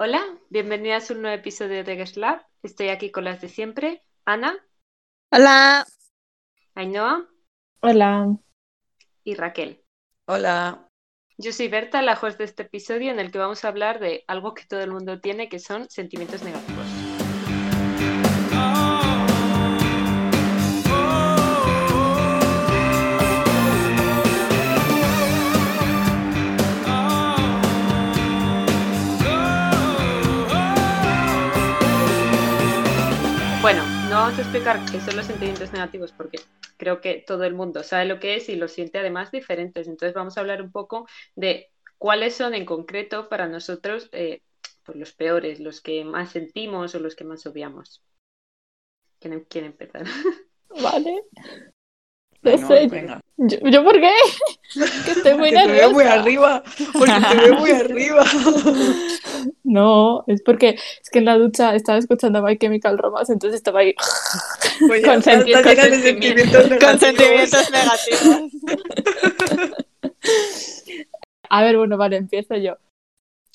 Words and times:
Hola, 0.00 0.24
bienvenidas 0.48 1.10
a 1.10 1.14
un 1.14 1.22
nuevo 1.22 1.36
episodio 1.36 1.82
de 1.82 1.96
Guest 1.96 2.16
Lab. 2.18 2.46
Estoy 2.62 2.90
aquí 2.90 3.10
con 3.10 3.24
las 3.24 3.40
de 3.40 3.48
siempre. 3.48 4.04
Ana, 4.24 4.56
Hola. 5.32 5.84
Ainhoa 6.76 7.28
Hola. 7.80 8.36
y 9.24 9.34
Raquel. 9.34 9.82
Hola. 10.26 10.88
Yo 11.36 11.50
soy 11.52 11.66
Berta, 11.66 12.00
la 12.02 12.12
host 12.12 12.38
de 12.38 12.44
este 12.44 12.62
episodio 12.62 13.10
en 13.10 13.18
el 13.18 13.32
que 13.32 13.38
vamos 13.38 13.64
a 13.64 13.68
hablar 13.68 13.98
de 13.98 14.22
algo 14.28 14.54
que 14.54 14.66
todo 14.66 14.82
el 14.82 14.92
mundo 14.92 15.20
tiene, 15.20 15.48
que 15.48 15.58
son 15.58 15.90
sentimientos 15.90 16.44
negativos. 16.44 16.86
Vamos 34.18 34.38
a 34.38 34.42
explicar 34.42 34.84
qué 34.90 35.00
son 35.00 35.16
los 35.16 35.26
sentimientos 35.26 35.72
negativos 35.72 36.12
porque 36.12 36.38
creo 36.76 37.00
que 37.00 37.24
todo 37.26 37.44
el 37.44 37.54
mundo 37.54 37.82
sabe 37.82 38.04
lo 38.04 38.20
que 38.20 38.36
es 38.36 38.48
y 38.48 38.56
lo 38.56 38.68
siente 38.68 38.98
además 38.98 39.30
diferentes. 39.30 39.88
Entonces 39.88 40.14
vamos 40.14 40.36
a 40.36 40.40
hablar 40.40 40.62
un 40.62 40.72
poco 40.72 41.06
de 41.34 41.70
cuáles 41.98 42.34
son 42.34 42.54
en 42.54 42.64
concreto 42.64 43.28
para 43.28 43.48
nosotros 43.48 44.08
eh, 44.12 44.42
pues 44.84 44.96
los 44.98 45.12
peores, 45.12 45.60
los 45.60 45.80
que 45.80 46.04
más 46.04 46.30
sentimos 46.30 46.94
o 46.94 47.00
los 47.00 47.14
que 47.14 47.24
más 47.24 47.46
obviamos. 47.46 48.02
¿Quién 49.20 49.44
quiere 49.48 49.66
empezar? 49.66 50.04
Vale. 50.68 51.22
No 52.42 52.68
sé. 52.68 52.86
venga. 52.88 53.20
¿Yo, 53.36 53.58
¿yo 53.70 53.84
por 53.84 54.00
qué? 54.00 54.10
que 55.04 55.10
estoy 55.12 55.34
muy 55.34 55.50
Porque 55.50 55.66
te 55.66 55.72
veo 55.72 55.90
muy 55.90 56.04
arriba. 56.04 56.62
Porque 56.92 57.12
te 57.30 57.36
veo 57.36 57.54
muy 57.54 57.70
arriba. 57.70 58.24
No, 59.62 60.24
es 60.26 60.42
porque 60.42 60.70
es 60.70 61.10
que 61.10 61.18
en 61.18 61.26
la 61.26 61.36
ducha 61.36 61.74
estaba 61.74 61.98
escuchando 61.98 62.42
My 62.42 62.56
Chemical 62.56 62.96
Romance, 62.98 63.32
entonces 63.32 63.58
estaba 63.58 63.80
ahí. 63.80 63.94
Pues 64.86 65.04
Con 65.04 65.22
senti- 65.22 65.52
sentimientos 65.52 66.70
negativos. 67.70 68.52
A 71.50 71.62
ver, 71.62 71.76
bueno, 71.76 71.96
vale, 71.96 72.16
empiezo 72.16 72.56
yo. 72.56 72.76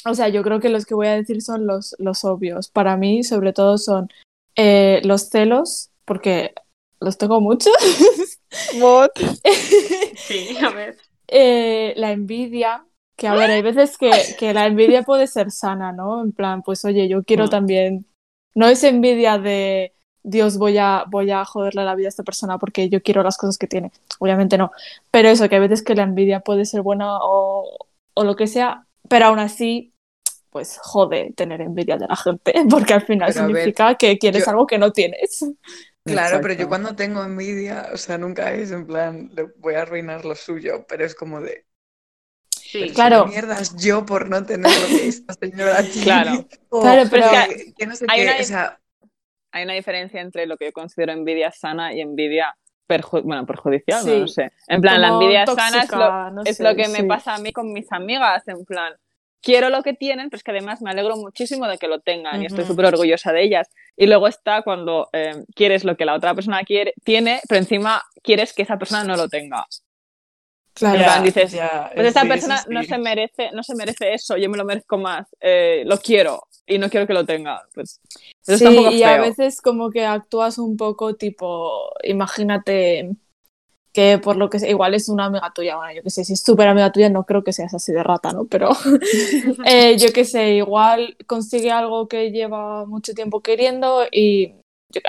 O 0.06 0.14
sea, 0.16 0.28
yo 0.30 0.44
creo 0.44 0.59
que 0.59 0.70
los 0.70 0.86
que 0.86 0.95
voy 0.95 1.08
a 1.08 1.16
decir 1.16 1.42
son 1.42 1.66
los, 1.66 1.95
los 2.00 2.26
obvios. 2.26 2.70
Para 2.70 2.98
mí, 2.98 3.23
sobre 3.23 3.54
todo, 3.54 3.78
son 3.78 4.09
eh, 4.56 5.02
los 5.04 5.30
celos, 5.30 5.89
porque 6.06 6.54
los 7.04 7.18
tengo 7.18 7.42
muchos. 7.42 7.73
Sí, 10.16 10.58
a 10.64 10.70
ver. 10.70 10.98
Eh, 11.28 11.94
la 11.98 12.12
envidia, 12.12 12.86
que 13.16 13.28
a 13.28 13.34
ver, 13.34 13.50
hay 13.52 13.62
veces 13.62 13.98
que, 13.98 14.12
que 14.38 14.54
la 14.54 14.68
envidia 14.68 15.04
puede 15.04 15.28
ser 15.28 15.52
sana, 15.52 15.92
¿no? 15.92 16.22
En 16.23 16.32
plan, 16.32 16.62
pues 16.64 16.84
oye, 16.86 17.08
yo 17.08 17.23
quiero 17.23 17.45
Mm. 17.45 17.50
también. 17.50 18.06
No 18.56 18.68
es 18.68 18.84
envidia 18.84 19.38
de 19.40 19.94
Dios, 20.23 20.58
voy 20.58 20.78
a, 20.78 21.06
voy 21.10 21.32
a 21.32 21.44
joderle 21.45 21.84
la 21.84 21.95
vida 21.95 22.08
a 22.08 22.10
esta 22.10 22.23
persona 22.23 22.58
porque 22.58 22.88
yo 22.90 23.02
quiero 23.02 23.23
las 23.23 23.38
cosas 23.38 23.58
que 23.58 23.67
tiene. 23.67 23.92
Obviamente 24.20 24.58
no. 24.58 24.72
Pero 25.12 25.30
eso, 25.30 25.50
que 25.50 25.56
a 25.56 25.60
veces 25.60 25.82
que 25.84 25.95
la 25.95 26.04
envidia 26.04 26.40
puede 26.42 26.66
ser 26.66 26.82
buena 26.82 27.17
o, 27.22 27.78
o 28.14 28.23
lo 28.23 28.36
que 28.36 28.48
sea, 28.48 28.86
pero 29.10 29.26
aún 29.26 29.40
así, 29.40 29.92
pues 30.52 30.78
jode 30.78 31.34
tener 31.36 31.62
envidia 31.62 31.98
de 31.98 32.08
la 32.08 32.16
gente, 32.16 32.54
porque 32.70 32.94
al 32.94 33.02
final 33.02 33.30
Pero 33.34 33.45
a 33.45 33.48
ver, 33.48 33.56
significa 33.56 33.95
que 33.95 34.17
quieres 34.20 34.45
yo- 34.45 34.52
algo 34.52 34.67
que 34.67 34.78
no 34.78 34.92
tienes. 34.92 35.44
Claro, 36.06 36.40
pero 36.42 36.54
yo 36.54 36.68
cuando 36.68 36.96
tengo 36.96 37.23
envidia, 37.23 37.90
o 37.94 37.98
sea, 37.98 38.18
nunca 38.18 38.54
es 38.54 38.72
en 38.72 38.86
plan, 38.86 39.30
le 39.34 39.44
voy 39.58 39.76
a 39.76 39.84
arruinar 39.84 40.26
lo 40.26 40.36
suyo, 40.36 40.86
pero 40.88 41.06
es 41.06 41.16
como 41.16 41.40
de, 41.42 41.66
Sí, 42.52 42.90
si 42.90 42.94
Claro. 42.95 43.28
mierdas 43.28 43.76
yo 43.78 44.04
por 44.06 44.30
no 44.30 44.44
tener 44.45 44.72
lo 44.82 44.88
que 44.88 45.08
esta 45.08 45.34
señora 45.36 45.84
tiene. 45.84 46.04
Claro. 46.04 46.32
O 46.70 46.82
Claro, 46.82 47.08
pero- 47.10 47.28
que, 47.48 47.73
que 47.78 47.86
no 47.86 47.95
sé 47.95 48.06
Hay 48.10 48.22
qué, 48.22 48.28
una- 48.32 48.40
o 48.40 48.44
sea, 48.44 48.80
Hay 49.52 49.64
una 49.66 49.73
diferencia 49.76 50.20
entre 50.22 50.48
lo 50.48 50.58
que 50.58 50.66
yo 50.66 50.73
considero 50.73 51.12
envidia 51.12 51.52
sana 51.52 51.94
y 51.94 52.02
envidia 52.02 52.58
perju- 52.90 53.22
bueno, 53.23 53.45
perjudicial, 53.45 54.02
Sí. 54.04 54.10
no 54.10 54.16
lo 54.22 54.27
sé. 54.27 54.52
En 54.67 54.82
plan, 54.82 55.00
la 55.00 55.10
envidia 55.10 55.45
sana 55.45 55.83
es 55.83 55.92
lo, 55.92 55.98
tóxica, 56.00 56.32
no 56.32 56.42
es 56.44 56.58
sé, 56.58 56.64
lo 56.64 56.76
que 56.76 56.88
me 56.88 57.04
pasa 57.04 57.36
a 57.36 57.38
mí 57.38 57.54
con 57.54 57.72
mis 57.72 57.92
amigas, 57.92 58.48
en 58.48 58.66
plan, 58.66 58.94
quiero 59.43 59.70
lo 59.70 59.83
que 59.83 59.93
tienen, 59.93 60.30
pero 60.30 60.37
es 60.37 60.43
que 60.43 60.52
además 60.52 60.81
me 60.81 60.89
alegro 60.89 61.15
muchísimo 61.17 61.67
de 61.67 61.77
que 61.77 61.87
lo 61.87 61.99
tengan 61.99 62.42
y 62.42 62.45
estoy 62.48 62.65
súper 62.65 62.86
orgullosa 62.86 63.31
de 63.33 63.43
ellas. 63.43 63.67
Y 63.95 64.08
luego 64.08 64.27
está 64.27 64.64
cuando 64.64 65.09
eh, 65.14 65.43
quieres 65.54 65.83
lo 65.83 65.95
que 65.98 66.05
la 66.05 66.15
otra 66.15 66.33
persona 66.33 66.64
quiere, 66.64 66.93
tiene, 67.04 67.42
pero 67.48 67.59
encima 67.59 68.02
quieres 68.23 68.53
que 68.53 68.64
esa 68.64 68.77
persona 68.80 69.03
no 69.03 69.15
lo 69.15 69.27
tenga. 69.30 69.65
Claro. 70.73 70.98
Plan, 70.98 71.23
dices, 71.23 71.52
ya, 71.52 71.92
Pues 71.93 72.08
esta 72.08 72.21
sí, 72.21 72.27
persona 72.27 72.64
no 72.70 72.82
se 72.83 72.98
merece, 72.98 73.52
no 73.53 73.61
se 73.61 73.76
merece 73.76 74.14
eso, 74.15 74.37
yo 74.37 74.49
me 74.49 74.58
lo 74.58 74.65
merezco 74.65 74.98
más, 74.98 75.27
eh, 75.39 75.83
lo 75.86 75.99
quiero 75.99 76.48
y 76.65 76.80
no 76.80 76.89
quiero 76.89 77.05
que 77.05 77.14
lo 77.14 77.26
tenga. 77.26 77.61
Pues 77.76 78.02
eso 78.48 78.58
Sí, 78.58 78.65
está 78.65 78.70
un 78.71 78.76
poco 78.77 78.92
y 78.92 79.03
a 79.03 79.09
feo. 79.15 79.21
veces 79.21 79.61
como 79.61 79.92
que 79.92 80.03
actúas 80.05 80.58
un 80.58 80.76
poco 80.76 81.15
tipo, 81.15 81.92
imagínate 82.03 83.11
que 83.93 84.17
por 84.17 84.36
lo 84.37 84.49
que 84.49 84.59
sea, 84.59 84.70
igual 84.70 84.93
es 84.95 85.08
una 85.09 85.26
amiga 85.26 85.52
tuya, 85.54 85.76
bueno, 85.77 85.93
yo 85.93 86.04
que 86.04 86.09
sé, 86.09 86.26
si 86.26 86.33
es 86.33 86.42
súper 86.42 86.67
amiga 86.67 86.92
tuya 86.92 87.09
no 87.09 87.26
creo 87.26 87.43
que 87.43 87.54
seas 87.54 87.73
así 87.73 87.92
de 87.93 88.04
rata, 88.04 88.31
¿no? 88.33 88.45
Pero 88.45 88.70
eh, 89.65 89.98
yo 89.98 90.11
que 90.14 90.26
sé, 90.26 90.54
igual 90.55 91.15
consigue 91.27 91.71
algo 91.71 92.08
que 92.08 92.32
lleva 92.32 92.86
mucho 92.86 93.14
tiempo 93.14 93.42
queriendo 93.42 94.03
y 94.11 94.53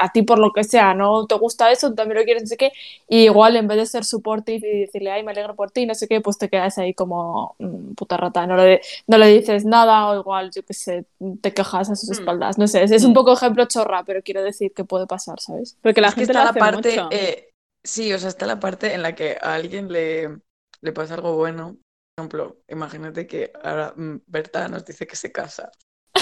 a 0.00 0.10
ti 0.12 0.22
por 0.22 0.38
lo 0.38 0.50
que 0.52 0.64
sea 0.64 0.94
no 0.94 1.26
te 1.26 1.34
gusta 1.34 1.70
eso, 1.70 1.92
también 1.94 2.18
lo 2.18 2.24
quieres, 2.24 2.44
no 2.44 2.46
sé 2.48 2.56
qué, 2.56 2.72
y 3.06 3.24
igual 3.24 3.54
en 3.56 3.68
vez 3.68 3.76
de 3.76 3.84
ser 3.86 4.04
supportive 4.06 4.66
y 4.66 4.80
decirle, 4.80 5.10
ay, 5.10 5.22
me 5.22 5.32
alegro 5.32 5.54
por 5.54 5.70
ti, 5.70 5.84
no 5.84 5.94
sé 5.94 6.08
qué, 6.08 6.22
pues 6.22 6.38
te 6.38 6.48
quedas 6.48 6.78
ahí 6.78 6.94
como 6.94 7.54
mm, 7.58 7.92
puta 7.94 8.16
rata, 8.16 8.46
no 8.46 8.56
le, 8.56 8.80
no 9.06 9.18
le 9.18 9.26
dices 9.28 9.66
nada 9.66 10.08
o 10.08 10.18
igual, 10.20 10.50
yo 10.52 10.62
que 10.64 10.72
sé, 10.72 11.04
te 11.42 11.52
quejas 11.52 11.90
a 11.90 11.96
sus 11.96 12.08
Mm. 12.08 12.12
espaldas, 12.14 12.56
no 12.58 12.66
sé, 12.66 12.82
es, 12.82 12.92
es 12.92 13.04
un 13.04 13.10
Mm. 13.10 13.14
poco 13.14 13.32
ejemplo 13.34 13.64
chorra, 13.66 14.04
pero 14.04 14.22
quiero 14.22 14.42
decir 14.42 14.72
que 14.72 14.84
puede 14.84 15.06
pasar, 15.06 15.38
¿sabes? 15.40 15.76
Porque 15.82 16.00
la 16.00 16.08
Es 16.08 16.14
que 16.14 16.20
gente 16.20 16.32
está 16.32 16.44
la 16.46 16.52
parte, 16.54 16.88
mucho. 16.96 17.08
eh, 17.12 17.50
sí, 17.84 18.12
o 18.12 18.18
sea, 18.18 18.28
está 18.30 18.46
la 18.46 18.58
parte 18.60 18.94
en 18.94 19.02
la 19.02 19.14
que 19.14 19.36
a 19.40 19.54
alguien 19.54 19.92
le, 19.92 20.38
le 20.80 20.92
pasa 20.92 21.14
algo 21.14 21.36
bueno. 21.36 21.78
Por 22.16 22.24
ejemplo, 22.24 22.62
imagínate 22.68 23.26
que 23.26 23.52
ahora 23.62 23.92
mm, 23.96 24.16
Berta 24.26 24.68
nos 24.68 24.84
dice 24.84 25.06
que 25.06 25.16
se 25.16 25.30
casa, 25.32 25.70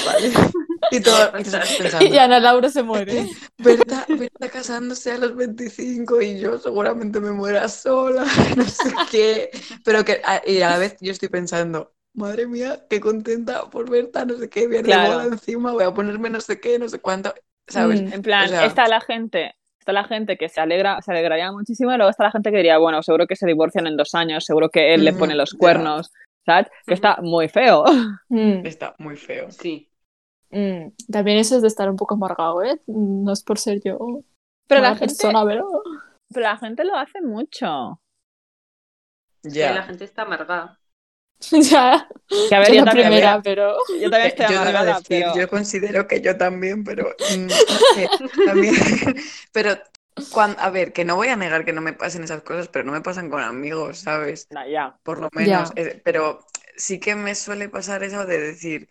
¿vale? 0.04 0.32
Y 0.90 1.00
todo, 1.00 1.28
y 1.38 1.44
pensando, 1.78 2.20
Ana 2.20 2.38
Laura 2.40 2.68
se 2.68 2.82
muere. 2.82 3.24
Berta, 3.58 4.04
Berta 4.08 4.50
casándose 4.50 5.12
a 5.12 5.16
los 5.16 5.34
25 5.34 6.20
y 6.20 6.38
yo 6.38 6.58
seguramente 6.58 7.18
me 7.20 7.30
muera 7.32 7.66
sola, 7.68 8.24
no 8.56 8.64
sé 8.64 8.92
qué. 9.10 9.50
Pero 9.84 10.04
que, 10.04 10.20
a- 10.24 10.42
y 10.46 10.60
a 10.60 10.70
la 10.70 10.78
vez 10.78 10.96
yo 11.00 11.12
estoy 11.12 11.28
pensando, 11.30 11.94
madre 12.14 12.46
mía, 12.46 12.84
qué 12.90 13.00
contenta 13.00 13.70
por 13.70 13.88
Berta, 13.88 14.26
no 14.26 14.36
sé 14.36 14.50
qué, 14.50 14.66
viene 14.66 14.84
Claro. 14.84 15.22
encima, 15.22 15.72
voy 15.72 15.84
a 15.84 15.94
ponerme 15.94 16.28
no 16.28 16.40
sé 16.42 16.60
qué, 16.60 16.78
no 16.78 16.88
sé 16.90 16.98
cuánto, 16.98 17.32
¿sabes? 17.68 18.02
Mm. 18.02 18.12
En 18.12 18.22
plan, 18.22 18.44
O 18.46 18.48
sea- 18.48 18.66
está 18.66 18.88
la 18.88 19.00
gente, 19.00 19.54
está 19.82 19.93
la 19.93 20.04
gente 20.04 20.37
que 20.37 20.48
se 20.48 20.60
alegra, 20.60 21.03
se 21.03 21.10
alegraría 21.10 21.50
muchísimo, 21.50 21.93
y 21.93 21.97
luego 21.97 22.10
está 22.10 22.22
la 22.25 22.31
gente 22.31 22.50
que 22.53 22.59
diría, 22.59 22.78
bueno, 22.78 23.03
seguro 23.03 23.26
que 23.26 23.34
se 23.37 23.47
divorcian 23.47 23.88
en 23.88 23.97
dos 23.97 24.15
años, 24.15 24.44
seguro 24.44 24.69
que 24.70 24.94
él 24.94 25.04
le 25.04 25.12
pone 25.12 25.34
los 25.34 25.54
cuernos, 25.54 26.12
¿sabes? 26.47 26.69
Que 26.87 26.94
está 26.94 27.19
muy 27.20 27.48
feo. 27.48 27.84
Mm, 28.28 28.65
Está 28.65 28.94
muy 28.98 29.16
feo. 29.16 29.50
sí. 29.50 29.91
mm. 30.50 30.93
También 31.12 31.38
eso 31.38 31.56
es 31.56 31.62
de 31.62 31.69
estar 31.69 31.91
un 31.91 31.97
poco 31.97 32.15
amargado, 32.15 32.62
¿eh? 32.62 32.81
No 32.87 33.32
es 33.32 33.43
por 33.43 33.59
ser 33.59 33.81
yo 33.84 33.98
Pero 34.69 34.81
la 34.81 34.91
gente, 34.94 35.15
persona, 35.16 35.44
pero... 35.44 35.66
pero 36.32 36.47
la 36.47 36.56
gente 36.56 36.84
lo 36.84 36.97
hace 36.97 37.20
mucho. 37.20 38.00
Sí, 39.43 39.50
Ya. 39.59 39.72
la 39.75 39.82
gente 39.82 40.04
está 40.04 40.22
amargada. 40.22 40.78
ya, 41.70 42.08
Que 42.48 42.54
a 42.56 42.60
ver, 42.60 42.72
yo 42.75 42.75
yo, 42.75 42.84
la 42.84 42.88
también, 42.91 42.91
primera, 42.91 43.42
pero... 43.42 43.76
yo 43.88 44.10
también 44.10 44.26
Eh, 44.26 44.30
estoy 44.30 44.47
yo 44.47 44.56
amargada, 44.56 45.03
decir, 45.03 45.08
pero... 45.08 45.32
yo 45.32 45.48
considero 45.48 46.06
que 46.06 46.20
yo 46.20 46.36
también, 46.36 46.84
pero 46.84 47.14
mm, 47.28 47.53
también, 48.42 48.75
pero 49.52 49.76
cuan- 50.28 50.56
a 50.58 50.70
ver, 50.70 50.92
que 50.92 51.04
no 51.04 51.16
voy 51.16 51.28
a 51.28 51.36
negar 51.36 51.64
que 51.64 51.72
no 51.72 51.81
me 51.81 51.92
pasen 51.92 52.25
esas 52.25 52.42
cosas, 52.42 52.69
pero 52.69 52.84
no 52.84 52.92
me 52.92 53.00
pasan 53.02 53.31
con 53.31 53.42
amigos, 53.42 53.98
¿sabes? 54.00 54.48
Nah, 54.50 54.64
ya. 54.66 54.98
Por 55.02 55.20
lo 55.20 55.28
Ya. 55.38 55.60
menos, 55.60 55.72
eh, 55.76 56.00
pero 56.04 56.47
sí 56.76 57.00
que 57.00 57.14
me 57.16 57.34
suele 57.34 57.69
pasar 57.69 58.02
eso 58.04 58.26
de 58.26 58.38
decir, 58.41 58.88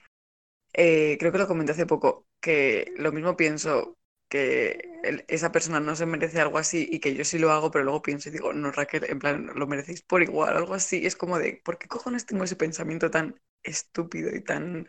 eh, 0.73 1.17
creo 1.19 1.31
que 1.31 1.37
lo 1.39 1.47
comenté 1.47 1.73
hace 1.73 1.85
poco, 1.87 2.27
que 2.41 2.93
lo 2.97 3.11
mismo 3.11 3.37
pienso 3.37 3.97
que 4.31 4.89
el- 5.03 5.25
esa 5.27 5.51
persona 5.51 5.81
no 5.81 5.93
se 5.97 6.05
merece 6.05 6.39
algo 6.39 6.57
así 6.57 6.87
y 6.89 6.99
que 6.99 7.13
yo 7.13 7.25
sí 7.25 7.37
lo 7.37 7.51
hago, 7.51 7.69
pero 7.69 7.83
luego 7.83 8.01
pienso 8.01 8.29
y 8.29 8.31
digo, 8.31 8.53
no, 8.53 8.71
Raquel, 8.71 9.03
en 9.09 9.19
plan, 9.19 9.51
lo 9.53 9.67
merecéis 9.67 10.01
por 10.03 10.23
igual, 10.23 10.55
algo 10.55 10.73
así. 10.73 11.05
Es 11.05 11.17
como 11.17 11.37
de, 11.37 11.61
¿por 11.65 11.77
qué 11.77 11.89
cojones 11.89 12.25
tengo 12.25 12.45
ese 12.45 12.55
pensamiento 12.55 13.11
tan 13.11 13.35
estúpido 13.61 14.33
y 14.33 14.41
tan... 14.41 14.87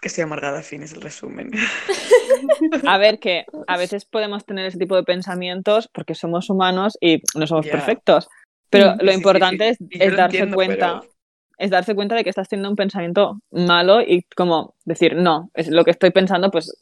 que 0.00 0.08
estoy 0.08 0.22
amargada, 0.24 0.62
fin, 0.62 0.82
es 0.82 0.92
el 0.92 1.00
resumen. 1.02 1.50
A 2.86 2.98
ver, 2.98 3.18
que 3.20 3.44
a 3.66 3.76
veces 3.76 4.04
podemos 4.04 4.44
tener 4.44 4.66
ese 4.66 4.78
tipo 4.78 4.96
de 4.96 5.02
pensamientos 5.04 5.88
porque 5.92 6.14
somos 6.14 6.50
humanos 6.50 6.96
y 7.00 7.22
no 7.36 7.46
somos 7.46 7.66
perfectos. 7.66 8.28
Pero 8.70 8.94
Mm. 8.94 8.98
lo 9.02 9.12
Sí, 9.12 9.18
importante 9.18 9.74
sí. 9.74 9.86
es, 9.90 10.00
es 10.00 10.16
darse 10.16 10.36
entiendo, 10.38 10.56
cuenta, 10.56 11.00
pero- 11.00 11.12
es 11.58 11.70
darse 11.70 11.94
cuenta 11.94 12.14
de 12.16 12.24
que 12.24 12.30
estás 12.30 12.48
teniendo 12.48 12.70
un 12.70 12.76
pensamiento 12.76 13.40
malo 13.50 14.00
y 14.00 14.22
como 14.36 14.74
decir, 14.84 15.14
no, 15.16 15.50
es 15.54 15.68
lo 15.68 15.84
que 15.84 15.90
estoy 15.92 16.10
pensando, 16.10 16.50
pues 16.50 16.72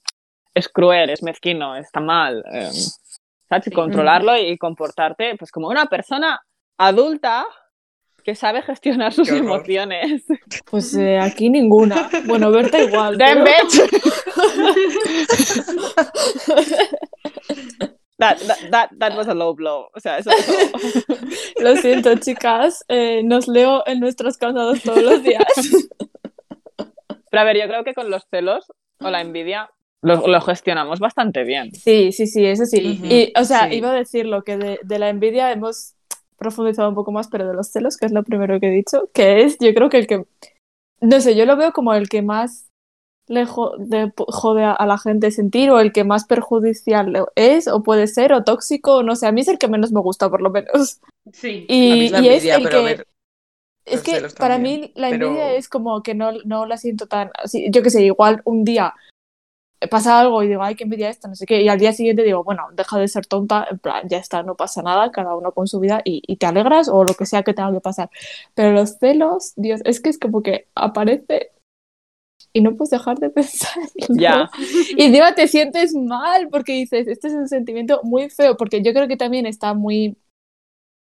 es 0.57 0.69
cruel, 0.69 1.11
es 1.11 1.23
mezquino, 1.23 1.77
está 1.77 2.01
mal. 2.01 2.43
eh, 2.53 2.71
¿sabes? 3.49 3.65
Sí. 3.65 3.71
controlarlo 3.71 4.37
y 4.37 4.57
comportarte 4.59 5.37
pues 5.39 5.51
como 5.53 5.69
una 5.69 5.87
persona 5.87 6.41
adulta 6.79 7.47
que 8.25 8.35
sabe 8.35 8.61
gestionar 8.63 9.13
sus 9.13 9.29
emociones. 9.29 10.25
Pues 10.69 10.95
eh, 10.97 11.19
aquí 11.21 11.49
ninguna. 11.49 12.09
Bueno, 12.27 12.51
Berta 12.51 12.81
igual. 12.83 13.17
Damn 13.19 13.45
pero- 13.45 13.57
bitch. 13.63 13.81
That, 18.19 18.39
that, 18.47 18.59
that, 18.71 18.91
that 18.99 19.15
was 19.17 19.29
a 19.29 19.35
low 19.35 19.55
blow. 19.55 19.91
O 19.95 20.01
sea, 20.01 20.17
eso, 20.19 20.31
eso- 20.31 21.05
Lo 21.61 21.77
siento, 21.77 22.15
chicas. 22.17 22.83
eh, 22.89 23.23
nos 23.23 23.47
leo 23.47 23.83
en 23.87 24.01
nuestros 24.01 24.39
cansados 24.39 24.83
todos 24.83 25.03
los 25.03 25.23
días. 25.23 25.45
Pero 27.31 27.41
a 27.41 27.45
ver, 27.45 27.59
yo 27.59 27.69
creo 27.69 27.85
que 27.85 27.93
con 27.93 28.09
los 28.11 28.27
celos 28.31 28.73
o 29.01 29.11
la 29.11 29.21
envidia 29.21 29.69
lo, 30.07 30.27
lo 30.27 30.41
gestionamos 30.41 30.99
bastante 31.01 31.45
bien. 31.45 31.73
Sí, 31.75 32.13
sí, 32.13 32.27
sí, 32.27 32.45
eso 32.47 32.65
sí. 32.67 33.01
Y, 33.05 33.33
o 33.39 33.45
sea, 33.45 33.69
sí. 33.69 33.77
iba 33.77 33.91
a 33.91 33.95
decir 33.95 34.27
lo 34.27 34.43
que 34.43 34.57
de, 34.57 34.79
de 34.83 34.99
la 34.99 35.09
envidia 35.09 35.53
hemos 35.53 35.95
profundizado 36.39 36.89
un 36.89 36.95
poco 36.95 37.13
más, 37.13 37.29
pero 37.29 37.47
de 37.49 37.55
los 37.55 37.69
celos, 37.71 37.97
que 37.97 38.07
es 38.07 38.13
lo 38.13 38.23
primero 38.23 38.61
que 38.61 38.69
he 38.69 38.71
dicho, 38.71 39.09
que 39.15 39.43
es, 39.43 39.59
yo 39.59 39.73
creo 39.75 39.89
que 39.89 39.99
el 39.99 40.07
que, 40.07 40.25
no 41.01 41.21
sé, 41.21 41.35
yo 41.35 41.47
lo 41.47 41.57
veo 41.57 41.73
como 41.73 41.95
el 41.95 42.09
que 42.09 42.23
más 42.23 42.69
le 43.29 43.45
jo- 43.45 43.75
de- 43.79 44.13
jode 44.29 44.63
a, 44.65 44.73
a 44.73 44.87
la 44.87 44.99
gente 44.99 45.31
sentir 45.33 45.71
o 45.71 45.81
el 45.81 45.93
que 45.93 46.05
más 46.05 46.27
perjudicial 46.27 47.27
es 47.35 47.67
o 47.67 47.83
puede 47.83 48.07
ser 48.07 48.33
o 48.33 48.45
tóxico, 48.45 49.03
no 49.03 49.17
sé, 49.17 49.27
a 49.27 49.33
mí 49.33 49.41
es 49.41 49.49
el 49.49 49.59
que 49.59 49.67
menos 49.69 49.91
me 49.93 50.01
gusta 50.01 50.31
por 50.31 50.43
lo 50.43 50.51
menos. 50.51 51.01
Sí. 51.33 51.67
A 51.71 51.73
mí 51.73 51.97
Y, 51.99 52.05
es 52.07 52.13
la 52.13 52.21
y 52.21 52.29
es 52.29 52.45
el 52.45 52.63
pero 52.63 52.79
que... 52.79 52.85
ver, 52.85 53.07
Es 53.85 54.03
que 54.03 54.21
para 54.39 54.55
también, 54.55 54.81
mí 54.83 54.93
la 54.95 55.11
pero- 55.11 55.27
envidia 55.29 55.53
es 55.55 55.69
como 55.69 56.03
que 56.03 56.15
no, 56.15 56.33
no 56.45 56.67
la 56.67 56.77
siento 56.77 57.07
tan 57.07 57.31
así. 57.43 57.67
Yo 57.71 57.83
qué 57.83 57.91
sé, 57.91 58.03
igual 58.05 58.43
un 58.45 58.65
día 58.65 58.95
pasa 59.87 60.21
algo 60.21 60.43
y 60.43 60.49
digo, 60.49 60.63
ay, 60.63 60.75
qué 60.75 60.85
envidia 60.85 61.09
esta, 61.11 61.29
no 61.29 61.35
sé 61.35 61.47
qué, 61.47 61.63
y 61.63 61.69
al 61.69 61.79
día 61.79 61.93
siguiente 61.93 62.23
digo, 62.23 62.45
bueno, 62.45 62.69
deja 62.75 62.99
de 62.99 63.09
ser 63.09 63.27
tonta, 63.27 63.67
en 63.71 63.79
plan, 63.79 64.09
ya 64.09 64.19
está, 64.19 64.43
no 64.43 64.57
pasa 64.57 64.83
nada, 64.83 65.11
cada 65.13 65.35
uno 65.37 65.53
con 65.53 65.67
su 65.67 65.81
vida 65.81 66.01
y, 66.05 66.23
y 66.27 66.37
te 66.37 66.47
alegras 66.47 66.89
o 66.89 67.05
lo 67.05 67.15
que 67.15 67.27
sea 67.27 67.43
que 67.43 67.55
tenga 67.55 67.73
que 67.73 67.81
pasar. 67.81 68.11
Pero 68.55 68.73
los 68.73 68.99
celos, 68.99 69.53
Dios, 69.57 69.81
es 69.85 70.01
que 70.01 70.11
es 70.11 70.19
como 70.19 70.43
que 70.43 70.69
aparece 70.75 71.53
y 72.53 72.63
no 72.63 72.75
puedes 72.75 72.91
dejar 72.91 73.19
de 73.19 73.31
pensar. 73.31 73.77
en 73.97 74.19
Ya. 74.19 74.51
Y 74.97 75.05
encima 75.05 75.35
te 75.35 75.49
sientes 75.49 75.95
mal 75.95 76.49
porque 76.51 76.73
dices, 76.73 77.07
este 77.07 77.29
es 77.29 77.35
un 77.35 77.49
sentimiento 77.49 78.01
muy 78.03 78.31
feo, 78.31 78.57
porque 78.57 78.83
yo 78.83 78.93
creo 78.93 79.09
que 79.09 79.17
también 79.17 79.47
está 79.47 79.75
muy, 79.75 80.17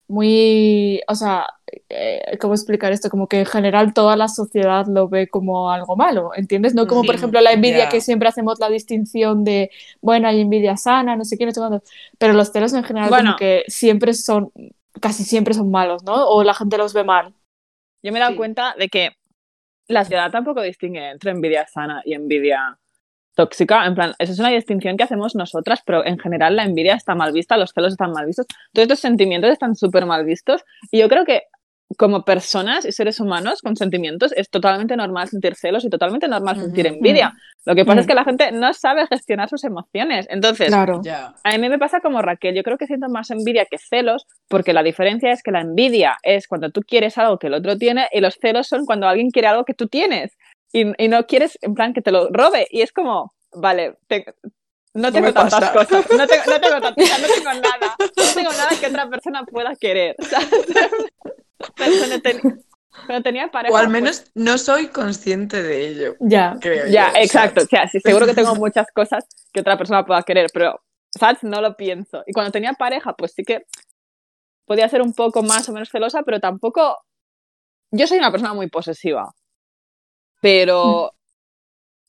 muy, 0.08 1.02
o 1.08 1.16
sea, 1.16 1.48
eh, 1.90 2.38
¿cómo 2.40 2.54
explicar 2.54 2.92
esto? 2.92 3.10
Como 3.10 3.28
que 3.28 3.40
en 3.40 3.46
general 3.46 3.94
toda 3.94 4.16
la 4.16 4.28
sociedad 4.28 4.86
lo 4.88 5.08
ve 5.10 5.28
como 5.28 5.72
algo 5.72 5.96
malo, 5.96 6.32
¿entiendes? 6.36 6.74
No 6.76 6.88
como, 6.88 7.06
por 7.06 7.16
ejemplo, 7.16 7.42
la 7.42 7.52
envidia 7.54 7.90
que 7.90 8.02
siempre 8.02 8.30
hacemos 8.30 8.60
la 8.60 8.70
distinción 8.70 9.44
de, 9.44 9.72
bueno, 10.02 10.28
hay 10.28 10.42
envidia 10.42 10.78
sana, 10.78 11.16
no 11.16 11.26
sé 11.26 11.38
qué, 11.38 11.46
no 11.46 11.52
sé 11.52 11.60
cuándo, 11.60 11.82
pero 12.20 12.34
los 12.34 12.52
celos 12.52 12.74
en 12.74 12.84
general 12.84 13.10
Bueno. 13.10 13.32
como 13.32 13.38
que 13.40 13.64
siempre 13.68 14.14
son, 14.14 14.52
casi 15.02 15.24
siempre 15.24 15.54
son 15.54 15.72
malos, 15.72 16.04
¿no? 16.04 16.28
O 16.28 16.44
la 16.44 16.54
gente 16.54 16.78
los 16.78 16.94
ve 16.94 17.04
mal. 17.04 17.34
Yo 18.04 18.12
me 18.12 18.20
he 18.20 18.22
dado 18.22 18.34
Sí. 18.34 18.38
cuenta 18.38 18.76
de 18.78 18.90
que 18.90 19.12
la 19.88 20.04
sociedad 20.04 20.32
tampoco 20.32 20.62
distingue 20.62 21.10
entre 21.12 21.32
envidia 21.32 21.68
sana 21.68 22.02
y 22.06 22.14
envidia 22.14 22.78
tóxica. 23.36 23.86
En 23.86 23.96
plan, 23.96 24.14
eso 24.20 24.32
es 24.34 24.40
una 24.40 24.50
distinción 24.50 24.98
que 24.98 25.04
hacemos 25.04 25.36
nosotras, 25.36 25.82
pero 25.86 26.06
en 26.06 26.18
general 26.18 26.56
la 26.56 26.64
envidia 26.64 26.96
está 26.96 27.16
mal 27.16 27.32
vista, 27.34 27.58
los 27.58 27.72
celos 27.72 27.94
están 27.94 28.12
mal 28.12 28.26
vistos, 28.26 28.48
todos 28.74 28.84
estos 28.86 29.00
sentimientos 29.00 29.52
están 29.52 29.76
súper 29.76 30.06
mal 30.06 30.26
vistos. 30.26 30.64
Y 30.92 31.00
yo 31.00 31.10
creo 31.10 31.26
que 31.26 31.44
como 31.98 32.26
personas 32.26 32.84
y 32.84 32.92
seres 32.92 33.20
humanos 33.20 33.62
con 33.62 33.76
sentimientos 33.76 34.34
es 34.36 34.50
totalmente 34.50 34.98
normal 34.98 35.28
sentir 35.30 35.56
celos 35.56 35.86
y 35.86 35.90
totalmente 35.90 36.28
normal 36.28 36.60
sentir 36.60 36.88
envidia. 36.88 37.34
Lo 37.64 37.76
que 37.76 37.86
pasa 37.86 38.00
es 38.00 38.06
Mm. 38.06 38.10
que 38.10 38.16
la 38.16 38.24
gente 38.24 38.52
no 38.52 38.74
sabe 38.74 39.06
gestionar 39.08 39.50
sus 39.50 39.64
emociones. 39.64 40.26
Entonces, 40.32 40.70
Claro. 40.70 41.02
a 41.44 41.58
mí 41.58 41.70
me 41.70 41.78
pasa 41.78 42.00
como 42.02 42.24
Raquel, 42.24 42.56
yo 42.56 42.64
creo 42.64 42.78
que 42.80 42.88
siento 42.88 43.08
más 43.08 43.30
envidia 43.30 43.66
que 43.70 43.78
celos, 43.78 44.26
porque 44.50 44.74
la 44.74 44.82
diferencia 44.82 45.32
es 45.32 45.44
que 45.44 45.52
la 45.52 45.62
envidia 45.62 46.18
es 46.24 46.48
cuando 46.48 46.72
tú 46.72 46.82
quieres 46.82 47.20
algo 47.20 47.38
que 47.38 47.48
el 47.48 47.54
otro 47.54 47.78
tiene 47.78 48.08
y 48.12 48.20
los 48.20 48.36
celos 48.42 48.68
son 48.68 48.86
cuando 48.86 49.08
alguien 49.08 49.30
quiere 49.30 49.48
algo 49.48 49.64
que 49.64 49.76
tú 49.76 49.88
tienes 49.88 50.36
y, 50.78 51.04
y 51.04 51.08
no 51.08 51.26
quieres, 51.26 51.58
en 51.62 51.74
plan, 51.74 51.94
que 51.94 52.02
te 52.02 52.12
lo 52.12 52.30
robe. 52.30 52.68
Y 52.70 52.82
es 52.82 52.92
como, 52.92 53.34
vale, 53.54 53.98
te- 54.08 54.26
no 54.94 55.12
tengo 55.12 55.34
tantas 55.34 55.60
pasa. 55.60 55.74
cosas, 55.74 56.06
no 56.12 56.28
tengo, 56.28 56.44
no, 56.48 56.60
tengo 56.62 56.82
tan- 56.82 56.94
o 56.98 57.06
sea, 57.06 57.18
no 57.18 57.28
tengo 57.28 57.54
nada, 57.54 57.96
no 58.18 58.34
tengo 58.34 58.52
nada 58.52 58.70
que 58.80 58.88
otra 58.88 59.10
persona 59.10 59.44
pueda 59.46 59.76
querer. 59.76 60.16
¿sabes? 60.20 60.50
Pero 61.76 61.92
cuando, 61.98 62.22
ten- 62.22 62.42
cuando 63.06 63.24
tenía 63.24 63.50
pareja... 63.50 63.74
O 63.74 63.78
al 63.78 63.86
pues, 63.86 63.94
menos 63.94 64.32
no 64.36 64.58
soy 64.58 64.88
consciente 64.88 65.62
de 65.64 65.88
ello, 65.88 66.16
Ya. 66.20 66.58
creo 66.62 66.88
ya, 66.88 67.12
yo, 67.14 67.20
exacto. 67.20 67.62
¿sabes? 67.62 67.66
O 67.66 67.70
sea, 67.70 67.88
sí, 67.88 68.00
seguro 68.00 68.26
que 68.26 68.34
tengo 68.34 68.56
muchas 68.56 68.88
cosas 68.94 69.26
que 69.54 69.62
otra 69.62 69.78
persona 69.78 70.06
pueda 70.06 70.24
querer, 70.24 70.48
pero, 70.54 70.82
¿sabes? 71.18 71.44
No 71.44 71.62
lo 71.62 71.76
pienso. 71.78 72.24
Y 72.28 72.34
cuando 72.34 72.52
tenía 72.52 72.74
pareja, 72.74 73.14
pues 73.14 73.34
sí 73.34 73.44
que 73.44 73.66
podía 74.66 74.90
ser 74.90 75.02
un 75.02 75.14
poco 75.14 75.42
más 75.44 75.68
o 75.70 75.74
menos 75.74 75.90
celosa, 75.90 76.24
pero 76.24 76.40
tampoco. 76.40 76.98
Yo 77.92 78.08
soy 78.08 78.18
una 78.18 78.32
persona 78.32 78.54
muy 78.54 78.68
posesiva. 78.68 79.34
Pero 80.42 81.12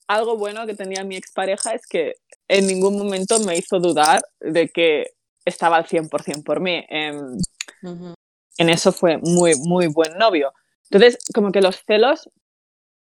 algo 0.07 0.37
bueno 0.37 0.65
que 0.65 0.75
tenía 0.75 1.03
mi 1.03 1.17
expareja 1.17 1.73
es 1.73 1.85
que 1.87 2.15
en 2.47 2.67
ningún 2.67 2.97
momento 2.97 3.39
me 3.39 3.57
hizo 3.57 3.79
dudar 3.79 4.21
de 4.39 4.69
que 4.69 5.07
estaba 5.45 5.77
al 5.77 5.85
100% 5.85 6.43
por 6.43 6.59
mí. 6.59 6.85
Em, 6.89 7.37
Ujú. 7.83 8.13
en 8.57 8.69
eso 8.69 8.91
fue 8.91 9.17
muy, 9.17 9.53
muy 9.55 9.87
buen 9.87 10.17
novio. 10.17 10.53
Entonces, 10.89 11.17
como 11.33 11.51
que 11.51 11.61
los 11.61 11.83
celos 11.85 12.29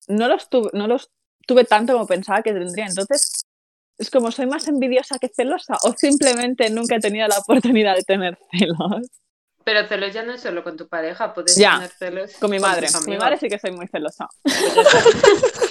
no 0.09 0.29
los, 0.29 0.49
tuve, 0.49 0.71
no 0.73 0.87
los 0.87 1.11
tuve 1.47 1.65
tanto 1.65 1.95
como 1.95 2.07
pensaba 2.07 2.43
que 2.43 2.53
tendría. 2.53 2.87
Entonces, 2.87 3.45
es 3.99 4.11
como 4.11 4.31
soy 4.31 4.47
más 4.47 4.69
envidiosa 4.69 5.19
que 5.19 5.29
celosa 5.29 5.77
o 5.83 5.93
simplemente 5.97 6.71
nunca 6.71 6.97
he 6.97 7.01
tenido 7.01 7.29
la 7.29 7.39
oportunidad 7.39 7.97
de 7.97 8.03
tener 8.03 8.39
celos. 8.51 9.09
Pero 9.65 9.87
celos 9.87 10.13
ya 10.15 10.23
no 10.23 10.33
es 10.33 10.41
solo 10.41 10.65
con 10.65 10.77
tu 10.77 10.89
pareja, 10.89 11.35
puedes 11.35 11.55
Ya, 11.57 11.75
tener 11.75 11.91
celos 11.91 12.37
Con 12.39 12.51
mi 12.51 12.59
madre. 12.59 12.89
Con 12.93 13.05
mi 13.09 13.17
madre 13.19 13.37
sí 13.39 13.49
que 13.49 13.59
soy 13.59 13.73
muy 13.73 13.87
celosa. 13.89 14.29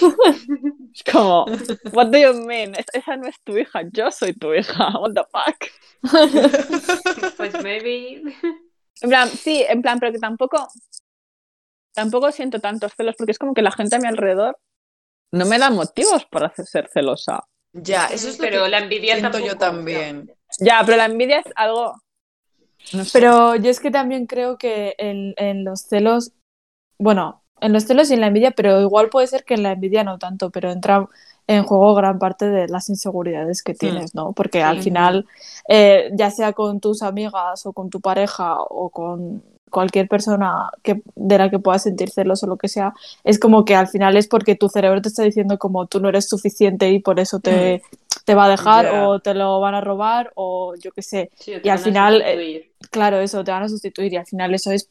Es 0.92 1.04
como, 1.04 1.44
what 1.92 2.08
do 2.08 2.18
you 2.18 2.34
mean? 2.34 2.74
Es- 2.74 2.86
esa 2.92 3.16
no 3.16 3.28
es 3.28 3.36
tu 3.44 3.56
hija, 3.56 3.82
yo 3.92 4.10
soy 4.10 4.32
tu 4.34 4.52
hija. 4.54 4.90
What 4.98 5.12
the 5.14 5.22
fuck? 5.30 5.70
Pues 7.36 7.62
maybe. 7.62 8.22
En 9.02 9.08
plan, 9.08 9.28
sí, 9.28 9.64
en 9.68 9.82
plan, 9.82 9.98
pero 10.00 10.12
que 10.12 10.18
tampoco, 10.18 10.68
tampoco 11.94 12.32
siento 12.32 12.60
tantos 12.60 12.92
celos 12.96 13.14
porque 13.16 13.32
es 13.32 13.38
como 13.38 13.54
que 13.54 13.62
la 13.62 13.70
gente 13.70 13.96
a 13.96 13.98
mi 13.98 14.08
alrededor 14.08 14.58
no 15.32 15.46
me 15.46 15.58
da 15.58 15.70
motivos 15.70 16.24
para 16.26 16.52
ser 16.54 16.88
celosa. 16.92 17.44
Ya, 17.72 18.06
eso 18.06 18.28
es 18.28 18.38
lo 18.38 18.42
Pero 18.44 18.64
que 18.64 18.70
la 18.70 18.78
envidia 18.78 19.14
siento 19.14 19.30
tampoco. 19.38 19.52
yo 19.52 19.58
también. 19.58 20.34
Ya, 20.58 20.82
pero 20.84 20.96
la 20.98 21.04
envidia 21.04 21.38
es 21.38 21.46
algo. 21.54 21.94
No 22.92 23.04
sé. 23.04 23.10
Pero 23.12 23.56
yo 23.56 23.70
es 23.70 23.80
que 23.80 23.90
también 23.90 24.26
creo 24.26 24.58
que 24.58 24.94
en, 24.98 25.34
en 25.36 25.64
los 25.64 25.82
celos, 25.82 26.32
bueno, 26.98 27.42
en 27.60 27.72
los 27.72 27.84
celos 27.84 28.10
y 28.10 28.14
en 28.14 28.20
la 28.20 28.28
envidia, 28.28 28.52
pero 28.52 28.80
igual 28.80 29.10
puede 29.10 29.26
ser 29.26 29.44
que 29.44 29.54
en 29.54 29.62
la 29.62 29.72
envidia 29.72 30.04
no 30.04 30.18
tanto, 30.18 30.50
pero 30.50 30.70
entra 30.70 31.08
en 31.46 31.64
juego 31.64 31.94
gran 31.94 32.18
parte 32.18 32.48
de 32.48 32.68
las 32.68 32.88
inseguridades 32.88 33.62
que 33.62 33.74
tienes, 33.74 34.14
¿no? 34.14 34.32
Porque 34.32 34.62
al 34.62 34.78
final, 34.78 35.26
eh, 35.68 36.10
ya 36.14 36.30
sea 36.30 36.52
con 36.52 36.80
tus 36.80 37.02
amigas 37.02 37.66
o 37.66 37.72
con 37.72 37.90
tu 37.90 38.00
pareja 38.00 38.56
o 38.60 38.90
con 38.90 39.42
cualquier 39.68 40.08
persona 40.08 40.70
que, 40.82 41.02
de 41.14 41.38
la 41.38 41.50
que 41.50 41.58
puedas 41.58 41.82
sentir 41.82 42.10
celos 42.10 42.42
o 42.42 42.46
lo 42.46 42.56
que 42.56 42.68
sea, 42.68 42.94
es 43.24 43.38
como 43.38 43.64
que 43.64 43.74
al 43.74 43.88
final 43.88 44.16
es 44.16 44.28
porque 44.28 44.54
tu 44.54 44.68
cerebro 44.68 45.02
te 45.02 45.08
está 45.08 45.22
diciendo 45.22 45.58
como 45.58 45.86
tú 45.86 46.00
no 46.00 46.08
eres 46.08 46.28
suficiente 46.28 46.90
y 46.90 47.00
por 47.00 47.18
eso 47.18 47.40
te, 47.40 47.82
te 48.24 48.34
va 48.34 48.44
a 48.44 48.48
dejar 48.48 48.86
o 49.04 49.20
te 49.20 49.34
lo 49.34 49.60
van 49.60 49.74
a 49.74 49.80
robar 49.80 50.32
o 50.36 50.74
yo 50.76 50.92
qué 50.92 51.02
sé. 51.02 51.30
Sí, 51.36 51.54
Y 51.62 51.68
al 51.68 51.78
final, 51.78 52.22
eh. 52.24 52.69
Claro, 52.90 53.20
eso, 53.20 53.44
te 53.44 53.50
van 53.50 53.62
a 53.62 53.68
sustituir 53.68 54.12
y 54.12 54.16
al 54.16 54.26
final 54.26 54.54
eso 54.54 54.70
es 54.72 54.90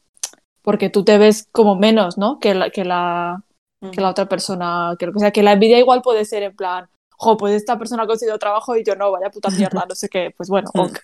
porque 0.62 0.90
tú 0.90 1.04
te 1.04 1.18
ves 1.18 1.48
como 1.52 1.74
menos, 1.76 2.18
¿no? 2.18 2.38
Que 2.38 2.54
la, 2.54 2.70
que 2.70 2.84
la, 2.84 3.42
que 3.92 4.00
la 4.00 4.10
otra 4.10 4.28
persona, 4.28 4.94
que 4.98 5.06
lo 5.06 5.12
que 5.12 5.20
sea, 5.20 5.30
que 5.30 5.42
la 5.42 5.52
envidia 5.52 5.78
igual 5.78 6.02
puede 6.02 6.24
ser 6.24 6.42
en 6.42 6.54
plan, 6.54 6.88
jo, 7.12 7.36
pues 7.36 7.54
esta 7.54 7.78
persona 7.78 8.02
ha 8.02 8.06
conseguido 8.06 8.38
trabajo 8.38 8.76
y 8.76 8.84
yo 8.84 8.94
no, 8.96 9.10
vaya 9.10 9.30
puta 9.30 9.50
mierda, 9.50 9.84
no 9.88 9.94
sé 9.94 10.08
qué, 10.08 10.34
pues 10.36 10.48
bueno, 10.48 10.70
Mm. 10.74 10.80
ok. 10.80 10.98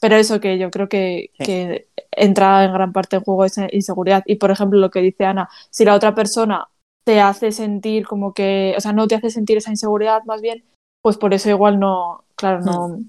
Pero 0.00 0.14
eso 0.14 0.38
que 0.40 0.58
yo 0.58 0.70
creo 0.70 0.88
que, 0.88 1.30
Sí. 1.38 1.44
que 1.44 1.88
entra 2.12 2.64
en 2.64 2.72
gran 2.72 2.92
parte 2.92 3.16
en 3.16 3.22
juego 3.22 3.44
esa 3.44 3.66
inseguridad. 3.72 4.22
Y 4.26 4.36
por 4.36 4.52
ejemplo, 4.52 4.78
lo 4.78 4.90
que 4.90 5.00
dice 5.00 5.24
Ana, 5.24 5.48
si 5.70 5.84
la 5.84 5.94
otra 5.94 6.14
persona 6.14 6.68
te 7.02 7.20
hace 7.20 7.50
sentir 7.50 8.06
como 8.06 8.32
que, 8.32 8.74
o 8.76 8.80
sea, 8.80 8.92
no 8.92 9.08
te 9.08 9.16
hace 9.16 9.30
sentir 9.30 9.56
esa 9.56 9.70
inseguridad 9.70 10.22
más 10.24 10.40
bien, 10.40 10.64
pues 11.02 11.16
por 11.16 11.34
eso 11.34 11.50
igual 11.50 11.80
no, 11.80 12.24
claro, 12.36 12.60
no, 12.60 13.00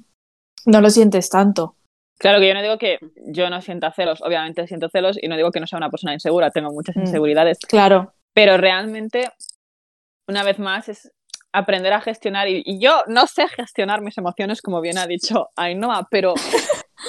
no 0.65 0.81
lo 0.81 0.89
sientes 0.89 1.29
tanto. 1.29 1.75
Claro 2.19 2.39
que 2.39 2.47
yo 2.49 2.53
no 2.53 2.61
digo 2.61 2.77
que 2.77 2.99
yo 3.27 3.49
no 3.49 3.61
sienta 3.61 3.91
celos, 3.91 4.21
obviamente 4.21 4.67
siento 4.67 4.89
celos 4.89 5.17
y 5.21 5.27
no 5.29 5.37
digo 5.37 5.51
que 5.51 5.59
no 5.59 5.67
sea 5.67 5.77
una 5.77 5.89
persona 5.89 6.13
insegura, 6.13 6.51
tengo 6.51 6.71
muchas 6.71 6.95
Mm. 6.97 7.01
inseguridades, 7.01 7.59
Claro, 7.59 8.13
pero 8.33 8.57
realmente, 8.57 9.29
una 10.27 10.43
vez 10.43 10.59
más, 10.59 10.89
es 10.89 11.11
aprender 11.53 11.93
a 11.93 12.01
gestionar 12.01 12.47
y, 12.47 12.61
y 12.65 12.79
yo 12.79 13.03
no 13.07 13.25
sé 13.25 13.47
gestionar 13.47 14.01
mis 14.01 14.17
emociones 14.17 14.61
como 14.61 14.81
bien 14.81 14.97
ha 14.99 15.07
dicho 15.07 15.49
Ainhoa, 15.55 16.07
pero 16.11 16.35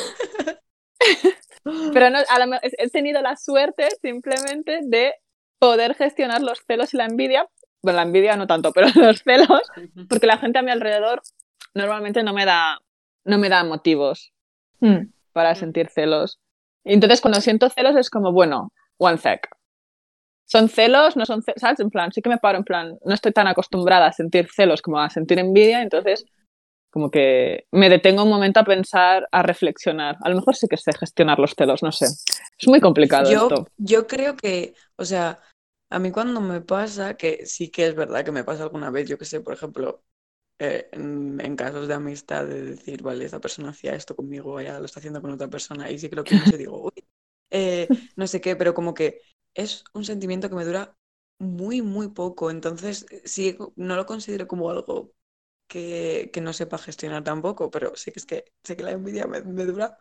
pero 1.93 2.11
no, 2.11 2.19
a 2.29 2.47
me- 2.47 2.61
he 2.63 2.89
tenido 2.89 3.21
la 3.21 3.37
suerte 3.37 3.89
simplemente 4.01 4.81
de 4.83 5.15
poder 5.59 5.95
gestionar 5.95 6.43
los 6.43 6.61
celos 6.67 6.95
y 6.95 6.97
la 6.97 7.05
envidia. 7.05 7.47
Bueno, 7.83 7.97
la 7.97 8.03
envidia 8.03 8.37
no 8.37 8.47
tanto, 8.47 8.73
pero 8.73 8.87
los 8.95 9.23
celos, 9.23 9.61
porque 10.09 10.27
la 10.27 10.39
gente 10.39 10.59
a 10.59 10.63
mi 10.63 10.71
alrededor 10.71 11.23
normalmente 11.75 12.23
no 12.23 12.33
me 12.33 12.45
da, 12.47 12.79
no 13.25 13.39
me 13.39 13.49
da 13.49 13.65
motivos 13.65 14.33
Mm, 14.81 15.13
para 15.33 15.55
sentir 15.55 15.89
celos. 15.89 16.39
Y 16.85 16.95
entonces 16.95 17.21
cuando 17.21 17.41
siento 17.41 17.69
celos 17.69 17.97
es 17.97 18.11
como, 18.11 18.33
bueno, 18.33 18.73
one 18.99 19.19
sec. 19.19 19.49
¿Son 20.47 20.69
celos? 20.69 21.17
¿No 21.17 21.27
son 21.27 21.43
celos? 21.43 21.61
¿Sabes? 21.61 21.81
En 21.81 21.91
plan, 21.91 22.11
sí 22.13 22.23
que 22.23 22.29
me 22.29 22.39
paro, 22.39 22.59
en 22.59 22.65
plan, 22.65 22.99
no 23.05 23.15
estoy 23.15 23.33
tan 23.33 23.47
acostumbrada 23.47 24.07
a 24.07 24.13
sentir 24.13 24.49
celos 24.51 24.83
como 24.83 24.99
a 24.99 25.11
sentir 25.11 25.39
envidia, 25.39 25.83
entonces 25.83 26.25
como 26.91 27.11
que 27.11 27.67
me 27.71 27.89
detengo 27.89 28.25
un 28.25 28.31
momento 28.31 28.59
a 28.61 28.65
pensar, 28.65 29.29
a 29.31 29.43
reflexionar. 29.43 30.17
A 30.23 30.29
lo 30.29 30.37
mejor 30.37 30.57
sí 30.57 30.67
que 30.67 30.77
sé 30.77 30.93
gestionar 30.93 31.39
los 31.39 31.55
celos, 31.57 31.83
no 31.83 31.93
sé. 31.93 32.07
Es 32.07 32.67
muy 32.67 32.81
complicado 32.81 33.31
Yo, 33.31 33.43
esto. 33.49 33.69
yo 33.79 34.07
creo 34.09 34.37
que, 34.37 34.75
o 34.97 35.05
sea, 35.05 35.39
a 35.89 35.99
mí 36.01 36.11
cuando 36.11 36.41
me 36.41 36.61
pasa, 36.61 37.15
que 37.15 37.47
sí 37.47 37.71
que 37.71 37.87
es 37.87 37.95
verdad 37.95 38.25
que 38.25 38.33
me 38.33 38.43
pasa 38.45 38.65
alguna 38.65 38.91
vez, 38.91 39.09
yo 39.09 39.19
que 39.19 39.25
sé, 39.25 39.41
por 39.41 39.55
ejemplo, 39.55 40.03
eh, 40.61 40.89
en, 40.93 41.41
en 41.43 41.57
casos 41.57 41.89
de 41.89 41.95
amistad, 41.95 42.47
de 42.47 42.63
decir, 42.63 43.03
vale, 43.03 43.27
esta 43.27 43.41
persona 43.41 43.71
hacía 43.71 43.95
esto 43.97 44.17
conmigo, 44.17 44.61
ya 44.63 44.81
lo 44.81 44.87
está 44.87 45.01
haciendo 45.01 45.23
con 45.23 45.33
otra 45.33 45.49
persona, 45.51 45.91
y 45.91 45.99
sí 46.01 46.11
que 46.11 46.17
lo 46.17 46.29
pienso 46.29 46.57
y 46.57 46.59
digo, 46.59 46.83
uy, 46.85 47.05
eh, 47.51 47.91
no 48.17 48.27
sé 48.29 48.41
qué, 48.43 48.57
pero 48.57 48.75
como 48.75 48.95
que 48.95 49.23
es 49.55 49.85
un 49.95 50.05
sentimiento 50.05 50.51
que 50.51 50.57
me 50.57 50.67
dura 50.67 50.97
muy, 51.41 51.83
muy 51.83 52.09
poco, 52.11 52.51
entonces 52.53 53.07
sí, 53.27 53.59
no 53.77 53.97
lo 53.97 54.07
considero 54.07 54.49
como 54.49 54.71
algo 54.71 55.13
que, 55.69 56.31
que 56.33 56.41
no 56.43 56.53
sepa 56.55 56.79
gestionar 56.79 57.25
tampoco, 57.25 57.71
pero 57.71 57.97
sí 57.97 58.13
que 58.13 58.21
es 58.21 58.27
que 58.27 58.45
sé 58.65 58.77
que 58.77 58.85
la 58.85 58.93
envidia 58.93 59.27
me, 59.27 59.43
me 59.43 59.65
dura 59.67 59.99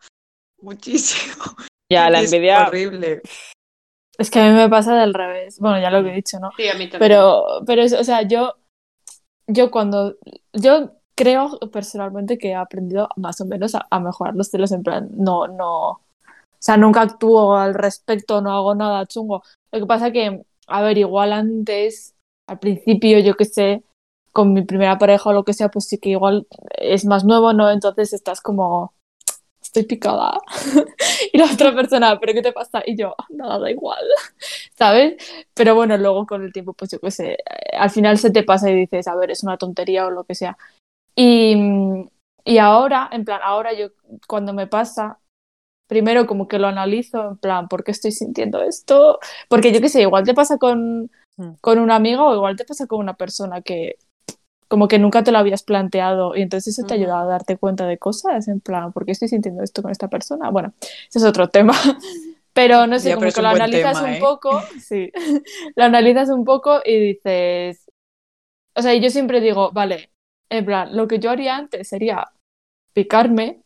muchísimo. 0.58 1.34
Ya, 1.90 2.08
la 2.10 2.20
es 2.20 2.30
envidia. 2.30 2.60
horrible. 2.60 3.22
Es 4.18 4.30
que 4.30 4.40
a 4.40 4.44
mí 4.50 4.56
me 4.56 4.68
pasa 4.68 4.94
del 4.96 5.14
revés. 5.14 5.58
Bueno, 5.58 5.80
ya 5.80 5.90
lo 5.90 5.98
he 6.06 6.12
dicho, 6.14 6.38
¿no? 6.40 6.52
Sí, 6.56 6.68
a 6.68 6.74
mí 6.74 6.88
también. 6.88 7.18
Pero, 7.18 7.44
pero 7.66 7.82
es- 7.82 7.92
o 7.94 8.04
sea, 8.04 8.22
yo, 8.22 8.56
yo 9.52 9.70
cuando, 9.70 10.16
yo 10.52 10.92
creo 11.14 11.58
personalmente 11.72 12.38
que 12.38 12.50
he 12.50 12.54
aprendido 12.54 13.08
más 13.16 13.40
o 13.40 13.44
menos 13.46 13.74
a, 13.74 14.00
mejorar 14.00 14.34
los 14.34 14.48
celos 14.48 14.72
en 14.72 14.82
plan, 14.82 15.08
no, 15.12 15.46
no, 15.48 15.90
o 15.90 16.00
sea, 16.58 16.76
nunca 16.76 17.02
actúo 17.02 17.56
al 17.56 17.74
respecto, 17.74 18.40
no 18.40 18.52
hago 18.52 18.74
nada 18.74 19.06
chungo. 19.06 19.42
Lo 19.72 19.80
que 19.80 19.86
pasa 19.86 20.12
que, 20.12 20.42
a 20.66 20.82
ver, 20.82 20.98
igual 20.98 21.32
antes, 21.32 22.14
al 22.46 22.58
principio, 22.58 23.18
yo 23.20 23.34
qué 23.36 23.44
sé, 23.46 23.84
con 24.32 24.52
mi 24.52 24.62
primera 24.62 24.98
pareja 24.98 25.30
o 25.30 25.32
lo 25.32 25.44
que 25.44 25.54
sea, 25.54 25.70
pues 25.70 25.86
sí 25.86 25.98
que 25.98 26.10
igual 26.10 26.46
es 26.78 27.04
más 27.06 27.24
nuevo, 27.24 27.52
¿no? 27.52 27.70
Entonces 27.70 28.12
estás 28.12 28.40
como, 28.40 28.94
estoy 29.70 29.84
picada. 29.84 30.38
y 31.32 31.38
la 31.38 31.46
otra 31.52 31.74
persona, 31.74 32.18
¿pero 32.18 32.32
qué 32.32 32.42
te 32.42 32.52
pasa? 32.52 32.82
Y 32.84 32.96
yo, 32.96 33.14
nada, 33.30 33.58
da 33.60 33.70
igual, 33.70 34.04
¿sabes? 34.76 35.16
Pero 35.54 35.74
bueno, 35.74 35.96
luego 35.96 36.26
con 36.26 36.42
el 36.42 36.52
tiempo, 36.52 36.72
pues 36.74 36.90
yo 36.90 36.98
qué 37.00 37.10
sé, 37.10 37.32
eh, 37.34 37.76
al 37.78 37.90
final 37.90 38.18
se 38.18 38.30
te 38.30 38.42
pasa 38.42 38.70
y 38.70 38.74
dices, 38.74 39.06
a 39.08 39.14
ver, 39.14 39.30
es 39.30 39.42
una 39.44 39.56
tontería 39.56 40.06
o 40.06 40.10
lo 40.10 40.24
que 40.24 40.34
sea. 40.34 40.58
Y, 41.16 41.56
y 42.44 42.58
ahora, 42.58 43.08
en 43.12 43.24
plan, 43.24 43.40
ahora 43.44 43.72
yo 43.72 43.88
cuando 44.26 44.52
me 44.52 44.66
pasa, 44.66 45.20
primero 45.88 46.26
como 46.26 46.48
que 46.48 46.58
lo 46.58 46.66
analizo, 46.68 47.30
en 47.30 47.36
plan, 47.38 47.68
¿por 47.68 47.84
qué 47.84 47.92
estoy 47.92 48.12
sintiendo 48.12 48.62
esto? 48.62 49.20
Porque 49.48 49.72
yo 49.72 49.80
qué 49.80 49.88
sé, 49.88 50.02
igual 50.02 50.24
te 50.24 50.34
pasa 50.34 50.58
con, 50.58 51.10
Mm. 51.40 51.54
con 51.62 51.78
un 51.78 51.90
amigo 51.90 52.26
o 52.26 52.34
igual 52.34 52.56
te 52.56 52.66
pasa 52.66 52.86
con 52.86 53.00
una 53.00 53.14
persona 53.14 53.62
que 53.62 53.96
como 54.70 54.86
que 54.86 55.00
nunca 55.00 55.24
te 55.24 55.32
lo 55.32 55.38
habías 55.38 55.64
planteado 55.64 56.36
y 56.36 56.42
entonces 56.42 56.78
eso 56.78 56.86
te 56.86 56.94
ayuda 56.94 57.20
a 57.20 57.24
darte 57.24 57.56
cuenta 57.56 57.88
de 57.88 57.98
cosas, 57.98 58.46
en 58.46 58.60
plan, 58.60 58.92
¿por 58.92 59.04
qué 59.04 59.10
estoy 59.10 59.26
sintiendo 59.26 59.64
esto 59.64 59.82
con 59.82 59.90
esta 59.90 60.06
persona? 60.06 60.48
Bueno, 60.50 60.72
ese 60.80 61.18
es 61.18 61.24
otro 61.24 61.48
tema. 61.48 61.74
Pero 62.52 62.86
no 62.86 63.00
sé, 63.00 63.08
Ya, 63.08 63.16
como 63.16 63.32
que 63.32 63.42
lo 63.42 63.48
analizas 63.48 63.96
tema, 63.96 64.08
un 64.08 64.14
¿eh? 64.14 64.20
poco, 64.20 64.62
sí, 64.80 65.10
lo 65.74 65.84
analizas 65.84 66.28
un 66.30 66.44
poco 66.44 66.80
y 66.84 67.00
dices, 67.00 67.90
o 68.76 68.82
sea, 68.82 68.94
yo 68.94 69.10
siempre 69.10 69.40
digo, 69.40 69.72
vale, 69.72 70.12
en 70.48 70.64
plan, 70.64 70.96
lo 70.96 71.08
que 71.08 71.18
yo 71.18 71.30
haría 71.30 71.56
antes 71.56 71.88
sería 71.88 72.28
picarme 72.92 73.64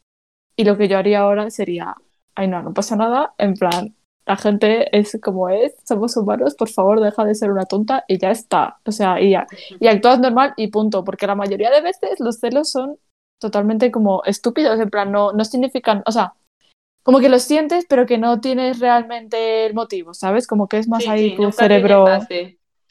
y 0.56 0.64
lo 0.64 0.78
que 0.78 0.88
yo 0.88 0.96
haría 0.96 1.20
ahora 1.20 1.50
sería, 1.50 1.94
ay 2.34 2.48
no, 2.48 2.62
no 2.62 2.72
pasa 2.72 2.96
nada, 2.96 3.34
en 3.36 3.54
plan, 3.54 3.94
la 4.26 4.36
gente 4.36 4.96
es 4.96 5.18
como 5.22 5.48
es, 5.48 5.74
somos 5.84 6.16
humanos, 6.16 6.54
por 6.54 6.68
favor 6.68 7.00
deja 7.00 7.24
de 7.24 7.34
ser 7.34 7.50
una 7.50 7.66
tonta 7.66 8.04
y 8.08 8.18
ya 8.18 8.30
está, 8.30 8.78
o 8.86 8.92
sea, 8.92 9.20
y, 9.20 9.30
ya, 9.30 9.46
y 9.78 9.86
actúas 9.86 10.18
normal 10.18 10.54
y 10.56 10.68
punto, 10.68 11.04
porque 11.04 11.26
la 11.26 11.34
mayoría 11.34 11.70
de 11.70 11.82
veces 11.82 12.20
los 12.20 12.38
celos 12.38 12.70
son 12.70 12.96
totalmente 13.38 13.90
como 13.90 14.22
estúpidos, 14.24 14.80
en 14.80 14.90
plan, 14.90 15.12
no, 15.12 15.32
no 15.32 15.44
significan, 15.44 16.02
o 16.06 16.12
sea, 16.12 16.34
como 17.02 17.20
que 17.20 17.28
los 17.28 17.42
sientes, 17.42 17.84
pero 17.86 18.06
que 18.06 18.16
no 18.16 18.40
tienes 18.40 18.80
realmente 18.80 19.66
el 19.66 19.74
motivo, 19.74 20.14
¿sabes? 20.14 20.46
Como 20.46 20.68
que 20.68 20.78
es 20.78 20.88
más 20.88 21.02
Sí, 21.02 21.10
ahí 21.10 21.30
sí, 21.30 21.36
tu 21.36 21.52
cerebro. 21.52 22.06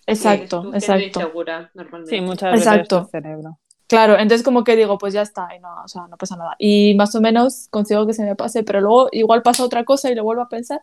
Exacto, 0.05 0.61
siendo 0.61 0.77
exacto. 0.77 1.19
insegura, 1.21 1.71
normalmente. 1.73 2.15
Sí, 2.15 2.21
muchas 2.21 2.51
veces 2.51 2.67
Exacto. 2.67 3.05
cerebro. 3.09 3.57
Claro, 3.87 4.13
entonces 4.13 4.43
como 4.43 4.63
que 4.63 4.75
digo, 4.75 4.97
pues 4.97 5.13
ya 5.13 5.21
está, 5.21 5.49
y 5.55 5.59
no, 5.59 5.69
o 5.83 5.87
sea, 5.87 6.07
no 6.07 6.17
pasa 6.17 6.35
nada. 6.35 6.55
Y 6.57 6.93
más 6.95 7.15
o 7.15 7.21
menos 7.21 7.67
consigo 7.69 8.05
que 8.05 8.13
se 8.13 8.23
me 8.23 8.35
pase, 8.35 8.63
pero 8.63 8.81
luego 8.81 9.09
igual 9.11 9.41
pasa 9.41 9.63
otra 9.63 9.83
cosa 9.83 10.11
y 10.11 10.15
lo 10.15 10.23
vuelvo 10.23 10.41
a 10.41 10.49
pensar. 10.49 10.81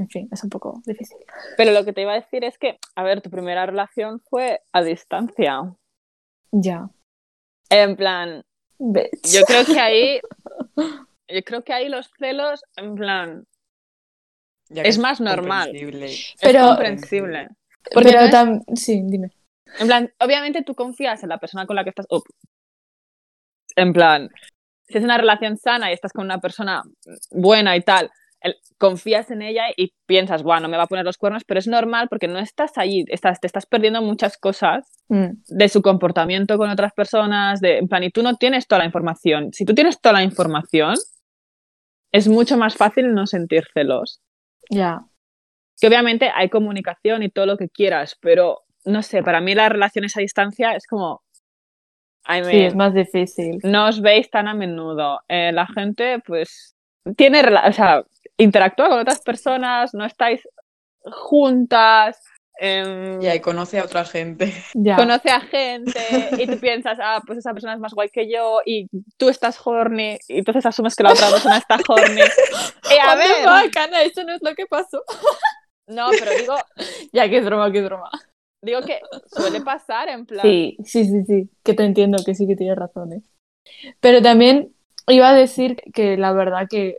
En 0.00 0.08
fin, 0.08 0.28
es 0.32 0.42
un 0.42 0.48
poco 0.48 0.80
difícil. 0.86 1.18
Pero 1.58 1.72
lo 1.72 1.84
que 1.84 1.92
te 1.92 2.00
iba 2.00 2.12
a 2.12 2.20
decir 2.20 2.42
es 2.42 2.56
que, 2.56 2.78
a 2.96 3.02
ver, 3.02 3.20
tu 3.20 3.28
primera 3.28 3.66
relación 3.66 4.20
fue 4.30 4.62
a 4.72 4.82
distancia. 4.82 5.60
Ya. 6.52 6.88
En 7.68 7.96
plan, 7.96 8.42
yo 8.78 9.42
creo 9.46 9.66
que 9.66 9.78
ahí, 9.78 10.20
yo 11.28 11.42
creo 11.44 11.62
que 11.62 11.74
ahí 11.74 11.90
los 11.90 12.10
celos, 12.18 12.62
en 12.76 12.94
plan, 12.94 13.46
Ya 14.70 14.82
Es 14.84 14.98
más 14.98 15.20
normal. 15.20 15.70
Pero- 16.40 16.58
es 16.60 16.66
comprensible. 16.66 17.48
Porque 17.92 18.08
Pero 18.10 18.20
no 18.20 18.26
es- 18.26 18.32
tam- 18.32 18.64
sí, 18.76 19.02
dime. 19.04 19.30
En 19.80 19.86
plan, 19.86 20.10
obviamente 20.18 20.62
tú 20.62 20.74
confías 20.74 21.22
en 21.22 21.28
la 21.28 21.38
persona 21.38 21.66
con 21.66 21.76
la 21.76 21.84
que 21.84 21.90
estás. 21.90 22.06
oh, 22.08 22.22
en 23.76 23.92
plan, 23.92 24.30
si 24.88 24.96
es 24.98 25.04
una 25.04 25.18
relación 25.18 25.56
sana 25.58 25.90
y 25.90 25.94
estás 25.94 26.12
con 26.12 26.24
una 26.24 26.40
persona 26.40 26.82
buena 27.30 27.76
y 27.76 27.82
tal, 27.82 28.10
el- 28.42 28.56
confías 28.78 29.30
en 29.30 29.42
ella 29.42 29.64
y 29.76 29.92
piensas, 30.06 30.42
bueno, 30.42 30.62
no 30.62 30.68
me 30.68 30.76
va 30.76 30.84
a 30.84 30.86
poner 30.86 31.04
los 31.04 31.18
cuernos, 31.18 31.44
pero 31.44 31.58
es 31.58 31.66
normal 31.66 32.08
porque 32.08 32.28
no 32.28 32.38
estás 32.38 32.78
allí, 32.78 33.04
estás, 33.08 33.40
te 33.40 33.46
estás 33.46 33.66
perdiendo 33.66 34.00
muchas 34.02 34.36
cosas 34.38 34.86
Mm, 35.08 35.42
de 35.48 35.68
su 35.68 35.82
comportamiento 35.82 36.56
con 36.56 36.70
otras 36.70 36.92
personas, 36.92 37.60
de, 37.60 37.78
en 37.78 37.88
plan, 37.88 38.04
y 38.04 38.10
tú 38.10 38.22
no 38.22 38.36
tienes 38.36 38.66
toda 38.68 38.78
la 38.78 38.84
información. 38.84 39.52
Si 39.52 39.64
tú 39.64 39.74
tienes 39.74 40.00
toda 40.00 40.12
la 40.12 40.22
información, 40.22 40.94
es 42.12 42.28
mucho 42.28 42.56
más 42.56 42.76
fácil 42.76 43.12
no 43.14 43.26
sentir 43.26 43.64
celos. 43.74 44.20
ya. 44.70 45.00
Que 45.80 45.86
obviamente 45.88 46.30
hay 46.34 46.48
comunicación 46.50 47.22
y 47.22 47.30
todo 47.30 47.46
lo 47.46 47.56
que 47.56 47.68
quieras, 47.70 48.14
pero 48.20 48.60
no 48.84 49.02
sé, 49.02 49.22
para 49.22 49.40
mí 49.40 49.54
las 49.54 49.70
relaciones 49.72 50.16
a 50.16 50.20
distancia 50.20 50.74
es 50.76 50.86
como. 50.86 51.22
I 52.28 52.44
Sí, 52.44 52.60
es 52.60 52.74
más 52.76 52.92
difícil. 52.92 53.58
no 53.64 53.88
os 53.88 54.00
veis 54.02 54.30
tan 54.30 54.46
a 54.46 54.52
menudo. 54.54 55.20
Eh, 55.26 55.52
la 55.52 55.66
gente, 55.66 56.20
pues, 56.26 56.76
tiene, 57.16 57.40
o 57.66 57.72
sea, 57.72 58.04
interactúa 58.42 58.88
con 58.88 58.98
otras 58.98 59.20
personas, 59.20 59.94
no 59.94 60.04
estáis 60.04 60.42
juntas, 61.04 62.22
em, 62.58 63.20
Ya, 63.20 63.34
y 63.34 63.40
conoce 63.40 63.78
a 63.78 63.84
otra 63.84 64.04
gente. 64.04 64.52
Ya. 64.74 64.96
conoce 64.96 65.30
a 65.30 65.40
gente 65.40 66.00
y 66.38 66.46
tú 66.46 66.58
piensas, 66.58 66.98
ah, 67.00 67.22
pues 67.26 67.38
esa 67.38 67.52
persona 67.52 67.74
es 67.74 67.80
más 67.80 67.94
guay 67.94 68.10
que 68.10 68.30
yo 68.30 68.60
y 68.66 68.86
tú 69.16 69.28
estás 69.30 69.58
horny 69.64 70.18
y 70.28 70.38
entonces 70.38 70.66
asumes 70.66 70.94
que 70.94 71.02
la 71.02 71.12
otra 71.12 71.30
persona 71.30 71.56
está 71.58 71.78
horny. 71.88 72.20
Y 72.20 72.98
a 73.00 73.06
What 73.06 73.18
the 73.18 73.28
ver, 73.28 73.64
fuck, 73.64 73.76
Ana, 73.78 74.02
eso 74.02 74.24
no 74.24 74.32
es 74.34 74.42
lo 74.42 74.54
que 74.54 74.66
pasó. 74.66 75.02
no, 75.88 76.08
pero 76.18 76.32
digo, 76.38 76.54
Ya, 77.12 77.28
que 77.30 77.38
es 77.38 77.44
broma, 77.44 77.72
que 77.72 77.78
es 77.78 77.84
broma. 77.84 78.10
digo 78.62 78.82
que 78.82 79.00
suele 79.26 79.62
pasar 79.62 80.08
en 80.10 80.26
plan. 80.26 80.42
Sí, 80.42 80.76
sí, 80.84 81.04
sí, 81.06 81.24
sí, 81.26 81.48
que 81.64 81.72
te 81.74 81.84
entiendo, 81.84 82.18
que 82.24 82.34
sí 82.34 82.46
que 82.46 82.56
tienes 82.56 82.76
razón. 82.76 83.14
¿eh? 83.14 83.22
Pero 84.00 84.20
también 84.20 84.74
iba 85.08 85.30
a 85.30 85.34
decir 85.34 85.76
que 85.94 86.18
la 86.18 86.32
verdad 86.32 86.66
que, 86.68 86.98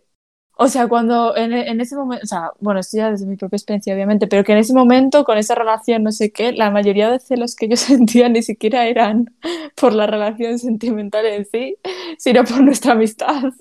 o 0.63 0.67
sea, 0.67 0.87
cuando 0.87 1.35
en, 1.35 1.53
en 1.53 1.81
ese 1.81 1.95
momento, 1.95 2.23
o 2.23 2.27
sea, 2.27 2.51
bueno, 2.59 2.79
esto 2.79 2.95
ya 2.95 3.09
desde 3.09 3.25
mi 3.25 3.35
propia 3.35 3.57
experiencia, 3.57 3.95
obviamente, 3.95 4.27
pero 4.27 4.43
que 4.43 4.51
en 4.51 4.59
ese 4.59 4.75
momento, 4.75 5.23
con 5.23 5.39
esa 5.39 5.55
relación, 5.55 6.03
no 6.03 6.11
sé 6.11 6.31
qué, 6.31 6.51
la 6.51 6.69
mayoría 6.69 7.09
de 7.09 7.17
celos 7.17 7.55
que 7.55 7.67
yo 7.67 7.75
sentía 7.77 8.29
ni 8.29 8.43
siquiera 8.43 8.85
eran 8.85 9.33
por 9.75 9.91
la 9.91 10.05
relación 10.05 10.59
sentimental 10.59 11.25
en 11.25 11.45
sí, 11.45 11.77
sino 12.19 12.43
por 12.43 12.61
nuestra 12.61 12.91
amistad. 12.91 13.53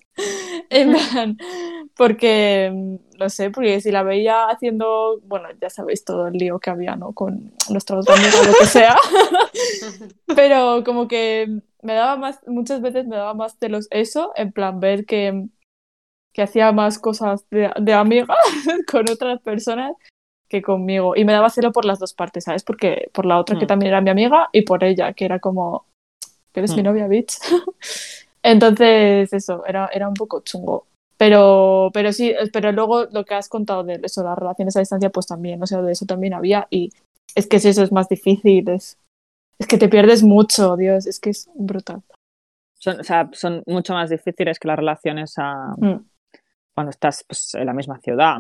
En 0.69 0.93
plan, 0.93 1.39
porque, 1.97 2.99
no 3.19 3.31
sé, 3.31 3.51
porque 3.51 3.81
si 3.81 3.91
la 3.91 4.03
veía 4.03 4.49
haciendo, 4.49 5.23
bueno, 5.25 5.49
ya 5.59 5.71
sabéis 5.71 6.05
todo 6.05 6.27
el 6.27 6.35
lío 6.35 6.59
que 6.59 6.69
había, 6.69 6.97
¿no? 6.97 7.15
Con 7.15 7.55
amiga 7.71 8.41
o 8.43 8.45
lo 8.45 8.53
que 8.59 8.67
sea. 8.67 8.97
Pero 10.37 10.85
como 10.85 11.09
que 11.09 11.63
me 11.81 11.95
daba 11.95 12.17
más, 12.17 12.41
muchas 12.47 12.83
veces 12.83 13.07
me 13.07 13.17
daba 13.17 13.33
más 13.33 13.57
celos 13.59 13.89
eso, 13.91 14.33
en 14.37 14.53
plan 14.53 14.81
ver 14.81 15.07
que, 15.07 15.49
que 16.33 16.43
hacía 16.43 16.73
más 16.73 16.99
cosas 16.99 17.49
de, 17.51 17.71
de 17.81 17.93
amiga 17.93 18.35
con 18.91 19.09
otras 19.11 19.41
personas 19.41 19.95
que 20.49 20.63
conmigo. 20.63 21.15
Y 21.17 21.25
me 21.25 21.33
daba 21.33 21.51
celo 21.51 21.73
por 21.73 21.85
las 21.85 21.99
dos 21.99 22.13
partes, 22.13 22.45
¿sabes? 22.45 22.65
Porque 22.65 23.09
por 23.13 23.25
la 23.27 23.39
otra 23.39 23.59
que 23.59 23.65
Mm. 23.65 23.69
también 23.69 23.89
era 23.91 24.01
mi 24.01 24.11
amiga 24.11 24.49
y 24.53 24.63
por 24.63 24.83
ella, 24.85 25.13
que 25.13 25.25
era 25.25 25.39
como, 25.39 25.85
que 26.53 26.61
eres 26.61 26.75
mi 26.75 26.83
Mm. 26.83 26.87
novia, 26.87 27.07
bitch. 27.09 27.35
Entonces, 28.43 29.33
eso, 29.33 29.65
era, 29.67 29.91
era 29.93 30.09
un 30.09 30.15
poco 30.15 30.41
chungo. 30.41 30.87
Pero, 31.17 31.91
pero 31.93 32.13
sí, 32.13 32.35
pero 32.53 32.73
luego 32.73 33.05
lo 33.13 33.25
que 33.25 33.35
has 33.35 33.49
contado 33.49 33.85
de 33.85 34.01
eso, 34.03 34.25
las 34.25 34.39
relaciones 34.39 34.75
a 34.77 34.81
distancia, 34.81 35.11
pues 35.11 35.27
también, 35.27 35.63
o 35.63 35.67
sea, 35.67 35.83
de 35.83 35.93
eso 35.93 36.07
también 36.07 36.33
había. 36.33 36.67
Y 36.71 36.91
es 37.35 37.47
que 37.47 37.57
es 37.59 37.67
eso, 37.67 37.83
es 37.83 37.93
más 37.93 38.09
difícil, 38.09 38.69
es, 38.71 38.99
es 39.59 39.67
que 39.67 39.77
te 39.77 39.89
pierdes 39.91 40.23
mucho, 40.23 40.77
Dios, 40.77 41.07
es 41.07 41.21
que 41.21 41.31
es 41.31 41.51
brutal. 41.55 42.03
Son, 42.79 42.99
o 43.01 43.05
sea, 43.05 43.29
son 43.35 43.63
mucho 43.67 43.93
más 43.93 44.09
difíciles 44.09 44.59
que 44.59 44.69
las 44.69 44.79
relaciones 44.79 45.35
a, 45.37 45.75
Mm, 45.77 46.03
cuando 46.75 46.91
estás 46.91 47.25
pues, 47.27 47.55
en 47.55 47.67
la 47.67 47.73
misma 47.75 47.99
ciudad 48.01 48.39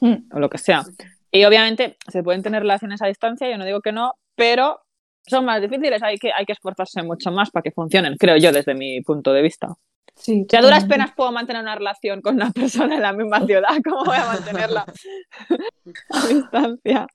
mm, 0.00 0.14
o 0.34 0.38
lo 0.38 0.48
que 0.50 0.58
sea. 0.58 0.82
Y 1.30 1.44
obviamente 1.44 1.96
se 2.08 2.22
pueden 2.22 2.42
tener 2.42 2.62
relaciones 2.62 3.02
a 3.02 3.06
distancia, 3.06 3.48
yo 3.50 3.58
no 3.58 3.64
digo 3.64 3.80
que 3.80 3.92
no, 3.92 4.14
pero 4.34 4.80
son 5.26 5.44
más 5.44 5.60
difíciles, 5.60 6.02
hay 6.02 6.16
que, 6.16 6.32
hay 6.34 6.46
que 6.46 6.52
esforzarse 6.52 7.02
mucho 7.02 7.30
más 7.30 7.50
para 7.50 7.62
que 7.62 7.70
funcionen, 7.70 8.16
creo 8.16 8.36
yo, 8.38 8.50
desde 8.52 8.74
mi 8.74 9.00
punto 9.02 9.32
de 9.32 9.42
vista. 9.42 9.68
Sí, 10.14 10.46
Si 10.50 10.56
a 10.56 10.62
duras 10.62 10.84
penas 10.86 11.12
puedo 11.14 11.30
mantener 11.30 11.62
una 11.62 11.74
relación 11.76 12.22
con 12.22 12.36
una 12.36 12.50
persona 12.52 12.96
en 12.96 13.02
la 13.02 13.12
misma 13.12 13.44
ciudad, 13.46 13.68
¿cómo 13.84 14.04
voy 14.04 14.16
a 14.16 14.26
mantenerla 14.26 14.84
a 16.10 16.26
distancia? 16.26 17.06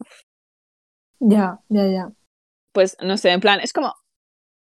Ya, 1.20 1.60
ya, 1.70 1.88
ya. 1.88 2.12
Pues 2.72 2.98
no 3.02 3.18
sé, 3.18 3.32
en 3.32 3.40
plan, 3.40 3.60
es 3.62 3.74
como. 3.74 3.94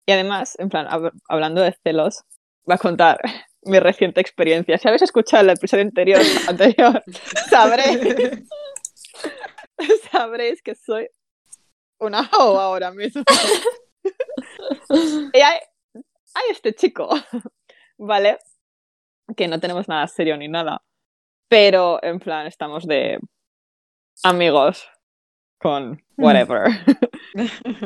Y 0.06 0.12
además, 0.12 0.56
en 0.58 0.68
plan, 0.68 0.86
hab- 0.86 1.12
hablando 1.28 1.62
de 1.62 1.76
celos, 1.82 2.24
voy 2.64 2.74
a 2.74 2.78
contar 2.78 3.20
mi 3.66 3.80
reciente 3.80 4.20
experiencia. 4.20 4.78
Si 4.78 4.88
habéis 4.88 5.02
escuchado 5.02 5.42
el 5.42 5.50
episodio 5.50 5.84
anterior, 5.84 6.20
anterior 6.48 7.02
sabréis, 7.48 8.00
sabréis 10.10 10.62
que 10.62 10.74
soy 10.74 11.08
una 11.98 12.28
hoe 12.32 12.60
ahora 12.60 12.90
mismo. 12.90 13.22
y 15.32 15.40
hay, 15.40 15.58
hay 16.34 16.50
este 16.50 16.74
chico, 16.74 17.08
¿vale? 17.98 18.38
Que 19.36 19.48
no 19.48 19.60
tenemos 19.60 19.88
nada 19.88 20.06
serio 20.06 20.36
ni 20.36 20.48
nada. 20.48 20.82
Pero, 21.48 22.02
en 22.02 22.18
plan, 22.18 22.46
estamos 22.46 22.86
de 22.86 23.18
amigos 24.22 24.86
con 25.58 26.02
whatever. 26.18 26.68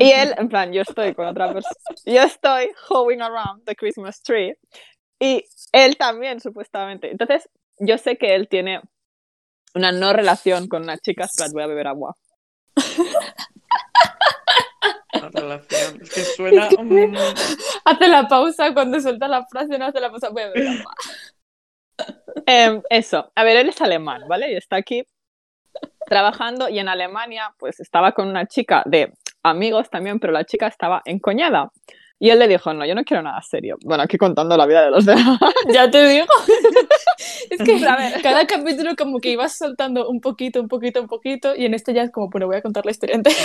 y 0.00 0.10
él, 0.10 0.34
en 0.36 0.48
plan, 0.48 0.72
yo 0.72 0.82
estoy 0.82 1.14
con 1.14 1.26
otra 1.26 1.52
persona. 1.52 1.74
Yo 2.04 2.22
estoy 2.22 2.70
hoeing 2.88 3.20
around 3.20 3.64
the 3.66 3.74
Christmas 3.74 4.20
tree. 4.22 4.54
Y 5.20 5.44
él 5.72 5.96
también, 5.96 6.40
supuestamente. 6.40 7.10
Entonces, 7.10 7.48
yo 7.78 7.98
sé 7.98 8.16
que 8.18 8.34
él 8.34 8.48
tiene 8.48 8.80
una 9.74 9.92
no 9.92 10.12
relación 10.12 10.68
con 10.68 10.82
una 10.82 10.98
chica. 10.98 11.24
Espera, 11.24 11.50
voy 11.52 11.62
a 11.62 11.66
beber 11.66 11.86
agua. 11.88 12.14
La 15.12 15.28
relación. 15.30 16.00
Es 16.02 16.10
que 16.10 16.20
suena. 16.36 16.68
mm, 16.70 17.16
Hace 17.84 18.08
la 18.08 18.28
pausa 18.28 18.72
cuando 18.74 19.00
suelta 19.00 19.28
la 19.28 19.44
frase, 19.46 19.78
no 19.78 19.86
hace 19.86 20.00
la 20.00 20.10
pausa. 20.10 20.28
Voy 20.30 20.42
a 20.42 20.50
ver 20.50 20.68
agua. 20.68 20.94
Em, 22.46 22.82
eso, 22.90 23.32
a 23.34 23.44
ver, 23.44 23.56
él 23.56 23.68
es 23.68 23.80
alemán, 23.80 24.22
¿vale? 24.28 24.52
Y 24.52 24.56
está 24.56 24.76
aquí 24.76 25.04
trabajando 26.06 26.68
y 26.68 26.78
en 26.78 26.88
Alemania 26.88 27.54
pues 27.58 27.80
estaba 27.80 28.12
con 28.12 28.28
una 28.28 28.46
chica 28.46 28.82
de 28.86 29.12
amigos 29.42 29.90
también, 29.90 30.18
pero 30.18 30.32
la 30.32 30.44
chica 30.44 30.66
estaba 30.66 31.02
encoñada. 31.04 31.70
Y 32.20 32.30
él 32.30 32.38
le 32.40 32.48
dijo, 32.48 32.74
no, 32.74 32.84
yo 32.84 32.94
no 32.94 33.04
quiero 33.04 33.22
nada 33.22 33.40
serio. 33.42 33.76
Bueno, 33.84 34.02
aquí 34.02 34.18
contando 34.18 34.56
la 34.56 34.66
vida 34.66 34.84
de 34.84 34.90
los 34.90 35.04
demás. 35.04 35.38
Ya 35.72 35.88
te 35.90 36.04
digo. 36.08 36.26
es 37.50 37.62
que 37.62 37.86
A 37.86 37.96
ver. 37.96 38.22
cada 38.22 38.46
capítulo 38.46 38.96
como 38.96 39.20
que 39.20 39.30
ibas 39.30 39.56
soltando 39.56 40.08
un 40.08 40.20
poquito, 40.20 40.60
un 40.60 40.68
poquito, 40.68 41.00
un 41.00 41.06
poquito, 41.06 41.54
y 41.54 41.64
en 41.64 41.74
este 41.74 41.94
ya 41.94 42.02
es 42.02 42.10
como, 42.10 42.28
bueno, 42.28 42.46
voy 42.46 42.56
a 42.56 42.62
contar 42.62 42.84
la 42.84 42.90
historia 42.90 43.14
entera. 43.14 43.36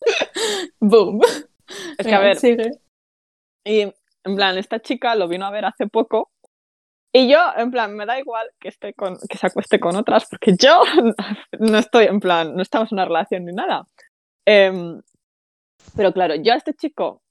Boom. 0.80 1.20
Es 1.96 2.06
que, 2.06 2.14
a 2.14 2.20
ver, 2.20 2.36
Sigue. 2.36 2.70
Y 3.64 3.80
en 3.80 4.36
plan, 4.36 4.58
esta 4.58 4.80
chica 4.80 5.14
lo 5.14 5.28
vino 5.28 5.46
a 5.46 5.50
ver 5.50 5.64
hace 5.64 5.86
poco. 5.86 6.30
Y 7.14 7.28
yo, 7.30 7.38
en 7.56 7.70
plan, 7.70 7.94
me 7.94 8.06
da 8.06 8.18
igual 8.18 8.50
que 8.58 8.68
esté 8.68 8.94
con, 8.94 9.18
que 9.28 9.38
se 9.38 9.46
acueste 9.46 9.78
con 9.78 9.96
otras, 9.96 10.26
porque 10.28 10.54
yo 10.58 10.82
no 11.58 11.78
estoy, 11.78 12.06
en 12.06 12.20
plan, 12.20 12.54
no 12.54 12.62
estamos 12.62 12.90
en 12.90 12.96
una 12.96 13.04
relación 13.04 13.44
ni 13.44 13.52
nada. 13.52 13.86
Em, 14.46 15.00
pero 15.94 16.12
claro, 16.12 16.34
yo 16.36 16.52
a 16.52 16.56
este 16.56 16.74
chico, 16.74 17.22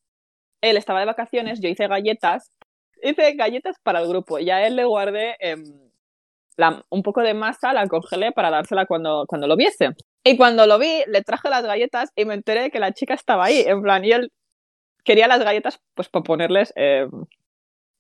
él 0.62 0.78
estaba 0.78 1.00
de 1.00 1.06
vacaciones, 1.06 1.60
yo 1.60 1.70
hice 1.70 1.88
galletas, 1.88 2.52
hice 3.04 3.34
galletas 3.34 3.78
para 3.84 4.00
el 4.00 4.08
grupo 4.08 4.40
y 4.40 4.50
a 4.50 4.66
él 4.66 4.76
le 4.76 4.86
guardé 4.86 5.36
em, 5.40 5.64
la- 6.58 6.84
un 6.90 7.02
poco 7.04 7.22
de 7.22 7.34
masa, 7.34 7.74
la 7.74 7.88
congelé 7.88 8.32
para 8.32 8.50
dársela 8.52 8.86
cuando, 8.86 9.26
cuando 9.28 9.48
lo 9.48 9.56
viese. 9.56 9.90
Y 10.24 10.38
cuando 10.38 10.68
lo 10.68 10.78
vi, 10.78 11.04
le 11.08 11.24
traje 11.24 11.50
las 11.50 11.64
galletas 11.64 12.12
y 12.16 12.26
me 12.26 12.36
enteré 12.36 12.62
de 12.64 12.72
que 12.72 12.80
la 12.80 12.94
chica 12.94 13.14
estaba 13.16 13.46
ahí, 13.46 13.62
en 13.66 13.82
plan, 13.82 14.06
y 14.06 14.12
él 14.12 14.32
quería 15.04 15.28
las 15.28 15.44
galletas 15.44 15.80
pues 15.96 16.10
para 16.10 16.24
ponerles 16.24 16.72
eh, 16.76 17.08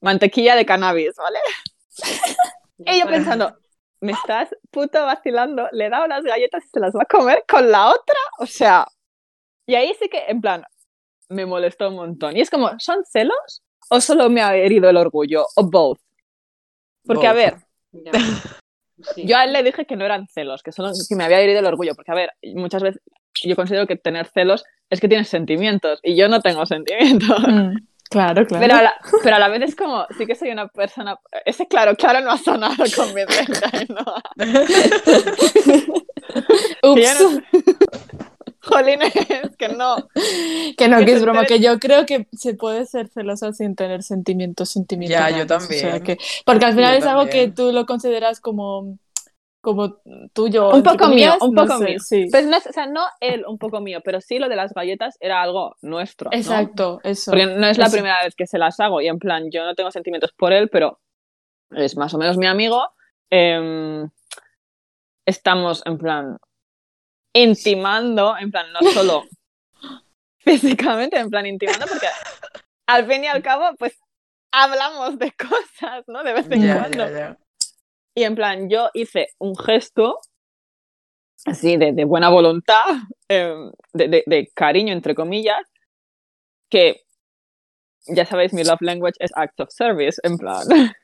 mantequilla 0.01 0.55
de 0.55 0.65
cannabis, 0.65 1.15
¿vale? 1.17 1.39
Y 2.77 3.00
yo 3.00 3.05
pensando, 3.07 3.55
me 4.00 4.11
estás 4.13 4.50
puto 4.71 5.05
vacilando, 5.05 5.67
le 5.71 5.85
he 5.85 5.89
dado 5.89 6.07
las 6.07 6.24
galletas 6.24 6.65
y 6.65 6.69
se 6.69 6.79
las 6.79 6.93
va 6.95 7.03
a 7.03 7.05
comer 7.05 7.43
con 7.47 7.69
la 7.71 7.89
otra, 7.89 8.19
o 8.39 8.45
sea, 8.47 8.87
y 9.67 9.75
ahí 9.75 9.93
sí 10.00 10.09
que, 10.09 10.25
en 10.27 10.41
plan, 10.41 10.63
me 11.31 11.46
molestó 11.46 11.89
un 11.89 11.96
montón. 11.96 12.37
Y 12.37 12.41
es 12.41 12.50
como, 12.50 12.72
¿son 12.79 13.03
celos? 13.05 13.63
¿O 13.89 14.00
solo 14.00 14.29
me 14.29 14.41
ha 14.41 14.55
herido 14.55 14.89
el 14.89 14.98
orgullo? 14.98 15.46
¿O 15.55 15.70
both? 15.70 16.00
Porque, 17.05 17.27
a 17.27 17.33
ver. 17.33 17.55
Sí. 17.91 18.03
yo 19.25 19.37
a 19.37 19.46
él 19.46 19.53
le 19.53 19.63
dije 19.63 19.85
que 19.85 19.96
no 19.96 20.05
eran 20.05 20.27
celos, 20.27 20.61
que 20.63 20.72
solo 20.72 20.91
que 21.07 21.15
me 21.15 21.24
había 21.24 21.39
herido 21.39 21.59
el 21.59 21.65
orgullo, 21.65 21.96
porque 21.96 22.11
a 22.11 22.15
ver, 22.15 22.31
muchas 22.55 22.83
veces 22.83 23.01
yo 23.44 23.55
considero 23.55 23.87
que 23.87 23.96
tener 23.96 24.27
celos 24.27 24.63
es 24.89 25.00
que 25.00 25.07
tienes 25.07 25.29
sentimientos 25.29 26.00
y 26.03 26.15
yo 26.15 26.27
no 26.27 26.41
tengo 26.41 26.65
sentimientos. 26.67 27.39
Mm, 27.39 27.75
claro, 28.09 28.46
claro. 28.46 28.65
Pero 28.65 28.75
a, 28.75 28.81
la, 28.83 28.94
pero 29.24 29.35
a 29.37 29.39
la 29.39 29.50
vez 29.50 29.61
es 29.61 29.75
como, 29.75 30.05
sí 30.17 30.25
que 30.25 30.35
soy 30.35 30.51
una 30.51 30.67
persona. 30.67 31.17
Ese 31.46 31.67
claro, 31.67 31.96
claro 31.96 32.22
no 32.22 32.31
ha 32.31 32.37
sonado 32.37 32.83
convincente, 32.96 33.87
¿no? 33.89 34.05
Ups. 36.83 37.41
No- 38.63 38.69
Jolines, 38.77 39.13
que 39.57 39.69
no. 39.69 39.95
Que 40.77 40.87
no, 40.87 41.00
que 41.00 41.05
que 41.05 41.11
es 41.13 41.21
broma, 41.21 41.45
que 41.45 41.59
yo 41.59 41.79
creo 41.79 42.05
que 42.05 42.27
se 42.33 42.53
puede 42.53 42.85
ser 42.85 43.07
celosa 43.09 43.53
sin 43.53 43.75
tener 43.75 44.03
sentimientos, 44.03 44.69
sentimientos. 44.69 45.17
Ya, 45.19 45.29
yo 45.29 45.45
raros, 45.45 45.63
o 45.65 45.67
sea 45.71 45.91
también. 45.93 46.03
que- 46.17 46.24
porque 46.45 46.65
al 46.65 46.74
final 46.74 46.93
Yo 46.93 47.00
es 47.00 47.05
algo 47.05 47.27
que 47.29 47.47
tú 47.50 47.71
lo 47.71 47.85
consideras 47.85 48.39
como, 48.39 48.97
como 49.61 49.97
tuyo. 50.33 50.69
Un 50.71 50.83
poco 50.83 51.07
mío, 51.09 51.33
un 51.41 51.53
no 51.53 51.63
poco 51.67 51.77
sé, 51.79 51.83
mío. 51.85 52.00
Sí. 52.00 52.27
Pues 52.31 52.45
no, 52.47 52.57
es- 52.57 52.67
o 52.67 52.71
sea, 52.74 52.87
no 52.87 53.01
él 53.19 53.43
un 53.47 53.57
poco 53.57 53.79
mío, 53.81 54.00
pero 54.03 54.21
sí 54.21 54.39
lo 54.39 54.50
de 54.50 54.55
las 54.55 54.74
galletas 54.74 55.17
era 55.19 55.41
algo 55.41 55.75
nuestro. 55.81 56.29
¿no? 56.31 56.37
Exacto, 56.37 57.00
eso. 57.03 57.31
Porque 57.31 57.45
no 57.47 57.67
es 57.67 57.77
la 57.77 57.85
Eso. 57.85 57.93
primera 57.95 58.24
vez 58.24 58.35
que 58.35 58.47
se 58.47 58.57
las 58.57 58.79
hago 58.79 59.01
y 59.01 59.07
en 59.07 59.19
plan, 59.19 59.50
yo 59.51 59.63
no 59.65 59.75
tengo 59.75 59.91
sentimientos 59.91 60.31
por 60.37 60.51
él, 60.53 60.69
pero 60.69 61.00
es 61.71 61.95
más 61.97 62.13
o 62.13 62.17
menos 62.17 62.37
mi 62.37 62.47
amigo. 62.47 62.83
Em, 63.29 64.09
estamos 65.25 65.81
en 65.85 65.97
plan 65.97 66.37
intimando, 67.33 68.35
en 68.37 68.51
plan, 68.51 68.72
no 68.74 68.81
solo 68.91 69.24
físicamente, 70.39 71.17
en 71.20 71.29
plan 71.29 71.46
intimando, 71.46 71.85
porque 71.87 72.07
al 72.87 73.05
fin 73.07 73.24
y 73.24 73.27
al 73.27 73.41
cabo, 73.41 73.75
pues 73.77 73.98
hablamos 74.51 75.17
de 75.17 75.31
cosas, 75.31 76.03
¿no? 76.07 76.24
De 76.24 76.33
vez 76.33 76.50
en 76.51 76.61
Ya, 76.61 76.75
cuando. 76.77 76.98
ya, 77.09 77.11
ya. 77.11 77.37
Y 78.15 78.24
en 78.24 78.35
plan, 78.35 78.70
yo 78.70 78.89
hice 78.94 79.29
un 79.39 79.55
gesto 79.55 80.20
así 81.46 81.77
de, 81.77 81.94
de 81.94 82.03
buena 82.05 82.29
voluntad, 82.29 82.83
em, 83.29 83.72
de, 83.94 84.07
de- 84.09 84.24
de 84.27 84.48
cariño, 84.53 84.94
entre 84.94 85.15
comillas, 85.15 85.61
que 86.70 87.01
ya 88.07 88.25
sabéis, 88.25 88.53
mi 88.53 88.63
love 88.63 88.81
language 88.81 89.15
es 89.20 89.31
act 89.35 89.59
of 89.61 89.70
service, 89.72 90.20
en 90.24 90.37
plan. 90.37 90.63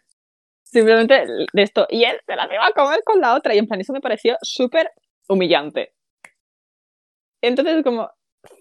Simplemente 0.63 1.26
de 1.54 1.62
esto. 1.63 1.88
Y 1.90 2.04
él 2.04 2.20
se 2.26 2.36
las 2.36 2.52
iba 2.52 2.66
a 2.68 2.72
comer 2.74 3.00
con 3.06 3.22
la 3.22 3.36
otra. 3.36 3.56
Y 3.56 3.58
en 3.60 3.68
plan, 3.68 3.80
eso 3.80 3.94
me 3.94 4.02
pareció 4.02 4.36
súper 4.42 4.92
humillante. 5.30 5.94
Entonces, 7.41 7.84
como 7.84 8.10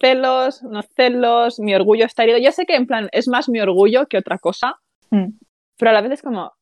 celos, 0.00 0.62
no 0.62 0.82
celos, 0.82 1.58
mi 1.58 1.74
orgullo 1.74 2.04
está 2.06 2.24
herido. 2.24 2.38
Yo 2.38 2.52
sé 2.52 2.66
que 2.66 2.74
en 2.76 2.86
plan 2.86 3.08
es 3.12 3.28
más 3.28 3.48
mi 3.48 3.60
orgullo 3.60 4.06
que 4.06 4.18
otra 4.18 4.38
cosa, 4.38 4.76
Mm. 5.10 5.38
pero 5.78 5.90
a 5.90 5.94
la 5.94 6.00
vez 6.00 6.12
es 6.12 6.22
como, 6.22 6.52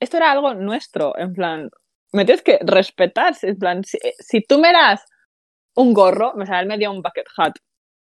esto 0.00 0.16
era 0.18 0.30
algo 0.32 0.52
nuestro, 0.54 1.16
en 1.18 1.32
plan, 1.32 1.70
me 2.12 2.24
tienes 2.26 2.42
que 2.42 2.58
respetar, 2.62 3.34
en 3.42 3.56
plan, 3.58 3.82
si, 3.84 3.98
si 4.18 4.42
tú 4.42 4.58
me 4.58 4.72
das 4.72 5.04
un 5.74 5.94
gorro, 5.94 6.34
me 6.34 6.44
sale 6.46 6.60
él 6.62 6.66
me 6.68 6.76
dio 6.78 6.90
un 6.90 7.00
bucket 7.02 7.26
hat 7.38 7.54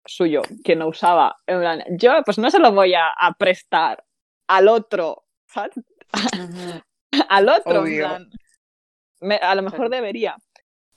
suyo 0.05 0.42
que 0.64 0.76
no 0.76 0.88
usaba, 0.88 1.35
en 1.46 1.61
plan, 1.61 1.83
yo 1.98 2.12
pues 2.24 2.38
no 2.38 2.50
se 2.50 2.59
lo 2.59 2.72
voy 2.72 2.94
a, 2.94 3.09
a 3.09 3.33
prestar 3.38 4.05
al 4.48 4.68
otro, 4.68 5.24
¿sabes? 5.48 5.72
Al 7.29 7.48
otro, 7.48 7.87
en 7.87 7.96
plan, 7.98 8.31
me- 9.20 9.37
a 9.37 9.55
lo 9.55 9.62
mejor 9.62 9.88
debería. 9.88 10.37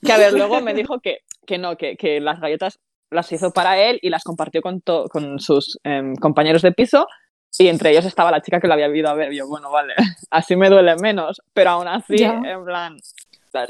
Que 0.02 0.12
a 0.12 0.18
ver, 0.18 0.32
luego 0.34 0.60
me 0.60 0.74
dijo 0.74 1.00
que, 1.00 1.20
que 1.46 1.58
no, 1.58 1.76
que, 1.76 1.96
que 1.96 2.20
las 2.20 2.40
galletas 2.40 2.78
las 3.10 3.30
hizo 3.32 3.50
para 3.52 3.78
él 3.78 3.98
y 4.02 4.10
las 4.10 4.22
compartió 4.22 4.62
con, 4.62 4.80
to- 4.82 5.08
con 5.08 5.40
sus 5.40 5.78
em, 5.84 6.14
compañeros 6.16 6.62
de 6.62 6.72
piso 6.72 7.06
y 7.58 7.66
entre 7.68 7.90
ellos 7.90 8.04
estaba 8.04 8.30
la 8.30 8.40
chica 8.40 8.60
que 8.60 8.68
lo 8.68 8.74
había 8.74 8.86
ido 8.94 9.08
a 9.08 9.14
ver. 9.14 9.32
Y 9.32 9.38
yo, 9.38 9.48
bueno, 9.48 9.70
vale, 9.70 9.94
así 10.30 10.54
me 10.56 10.68
duele 10.70 10.94
menos, 10.96 11.42
pero 11.52 11.70
aún 11.70 11.88
así, 11.88 12.16
en 12.44 12.64
plan, 12.64 12.96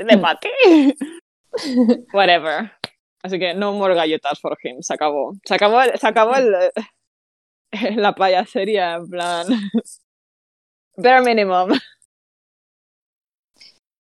de 0.05 0.19
para. 0.21 0.39
Whatever. 2.13 2.73
Así 3.23 3.39
que 3.39 3.55
no 3.55 3.73
more 3.73 3.95
galletas 3.95 4.41
for 4.41 4.57
him, 4.63 4.79
se 4.81 4.95
acabó. 4.95 5.33
Se 5.45 5.55
acabó, 5.55 5.81
el- 5.83 5.99
se 5.99 6.07
acabó 6.07 6.35
el, 6.37 6.55
eh, 7.73 7.97
la 7.97 8.15
payasería, 8.15 8.95
en 8.95 9.09
plan. 9.09 9.47
Bare 10.97 11.23
minimum. 11.23 11.71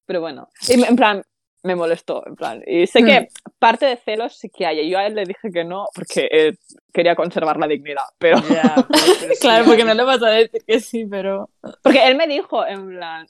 Pero 0.06 0.20
bueno, 0.20 0.48
y 0.68 0.82
en 0.82 0.96
plan, 0.96 1.22
me 1.62 1.76
molestó, 1.76 2.26
en 2.26 2.34
plan. 2.34 2.62
Y 2.66 2.86
sé 2.86 3.00
que 3.04 3.28
parte 3.60 3.86
de 3.86 3.96
celos 3.96 4.36
sí 4.36 4.50
que 4.50 4.66
hay. 4.66 4.90
Yo 4.90 4.98
a 4.98 5.06
él 5.06 5.14
le 5.14 5.24
dije 5.24 5.50
que 5.52 5.62
no 5.62 5.84
porque 5.94 6.28
eh, 6.32 6.54
quería 6.92 7.14
conservar 7.14 7.56
la 7.58 7.68
dignidad. 7.68 8.02
Pero. 8.18 8.38
Ya, 8.48 8.74
pero- 8.74 8.86
pero 8.88 9.34
sí, 9.34 9.40
Claro, 9.40 9.64
porque 9.66 9.84
no 9.84 9.94
le 9.94 10.02
vas 10.02 10.20
a 10.22 10.30
decir 10.30 10.62
que 10.66 10.80
sí, 10.80 11.06
pero. 11.06 11.48
Porque 11.82 12.04
él 12.08 12.16
me 12.16 12.26
dijo, 12.26 12.66
en 12.66 12.88
plan, 12.88 13.26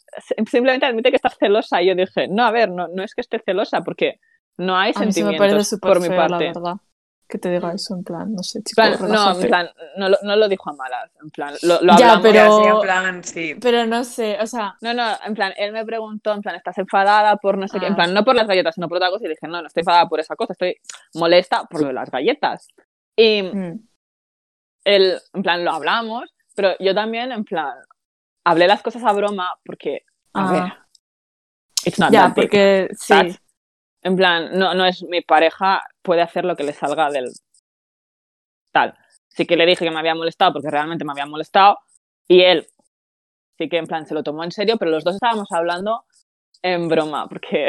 simplemente 0.50 0.86
admite 0.86 1.10
que 1.10 1.16
estás 1.16 1.36
celosa. 1.38 1.82
Y 1.82 1.88
yo 1.88 1.94
dije, 1.94 2.28
no, 2.28 2.44
a 2.46 2.50
ver, 2.50 2.70
no, 2.70 2.88
no 2.88 3.02
es 3.02 3.14
que 3.14 3.20
esté 3.20 3.38
celosa, 3.44 3.82
porque 3.82 4.20
No 4.56 4.76
hay 4.76 4.92
A 4.94 5.00
mí 5.00 5.12
sí 5.12 5.22
me 5.24 5.30
sentimientos 5.30 5.76
por 5.80 6.00
mi 6.00 6.08
feo, 6.08 6.16
la 6.16 6.28
parte. 6.28 6.44
verdad. 6.46 6.74
Que 7.30 7.38
te 7.38 7.48
diga 7.48 7.72
eso, 7.72 7.94
en 7.94 8.02
plan, 8.02 8.32
no 8.34 8.42
sé, 8.42 8.60
chico, 8.62 8.74
plan, 8.82 8.96
no, 9.08 9.40
en 9.40 9.46
plan, 9.46 9.70
no, 9.96 10.08
lo- 10.08 10.18
no 10.24 10.34
lo 10.34 10.48
dijo 10.48 10.68
a 10.68 10.72
malas. 10.72 11.12
En 11.22 11.30
plan, 11.30 11.54
lo, 11.62 11.80
lo 11.80 11.96
Ya, 11.96 12.14
hablamos. 12.14 12.22
pero- 12.22 12.34
Ya, 12.34 12.50
sí, 12.64 12.68
en 12.68 12.80
plan, 12.80 13.24
sí. 13.24 13.54
Pero 13.60 13.86
no 13.86 14.02
sé, 14.02 14.36
o 14.40 14.46
sea, 14.48 14.74
No, 14.80 14.92
no, 14.94 15.04
en 15.24 15.34
plan, 15.34 15.52
él 15.56 15.72
me 15.72 15.84
preguntó, 15.86 16.32
en 16.32 16.40
plan, 16.42 16.56
¿estás 16.56 16.76
enfadada 16.78 17.36
por 17.36 17.56
no 17.56 17.68
sé 17.68 17.78
qué? 17.78 17.86
En 17.86 17.92
Ah. 17.92 17.96
plan, 17.96 18.12
no 18.14 18.24
por 18.24 18.34
las 18.34 18.48
galletas, 18.48 18.74
sino 18.74 18.88
por 18.88 18.96
otra 18.96 19.10
cosa. 19.10 19.26
Y 19.26 19.28
dije, 19.28 19.46
no, 19.46 19.60
no 19.60 19.66
estoy 19.68 19.82
enfadada 19.82 20.08
por 20.08 20.18
esa 20.18 20.34
cosa, 20.34 20.54
estoy 20.54 20.74
molesta 21.14 21.64
por 21.66 21.82
lo 21.82 21.86
de 21.86 21.92
las 21.92 22.10
galletas. 22.10 22.66
Y 23.14 23.42
mm, 23.44 23.88
él, 24.84 25.18
en 25.32 25.42
plan, 25.42 25.64
lo 25.64 25.70
hablamos, 25.70 26.24
pero 26.56 26.74
yo 26.80 26.94
también, 26.96 27.30
en 27.32 27.44
plan, 27.44 27.74
hablé 28.44 28.66
las 28.66 28.82
cosas 28.82 29.04
a 29.04 29.12
broma 29.12 29.54
porque, 29.64 30.02
a 30.34 30.48
Ah. 30.48 30.52
ver, 30.52 30.72
it's 31.84 31.98
not 32.00 32.10
ya, 32.10 32.22
that 32.26 32.34
porque 32.34 32.88
sí, 32.92 33.06
¿sabes? 33.06 33.40
En 34.02 34.16
plan, 34.16 34.58
no, 34.58 34.74
no 34.74 34.84
es 34.86 35.02
mi 35.02 35.20
pareja, 35.20 35.82
puede 36.02 36.22
hacer 36.22 36.44
lo 36.44 36.56
que 36.56 36.64
le 36.64 36.72
salga 36.72 37.10
del 37.10 37.30
tal. 38.72 38.94
Sí 39.28 39.46
que 39.46 39.56
le 39.56 39.66
dije 39.66 39.84
que 39.84 39.90
me 39.90 39.98
había 39.98 40.14
molestado 40.14 40.52
porque 40.52 40.70
realmente 40.70 41.04
me 41.04 41.12
había 41.12 41.26
molestado 41.26 41.78
y 42.28 42.42
él 42.42 42.66
sí 43.58 43.68
que 43.68 43.78
en 43.78 43.86
plan 43.86 44.06
se 44.06 44.14
lo 44.14 44.22
tomó 44.22 44.44
en 44.44 44.52
serio, 44.52 44.76
pero 44.78 44.90
los 44.90 45.04
dos 45.04 45.14
estábamos 45.14 45.50
hablando 45.52 46.04
en 46.62 46.88
broma 46.88 47.28
porque 47.28 47.68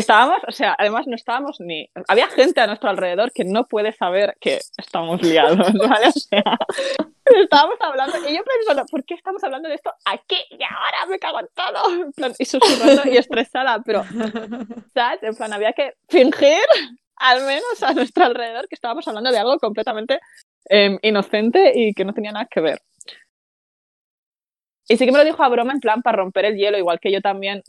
estábamos, 0.00 0.38
o 0.46 0.52
sea, 0.52 0.74
además 0.78 1.06
no 1.06 1.14
estábamos 1.14 1.60
ni... 1.60 1.88
Había 2.08 2.28
gente 2.28 2.60
a 2.60 2.66
nuestro 2.66 2.90
alrededor 2.90 3.32
que 3.32 3.44
no 3.44 3.64
puede 3.66 3.92
saber 3.92 4.36
que 4.40 4.60
estamos 4.76 5.22
liados, 5.22 5.58
¿vale? 5.74 6.08
O 7.30 7.32
sea, 7.32 7.42
estábamos 7.42 7.76
hablando 7.80 8.16
y 8.28 8.34
yo 8.36 8.42
pensando, 8.42 8.86
¿por 8.90 9.04
qué 9.04 9.14
estamos 9.14 9.42
hablando 9.44 9.68
de 9.68 9.76
esto 9.76 9.92
aquí 10.04 10.36
y 10.50 10.62
ahora? 10.64 11.06
Me 11.08 11.18
cago 11.18 11.38
en 11.40 11.48
todo. 11.54 12.32
Y 12.38 12.44
susurrando 12.44 13.02
y 13.04 13.16
estresada, 13.16 13.80
pero 13.84 14.04
¿sabes? 14.94 15.22
En 15.22 15.36
plan, 15.36 15.52
había 15.52 15.72
que 15.72 15.94
fingir, 16.08 16.62
al 17.16 17.44
menos 17.46 17.82
a 17.82 17.92
nuestro 17.92 18.24
alrededor, 18.24 18.66
que 18.68 18.74
estábamos 18.74 19.06
hablando 19.06 19.30
de 19.30 19.38
algo 19.38 19.58
completamente 19.58 20.18
em, 20.64 20.98
inocente 21.02 21.72
y 21.74 21.94
que 21.94 22.04
no 22.04 22.12
tenía 22.12 22.32
nada 22.32 22.48
que 22.50 22.60
ver. 22.60 22.80
Y 24.88 24.96
sí 24.96 25.06
que 25.06 25.12
me 25.12 25.18
lo 25.18 25.24
dijo 25.24 25.42
a 25.44 25.48
broma, 25.48 25.72
en 25.72 25.80
plan, 25.80 26.02
para 26.02 26.16
romper 26.16 26.46
el 26.46 26.56
hielo, 26.56 26.76
igual 26.76 26.98
que 26.98 27.12
yo 27.12 27.20
también 27.20 27.62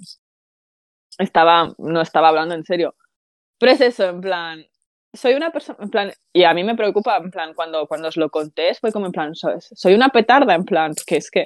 estaba, 1.17 1.73
no 1.77 2.01
estaba 2.01 2.29
hablando 2.29 2.55
en 2.55 2.63
serio. 2.63 2.95
Pero 3.59 3.71
es 3.73 3.81
eso, 3.81 4.05
en 4.09 4.21
plan, 4.21 4.65
soy 5.13 5.33
una 5.33 5.51
persona, 5.51 5.77
en 5.81 5.89
plan, 5.89 6.11
y 6.33 6.43
a 6.43 6.53
mí 6.53 6.63
me 6.63 6.75
preocupa, 6.75 7.17
en 7.17 7.29
plan, 7.31 7.53
cuando, 7.53 7.87
cuando 7.87 8.07
os 8.07 8.17
lo 8.17 8.29
conté, 8.29 8.73
fue 8.75 8.91
como 8.91 9.05
en 9.07 9.11
plan, 9.11 9.35
soy, 9.35 9.55
soy 9.59 9.93
una 9.93 10.09
petarda, 10.09 10.55
en 10.55 10.63
plan, 10.65 10.93
porque 10.95 11.17
es 11.17 11.29
que 11.29 11.45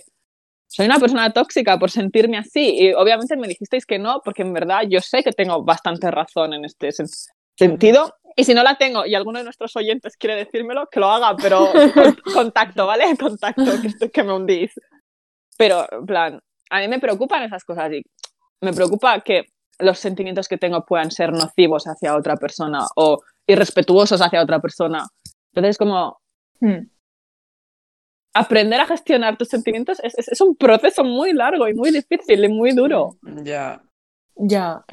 soy 0.67 0.85
una 0.85 0.99
persona 0.99 1.31
tóxica 1.33 1.77
por 1.77 1.91
sentirme 1.91 2.37
así. 2.37 2.75
Y 2.79 2.93
obviamente 2.93 3.35
me 3.37 3.47
dijisteis 3.47 3.85
que 3.85 3.99
no, 3.99 4.21
porque 4.23 4.41
en 4.43 4.53
verdad 4.53 4.83
yo 4.89 4.99
sé 5.01 5.23
que 5.23 5.31
tengo 5.31 5.63
bastante 5.63 6.09
razón 6.11 6.53
en 6.53 6.65
este 6.65 6.89
sen- 6.89 7.29
sentido. 7.57 8.13
Y 8.37 8.43
si 8.43 8.53
no 8.53 8.63
la 8.63 8.75
tengo 8.77 9.05
y 9.05 9.15
alguno 9.15 9.39
de 9.39 9.45
nuestros 9.45 9.75
oyentes 9.77 10.17
quiere 10.17 10.35
decírmelo, 10.35 10.87
que 10.87 10.99
lo 10.99 11.07
haga, 11.09 11.35
pero 11.37 11.69
con- 11.93 12.15
contacto, 12.33 12.85
¿vale? 12.87 13.15
Contacto, 13.17 13.63
que, 13.81 13.87
estoy- 13.87 14.09
que 14.09 14.23
me 14.23 14.33
hundís. 14.33 14.71
Pero, 15.57 15.85
en 15.91 16.05
plan, 16.05 16.39
a 16.69 16.79
mí 16.79 16.87
me 16.87 16.99
preocupan 16.99 17.43
esas 17.43 17.63
cosas 17.63 17.91
y 17.93 18.01
me 18.61 18.73
preocupa 18.73 19.19
que 19.21 19.45
los 19.79 19.99
sentimientos 19.99 20.47
que 20.47 20.57
tengo 20.57 20.85
puedan 20.85 21.11
ser 21.11 21.31
nocivos 21.33 21.85
hacia 21.85 22.15
otra 22.15 22.37
persona 22.37 22.85
o 22.95 23.21
irrespetuosos 23.47 24.21
hacia 24.21 24.41
otra 24.41 24.59
persona. 24.59 25.05
Entonces, 25.53 25.77
como 25.77 26.19
mm, 26.61 26.87
aprender 28.33 28.79
a 28.81 28.85
gestionar 28.85 29.37
tus 29.37 29.47
sentimientos 29.49 29.99
es, 30.03 30.17
es- 30.17 30.27
es 30.29 30.41
un 30.41 30.55
proceso 30.55 31.03
muy 31.03 31.33
largo 31.33 31.67
y 31.67 31.73
muy 31.73 31.91
difícil 31.91 32.43
y 32.43 32.49
muy 32.49 32.71
duro. 32.73 33.15
Ya, 33.43 33.81
ya, 34.35 34.83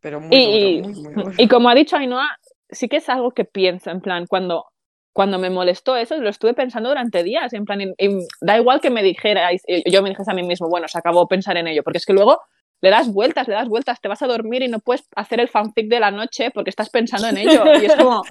pero 0.00 0.20
muy 0.20 0.36
Y- 0.36 0.80
duro, 0.80 0.88
muy, 0.88 1.02
muy 1.02 1.14
duro. 1.14 1.32
Y 1.38 1.48
como 1.48 1.68
ha 1.68 1.74
dicho 1.74 1.96
Ainhoa, 1.96 2.28
sí 2.70 2.88
que 2.88 2.96
es 2.96 3.08
algo 3.08 3.30
que 3.32 3.44
pienso, 3.44 3.90
en 3.90 4.00
plan, 4.00 4.26
cuando, 4.26 4.66
cuando 5.12 5.38
me 5.38 5.50
molestó 5.50 5.94
eso, 5.96 6.16
lo 6.18 6.28
estuve 6.28 6.54
pensando 6.54 6.88
durante 6.88 7.22
días, 7.22 7.52
en 7.52 7.64
plan, 7.64 7.80
y- 7.80 7.94
y 7.98 8.26
da 8.40 8.56
igual 8.58 8.80
que 8.80 8.90
me 8.90 9.02
dijerais, 9.02 9.62
y 9.68 9.88
yo 9.90 10.02
me 10.02 10.08
dijese 10.10 10.30
a 10.30 10.34
mí 10.34 10.42
mismo, 10.42 10.68
bueno, 10.68 10.88
se 10.88 10.98
acabó 10.98 11.28
pensar 11.28 11.56
en 11.56 11.68
ello, 11.68 11.82
porque 11.84 11.98
es 11.98 12.06
que 12.06 12.12
luego 12.12 12.40
le 12.84 12.90
das 12.90 13.08
vueltas, 13.18 13.48
le 13.48 13.54
das 13.54 13.68
vueltas, 13.74 14.00
te 14.00 14.08
vas 14.12 14.22
a 14.22 14.26
dormir 14.34 14.62
y 14.62 14.68
no 14.68 14.80
puedes 14.80 15.04
hacer 15.16 15.40
el 15.40 15.48
fanfic 15.48 15.88
de 15.88 16.00
la 16.00 16.10
noche 16.20 16.50
porque 16.54 16.70
estás 16.70 16.90
pensando 16.90 17.28
en 17.28 17.38
ello. 17.38 17.70
Y 17.74 17.84
es 17.86 17.94
como, 17.96 18.28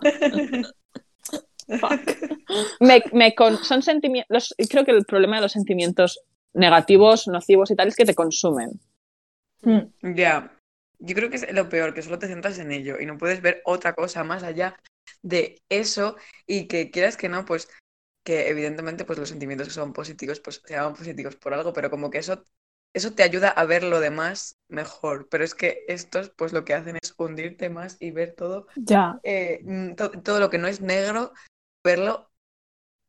me, 2.79 3.03
me 3.13 3.35
con- 3.35 3.59
son 3.63 3.81
sentimientos, 3.81 4.53
creo 4.69 4.85
que 4.85 4.91
el 4.91 5.05
problema 5.05 5.37
de 5.37 5.43
los 5.43 5.51
sentimientos 5.53 6.19
negativos, 6.53 7.27
nocivos 7.27 7.71
y 7.71 7.75
tal 7.75 7.87
es 7.87 7.95
que 7.95 8.05
te 8.05 8.15
consumen. 8.15 8.79
mm, 9.61 10.15
Ya, 10.15 10.57
yo 10.99 11.15
creo 11.15 11.29
que 11.29 11.37
es 11.37 11.53
lo 11.53 11.69
peor, 11.69 11.93
que 11.93 12.01
solo 12.01 12.19
te 12.19 12.27
centras 12.27 12.59
en 12.59 12.71
ello 12.71 12.99
y 12.99 13.05
no 13.05 13.17
puedes 13.17 13.41
ver 13.41 13.61
otra 13.65 13.93
cosa 13.93 14.23
más 14.23 14.43
allá 14.43 14.79
de 15.21 15.61
eso 15.69 16.17
y 16.45 16.67
que 16.67 16.91
quieras 16.91 17.17
que 17.17 17.29
no, 17.29 17.45
pues 17.45 17.69
que 18.23 18.49
evidentemente 18.49 19.05
pues 19.05 19.19
los 19.19 19.29
sentimientos 19.29 19.67
que 19.67 19.73
son 19.73 19.93
positivos 19.93 20.39
pues 20.39 20.61
se 20.65 20.73
llaman 20.75 20.95
positivos 20.95 21.35
por 21.37 21.53
algo, 21.53 21.73
pero 21.73 21.89
como 21.89 22.09
que 22.09 22.19
eso, 22.19 22.45
eso 22.93 23.13
te 23.13 23.23
ayuda 23.23 23.49
a 23.49 23.65
ver 23.65 23.83
lo 23.83 23.99
demás 23.99 24.57
mejor, 24.67 25.27
pero 25.29 25.43
es 25.43 25.55
que 25.55 25.83
estos 25.87 26.29
pues 26.29 26.53
lo 26.53 26.63
que 26.65 26.73
hacen 26.73 26.97
es 27.01 27.13
hundirte 27.17 27.69
más 27.69 27.97
y 27.99 28.11
ver 28.11 28.33
todo, 28.33 28.67
ya, 28.75 29.19
eh, 29.23 29.61
mm, 29.63 29.95
to- 29.95 30.11
todo 30.21 30.39
lo 30.39 30.49
que 30.49 30.57
no 30.57 30.67
es 30.67 30.81
negro, 30.81 31.33
verlo 31.83 32.29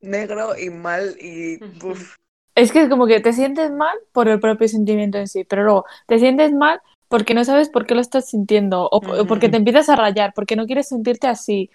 negro 0.01 0.57
y 0.59 0.70
mal 0.70 1.16
y 1.20 1.64
uf, 1.85 2.16
Es 2.55 2.73
que 2.73 2.83
es 2.83 2.88
como 2.88 3.07
que 3.07 3.20
te 3.20 3.33
sientes 3.33 3.70
mal 3.73 3.97
por 4.12 4.29
el 4.29 4.40
propio 4.40 4.68
sentimiento 4.68 5.18
en 5.18 5.29
sí, 5.29 5.44
pero 5.44 5.64
luego 5.64 5.85
te 6.07 6.18
sientes 6.18 6.53
mal 6.53 6.81
porque 7.09 7.35
no 7.35 7.44
sabes 7.44 7.68
por 7.68 7.87
qué 7.87 7.94
lo 7.94 8.01
estás 8.01 8.29
sintiendo 8.29 8.88
o 8.90 9.01
porque 9.27 9.49
te 9.49 9.57
empiezas 9.57 9.88
a 9.88 9.97
rayar, 9.97 10.33
porque 10.35 10.57
no 10.57 10.66
quieres 10.66 10.88
sentirte 10.88 11.27
así, 11.27 11.70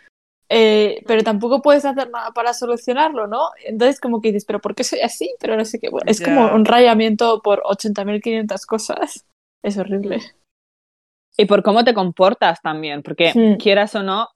eh, 0.50 1.04
pero 1.06 1.24
tampoco 1.24 1.62
puedes 1.62 1.86
hacer 1.86 2.10
nada 2.10 2.32
para 2.32 2.54
solucionarlo, 2.54 3.28
¿no? 3.28 3.50
Entonces 3.64 4.00
como 4.00 4.20
que 4.20 4.30
dices, 4.30 4.46
pero 4.46 4.60
¿por 4.60 4.74
qué 4.76 4.84
soy 4.84 5.00
así? 5.02 5.34
Pero 5.40 5.56
no 5.56 5.64
sé 5.64 5.80
qué. 5.80 5.90
Bueno, 5.90 6.10
es 6.10 6.20
como 6.22 6.54
un 6.54 6.66
rayamiento 6.66 7.42
por 7.42 7.62
80.500 7.64 8.66
cosas. 8.66 9.26
Es 9.62 9.78
horrible. 9.78 10.22
Y 11.38 11.46
por 11.46 11.64
cómo 11.64 11.84
te 11.84 11.94
comportas 11.94 12.62
también, 12.62 13.04
porque 13.04 13.34
Hmm. 13.34 13.58
quieras 13.58 13.94
o 13.96 14.04
no, 14.04 14.30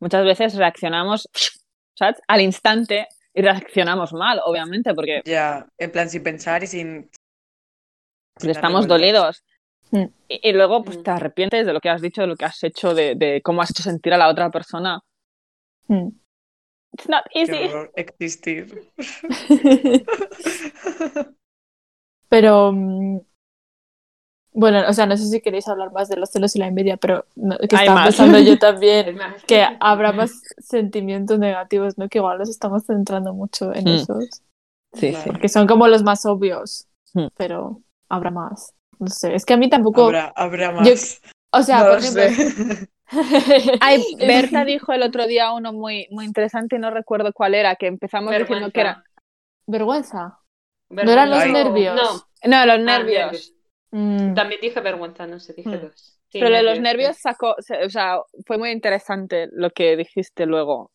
muchas 0.00 0.24
veces 0.24 0.54
reaccionamos 0.56 1.28
¿sabes? 1.98 2.16
al 2.26 2.40
instante 2.40 3.06
y 3.34 3.42
reaccionamos 3.42 4.14
mal, 4.14 4.40
obviamente, 4.44 4.94
porque 4.94 5.20
ya, 5.26 5.66
en 5.78 5.92
plan 5.92 6.08
sin 6.08 6.22
pensar 6.22 6.62
y 6.64 6.66
sin... 6.66 7.10
estamos 8.42 8.88
dolidos. 8.88 9.44
Hmm. 9.90 10.06
Y, 10.28 10.48
y 10.48 10.52
luego 10.52 10.82
pues, 10.82 10.96
Hmm. 10.98 11.02
te 11.02 11.10
arrepientes 11.10 11.66
de 11.66 11.72
lo 11.74 11.80
que 11.80 11.90
has 11.90 12.00
dicho, 12.00 12.22
de 12.22 12.26
lo 12.28 12.36
que 12.36 12.46
has 12.46 12.62
hecho, 12.64 12.94
de, 12.94 13.14
de 13.16 13.42
cómo 13.42 13.60
has 13.60 13.70
hecho 13.70 13.82
sentir 13.82 14.14
a 14.14 14.18
la 14.18 14.28
otra 14.28 14.50
persona. 14.50 15.00
Mm. 15.90 16.12
It's 16.92 17.08
not 17.08 17.24
easy. 17.34 17.68
existir. 17.96 18.88
Pero 22.28 22.72
mm, 22.72 23.20
bueno, 24.52 24.82
o 24.88 24.92
sea, 24.92 25.06
no 25.06 25.16
sé 25.16 25.26
si 25.26 25.40
queréis 25.40 25.68
hablar 25.68 25.92
más 25.92 26.08
de 26.08 26.16
los 26.16 26.30
celos 26.30 26.54
y 26.56 26.58
la 26.58 26.66
envidia, 26.66 26.96
pero 26.96 27.24
no, 27.36 27.56
que 27.58 27.76
Hay 27.76 27.86
estaba 27.86 28.00
más. 28.00 28.06
pensando 28.08 28.38
yo 28.40 28.58
también 28.58 29.18
que 29.46 29.64
habrá 29.80 30.12
más 30.12 30.42
sentimientos 30.58 31.38
negativos, 31.38 31.98
¿no? 31.98 32.08
Que 32.08 32.18
igual 32.18 32.38
nos 32.38 32.48
estamos 32.50 32.84
centrando 32.86 33.32
mucho 33.34 33.74
en 33.74 33.84
Mm. 33.84 33.88
esos, 33.88 34.42
Sí, 34.92 35.14
porque 35.24 35.48
son 35.48 35.68
como 35.68 35.86
los 35.88 36.02
más 36.02 36.26
obvios, 36.26 36.86
Mm. 37.14 37.26
pero 37.36 37.80
habrá 38.08 38.30
más. 38.30 38.74
No 38.98 39.06
sé, 39.08 39.34
es 39.34 39.46
que 39.46 39.54
a 39.54 39.56
mí 39.56 39.70
tampoco, 39.70 40.04
Habrá, 40.06 40.32
habrá 40.36 40.72
más. 40.72 40.86
Yo- 40.86 40.94
o 41.52 41.62
sea, 41.62 41.78
No 41.80 41.84
por 41.84 41.92
lo 41.92 41.98
ejemplo, 41.98 42.22
sé. 42.28 42.88
Ay, 43.80 44.04
Berta 44.18 44.64
dijo 44.64 44.92
el 44.92 45.02
otro 45.02 45.26
día 45.26 45.52
uno 45.52 45.72
muy, 45.72 46.06
muy 46.10 46.24
interesante 46.24 46.76
y 46.76 46.78
no 46.78 46.90
recuerdo 46.90 47.32
cuál 47.32 47.54
era, 47.54 47.76
que 47.76 47.86
empezamos 47.86 48.36
diciendo 48.36 48.70
que 48.70 48.80
era... 48.82 49.04
vergüenza. 49.66 50.38
Vergüenza. 50.88 51.12
eran 51.12 51.30
los 51.30 51.46
nervios? 51.46 51.96
No, 51.96 52.48
No, 52.50 52.66
los 52.66 52.76
ah, 52.76 52.78
nervios. 52.78 53.54
Mm, 53.90 54.34
También 54.34 54.60
dije 54.60 54.80
vergüenza, 54.80 55.26
no 55.26 55.40
sé, 55.40 55.54
dije 55.54 55.76
Hmm. 55.76 55.80
dos. 55.82 56.18
Sí, 56.28 56.38
Pero 56.38 56.56
de 56.56 56.62
los 56.62 56.78
nervios 56.80 57.16
sacó, 57.18 57.56
o 57.58 57.90
sea, 57.90 58.20
fue 58.46 58.56
muy 58.56 58.70
interesante 58.70 59.48
lo 59.52 59.70
que 59.70 59.96
dijiste 59.96 60.46
luego. 60.46 60.92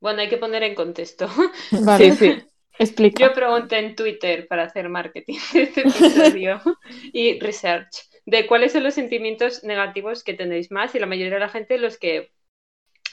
Bueno, 0.00 0.20
hay 0.22 0.28
que 0.28 0.38
poner 0.38 0.62
en 0.62 0.74
contexto. 0.74 1.28
vale, 1.84 2.12
Sí, 2.12 2.12
sí. 2.12 2.42
explica. 2.78 3.24
Yo 3.28 3.32
pregunté 3.34 3.78
en 3.78 3.94
Twitter 3.94 4.46
para 4.48 4.64
hacer 4.64 4.88
marketing 4.88 5.38
de 5.52 5.62
este 5.64 5.80
episodio 5.82 6.60
y 7.12 7.38
research 7.40 8.08
de 8.30 8.46
cuáles 8.46 8.72
son 8.72 8.84
los 8.84 8.94
sentimientos 8.94 9.64
negativos 9.64 10.22
que 10.22 10.34
tenéis 10.34 10.70
más 10.70 10.94
y 10.94 11.00
la 11.00 11.06
mayoría 11.06 11.34
de 11.34 11.40
la 11.40 11.48
gente 11.48 11.78
los 11.78 11.98
que 11.98 12.30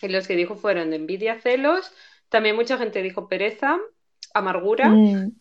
los 0.03 0.27
que 0.27 0.35
dijo 0.35 0.55
fueron 0.55 0.93
envidia, 0.93 1.39
celos, 1.41 1.91
también 2.29 2.55
mucha 2.55 2.77
gente 2.77 3.01
dijo 3.01 3.27
pereza, 3.27 3.79
amargura, 4.33 4.91
Mm, 4.91 5.31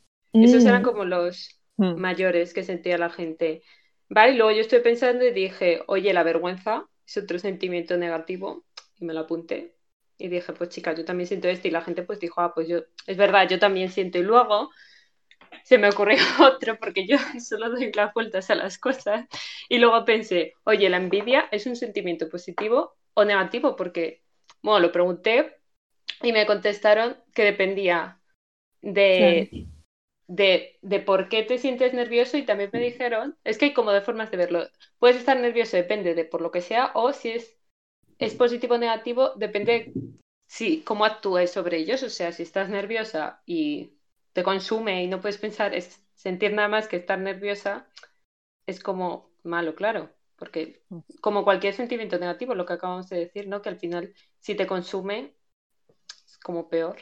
esos 0.40 0.64
mm, 0.64 0.68
eran 0.68 0.82
como 0.82 1.04
los 1.04 1.60
Mm. 1.78 1.94
mayores 2.00 2.54
que 2.54 2.64
sentía 2.64 2.98
la 2.98 3.10
gente. 3.10 3.62
Vale, 4.08 4.32
y 4.32 4.36
luego 4.36 4.52
yo 4.52 4.62
estoy 4.62 4.80
pensando 4.80 5.26
y 5.26 5.32
dije, 5.32 5.82
oye, 5.88 6.12
la 6.14 6.22
vergüenza 6.22 6.88
es 7.06 7.16
otro 7.18 7.38
sentimiento 7.38 7.96
negativo 7.98 8.64
y 8.98 9.04
me 9.04 9.14
lo 9.14 9.20
apunté. 9.20 9.74
Y 10.18 10.28
dije, 10.28 10.52
pues 10.54 10.70
chica, 10.70 10.94
yo 10.94 11.04
también 11.04 11.26
siento 11.26 11.48
esto 11.48 11.68
y 11.68 11.70
la 11.70 11.82
gente 11.82 12.02
pues 12.02 12.18
dijo, 12.20 12.40
ah, 12.40 12.54
pues 12.54 12.68
yo, 12.68 12.80
es 13.06 13.16
verdad, 13.18 13.48
yo 13.48 13.58
también 13.58 13.90
siento 13.90 14.18
y 14.18 14.22
luego 14.22 14.70
se 15.64 15.78
me 15.78 15.88
ocurrió 15.88 16.16
otro 16.40 16.78
porque 16.78 17.06
yo 17.06 17.16
solo 17.40 17.70
doy 17.70 17.92
las 17.92 18.12
vueltas 18.14 18.50
a 18.50 18.54
las 18.54 18.78
cosas 18.78 19.26
y 19.68 19.78
luego 19.78 20.04
pensé, 20.04 20.54
oye, 20.64 20.88
la 20.88 20.98
envidia 20.98 21.48
es 21.50 21.66
un 21.66 21.76
sentimiento 21.76 22.28
positivo 22.28 22.96
o 23.14 23.24
negativo 23.24 23.76
porque, 23.76 24.22
bueno, 24.62 24.80
lo 24.80 24.92
pregunté 24.92 25.56
y 26.22 26.32
me 26.32 26.46
contestaron 26.46 27.16
que 27.34 27.44
dependía 27.44 28.20
de, 28.82 29.66
de, 30.28 30.78
de, 30.82 31.00
por 31.00 31.28
qué 31.28 31.42
te 31.42 31.58
sientes 31.58 31.94
nervioso 31.94 32.36
y 32.36 32.44
también 32.44 32.70
me 32.72 32.80
dijeron, 32.80 33.36
es 33.44 33.58
que 33.58 33.66
hay 33.66 33.72
como 33.74 33.92
dos 33.92 34.04
formas 34.04 34.30
de 34.30 34.36
verlo. 34.36 34.68
Puedes 34.98 35.16
estar 35.16 35.38
nervioso, 35.38 35.76
depende 35.76 36.14
de 36.14 36.24
por 36.24 36.40
lo 36.40 36.50
que 36.50 36.62
sea, 36.62 36.92
o 36.94 37.12
si 37.12 37.30
es, 37.30 37.56
es 38.18 38.34
positivo 38.34 38.74
o 38.74 38.78
negativo, 38.78 39.32
depende 39.36 39.92
si 40.46 40.82
cómo 40.82 41.04
actúes 41.04 41.50
sobre 41.50 41.78
ellos. 41.78 42.02
O 42.02 42.10
sea, 42.10 42.32
si 42.32 42.42
estás 42.42 42.68
nerviosa 42.68 43.42
y 43.46 43.95
te 44.36 44.42
consume 44.42 45.02
y 45.02 45.08
no 45.08 45.22
puedes 45.22 45.38
pensar, 45.38 45.74
es 45.74 46.04
sentir 46.14 46.52
nada 46.52 46.68
más 46.68 46.88
que 46.88 46.96
estar 46.96 47.18
nerviosa, 47.18 47.88
es 48.66 48.82
como 48.82 49.30
malo, 49.44 49.74
claro. 49.74 50.10
Porque 50.36 50.84
como 51.22 51.42
cualquier 51.42 51.72
sentimiento 51.72 52.18
negativo, 52.18 52.54
lo 52.54 52.66
que 52.66 52.74
acabamos 52.74 53.08
de 53.08 53.20
decir, 53.20 53.48
¿no? 53.48 53.62
Que 53.62 53.70
al 53.70 53.78
final, 53.78 54.12
si 54.38 54.54
te 54.54 54.66
consume, 54.66 55.34
es 56.26 56.36
como 56.36 56.68
peor 56.68 56.98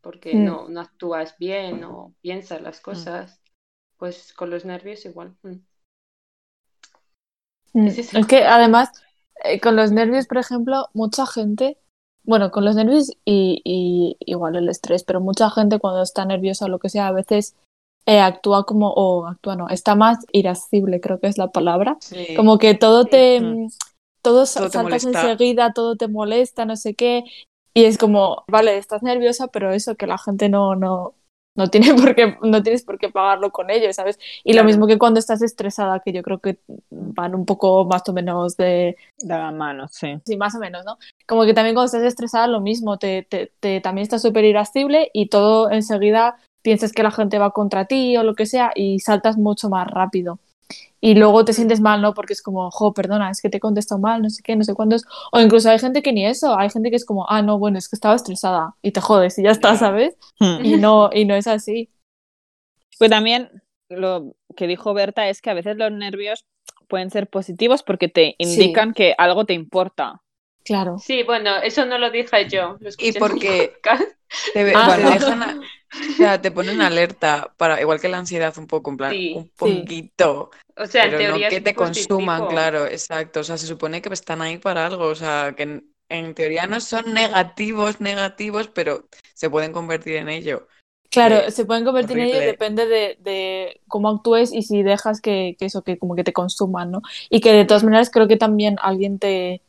porque 0.00 0.34
mm. 0.34 0.44
no, 0.44 0.68
no 0.68 0.80
actúas 0.80 1.38
bien 1.38 1.84
o 1.84 2.12
piensas 2.20 2.60
las 2.60 2.80
mm. 2.80 2.82
cosas, 2.82 3.40
pues 3.96 4.34
con 4.34 4.50
los 4.50 4.64
nervios 4.64 5.06
igual. 5.06 5.36
Mm. 5.42 5.58
Es, 7.86 8.10
que 8.26 8.44
además, 8.44 8.90
eh, 9.44 9.60
con 9.60 9.76
los 9.76 9.92
nervios, 9.92 10.26
por 10.26 10.38
ejemplo, 10.38 10.88
mucha 10.92 11.24
gente, 11.24 11.78
bueno, 12.24 12.50
con 12.50 12.64
los 12.64 12.76
nervios 12.76 13.10
y, 13.24 13.60
y, 13.64 14.16
igual 14.20 14.56
el 14.56 14.68
estrés, 14.68 15.04
pero 15.04 15.20
mucha 15.20 15.50
gente 15.50 15.78
cuando 15.78 16.02
está 16.02 16.24
nerviosa 16.24 16.66
o 16.66 16.68
lo 16.68 16.78
que 16.78 16.88
sea, 16.88 17.08
a 17.08 17.12
veces 17.12 17.54
eh, 18.06 18.20
actúa 18.20 18.64
como, 18.64 18.90
o 18.90 19.26
actúa 19.26 19.56
no, 19.56 19.68
está 19.68 19.94
más 19.94 20.18
irascible, 20.32 21.00
creo 21.00 21.20
que 21.20 21.28
es 21.28 21.38
la 21.38 21.48
palabra. 21.48 21.98
Como 22.36 22.58
que 22.58 22.74
todo 22.74 23.04
te... 23.04 23.40
Todo, 24.22 24.44
todo 24.44 24.46
saltas 24.46 25.04
enseguida, 25.04 25.72
todo 25.72 25.96
te 25.96 26.06
molesta, 26.06 26.64
no 26.64 26.76
sé 26.76 26.94
qué, 26.94 27.24
y 27.74 27.84
es 27.84 27.96
como, 27.98 28.44
vale, 28.48 28.76
estás 28.76 29.02
nerviosa, 29.02 29.48
pero 29.48 29.72
eso 29.72 29.96
que 29.96 30.06
la 30.06 30.18
gente 30.18 30.48
no, 30.48 30.76
no, 30.76 31.14
no 31.54 31.68
tiene 31.68 31.94
por 31.94 32.14
qué, 32.14 32.36
no 32.42 32.62
tienes 32.62 32.84
por 32.84 32.98
qué 32.98 33.08
pagarlo 33.08 33.50
con 33.50 33.70
ellos, 33.70 33.96
¿sabes? 33.96 34.18
Y 34.44 34.52
lo 34.54 34.64
mismo 34.64 34.86
que 34.86 34.98
cuando 34.98 35.20
estás 35.20 35.42
estresada, 35.42 36.00
que 36.00 36.12
yo 36.12 36.22
creo 36.22 36.38
que 36.38 36.58
van 36.90 37.34
un 37.34 37.46
poco 37.46 37.84
más 37.84 38.08
o 38.08 38.12
menos 38.12 38.56
de... 38.56 38.96
De 39.18 39.34
la 39.36 39.50
mano, 39.52 39.88
sí. 39.88 40.18
Sí, 40.24 40.36
más 40.36 40.54
o 40.54 40.58
menos, 40.58 40.84
¿no? 40.84 40.98
Como 41.26 41.44
que 41.44 41.54
también 41.54 41.74
cuando 41.74 41.86
estás 41.86 42.02
estresada, 42.02 42.46
lo 42.46 42.60
mismo, 42.60 42.98
te, 42.98 43.26
te, 43.28 43.52
te 43.60 43.80
también 43.80 44.02
estás 44.02 44.22
súper 44.22 44.44
irascible 44.44 45.10
y 45.12 45.28
todo 45.28 45.70
enseguida 45.70 46.36
piensas 46.62 46.92
que 46.92 47.02
la 47.02 47.10
gente 47.10 47.38
va 47.38 47.50
contra 47.50 47.86
ti 47.86 48.16
o 48.16 48.22
lo 48.22 48.34
que 48.34 48.46
sea 48.46 48.72
y 48.74 49.00
saltas 49.00 49.36
mucho 49.36 49.68
más 49.68 49.88
rápido 49.88 50.38
y 51.00 51.14
luego 51.14 51.44
te 51.44 51.52
sientes 51.52 51.80
mal, 51.80 52.00
¿no? 52.00 52.14
Porque 52.14 52.32
es 52.32 52.42
como, 52.42 52.70
jo, 52.70 52.94
perdona, 52.94 53.30
es 53.30 53.42
que 53.42 53.50
te 53.50 53.56
he 53.56 53.60
contestado 53.60 54.00
mal, 54.00 54.22
no 54.22 54.30
sé 54.30 54.42
qué, 54.42 54.56
no 54.56 54.64
sé 54.64 54.74
cuántos. 54.74 55.04
O 55.32 55.40
incluso 55.40 55.70
hay 55.70 55.78
gente 55.78 56.02
que 56.02 56.12
ni 56.12 56.26
eso, 56.26 56.56
hay 56.58 56.70
gente 56.70 56.90
que 56.90 56.96
es 56.96 57.04
como, 57.04 57.26
ah, 57.28 57.42
no, 57.42 57.58
bueno, 57.58 57.78
es 57.78 57.88
que 57.88 57.96
estaba 57.96 58.14
estresada 58.14 58.74
y 58.82 58.92
te 58.92 59.00
jodes 59.00 59.38
y 59.38 59.42
ya 59.42 59.50
está, 59.50 59.76
¿sabes? 59.76 60.16
Hmm. 60.38 60.64
Y 60.64 60.76
no, 60.76 61.10
y 61.12 61.24
no 61.24 61.34
es 61.34 61.46
así. 61.46 61.90
Pues 62.98 63.10
también 63.10 63.62
lo 63.88 64.34
que 64.56 64.66
dijo 64.66 64.94
Berta 64.94 65.28
es 65.28 65.42
que 65.42 65.50
a 65.50 65.54
veces 65.54 65.76
los 65.76 65.92
nervios 65.92 66.44
pueden 66.88 67.10
ser 67.10 67.28
positivos 67.28 67.82
porque 67.82 68.08
te 68.08 68.34
indican 68.38 68.92
que 68.92 69.14
algo 69.18 69.44
te 69.44 69.54
importa. 69.54 70.21
Claro. 70.64 70.98
Sí, 70.98 71.22
bueno, 71.22 71.56
eso 71.56 71.84
no 71.86 71.98
lo 71.98 72.10
dije 72.10 72.48
yo. 72.48 72.78
y 72.98 73.12
porque 73.12 73.74
te, 74.52 74.72
ah, 74.74 74.96
dejan 74.96 75.60
o 75.92 76.12
sea, 76.16 76.40
te 76.40 76.50
ponen 76.50 76.80
alerta 76.80 77.52
para, 77.56 77.80
igual 77.80 78.00
que 78.00 78.08
la 78.08 78.18
ansiedad 78.18 78.56
un 78.56 78.66
poco, 78.66 78.90
en 78.90 78.96
plan, 78.96 79.14
un 79.34 79.50
poquito. 79.50 80.50
O 80.76 80.86
sea, 80.86 81.04
en 81.04 81.10
teoría 81.10 81.48
no 81.48 81.50
que 81.50 81.60
te 81.60 81.74
consuman, 81.74 82.46
claro, 82.46 82.86
exacto. 82.86 83.40
O 83.40 83.44
sea, 83.44 83.58
se 83.58 83.66
supone 83.66 84.00
que 84.00 84.08
están 84.12 84.40
ahí 84.40 84.56
para 84.56 84.86
algo. 84.86 85.06
O 85.06 85.14
sea, 85.14 85.54
que 85.54 85.82
en, 86.08 86.34
teoría 86.34 86.66
no 86.66 86.80
son 86.80 87.12
negativos, 87.12 88.00
negativos, 88.00 88.68
pero 88.68 89.06
se 89.34 89.50
pueden 89.50 89.72
convertir 89.72 90.16
en 90.16 90.30
ello. 90.30 90.66
Claro, 91.10 91.36
eh, 91.36 91.50
se 91.50 91.66
pueden 91.66 91.84
convertir 91.84 92.18
en 92.18 92.24
ello, 92.24 92.40
depende 92.40 92.86
de, 92.86 93.18
de, 93.20 93.80
cómo 93.86 94.08
actúes 94.08 94.50
y 94.50 94.62
si 94.62 94.82
dejas 94.82 95.20
que, 95.20 95.56
que, 95.58 95.66
eso, 95.66 95.82
que 95.82 95.98
como 95.98 96.14
que 96.14 96.24
te 96.24 96.32
consuman, 96.32 96.90
¿no? 96.90 97.02
Y 97.28 97.40
que 97.40 97.52
de 97.52 97.66
todas 97.66 97.84
maneras 97.84 98.08
creo 98.10 98.28
que 98.28 98.38
también 98.38 98.76
alguien 98.80 99.18
te, 99.18 99.60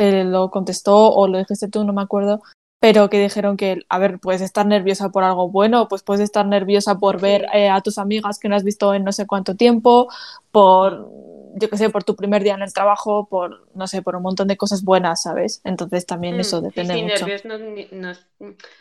te 0.00 0.24
lo 0.24 0.50
contestó 0.50 1.12
o 1.12 1.28
lo 1.28 1.36
dijiste 1.36 1.68
tú, 1.68 1.84
no 1.84 1.92
me 1.92 2.00
acuerdo, 2.00 2.40
pero 2.80 3.10
que 3.10 3.20
dijeron 3.20 3.58
que, 3.58 3.82
a 3.90 3.98
ver, 3.98 4.18
puedes 4.18 4.40
estar 4.40 4.64
nerviosa 4.64 5.10
por 5.10 5.24
algo 5.24 5.50
bueno, 5.50 5.88
pues 5.88 6.02
puedes 6.02 6.22
estar 6.22 6.46
nerviosa 6.46 6.98
por 6.98 7.20
ver 7.20 7.44
eh, 7.52 7.68
a 7.68 7.82
tus 7.82 7.98
amigas 7.98 8.38
que 8.38 8.48
no 8.48 8.56
has 8.56 8.64
visto 8.64 8.94
en 8.94 9.04
no 9.04 9.12
sé 9.12 9.26
cuánto 9.26 9.56
tiempo, 9.56 10.08
por, 10.50 11.10
yo 11.54 11.68
qué 11.68 11.76
sé, 11.76 11.90
por 11.90 12.02
tu 12.02 12.16
primer 12.16 12.42
día 12.42 12.54
en 12.54 12.62
el 12.62 12.72
trabajo, 12.72 13.28
por, 13.28 13.68
no 13.74 13.86
sé, 13.86 14.00
por 14.00 14.16
un 14.16 14.22
montón 14.22 14.48
de 14.48 14.56
cosas 14.56 14.84
buenas, 14.84 15.22
¿sabes? 15.22 15.60
Entonces 15.64 16.06
también 16.06 16.38
mm, 16.38 16.40
eso 16.40 16.62
depende 16.62 16.94
sí, 16.94 17.02
mucho. 17.02 17.26
Nervios 17.26 17.92
no, 17.92 18.12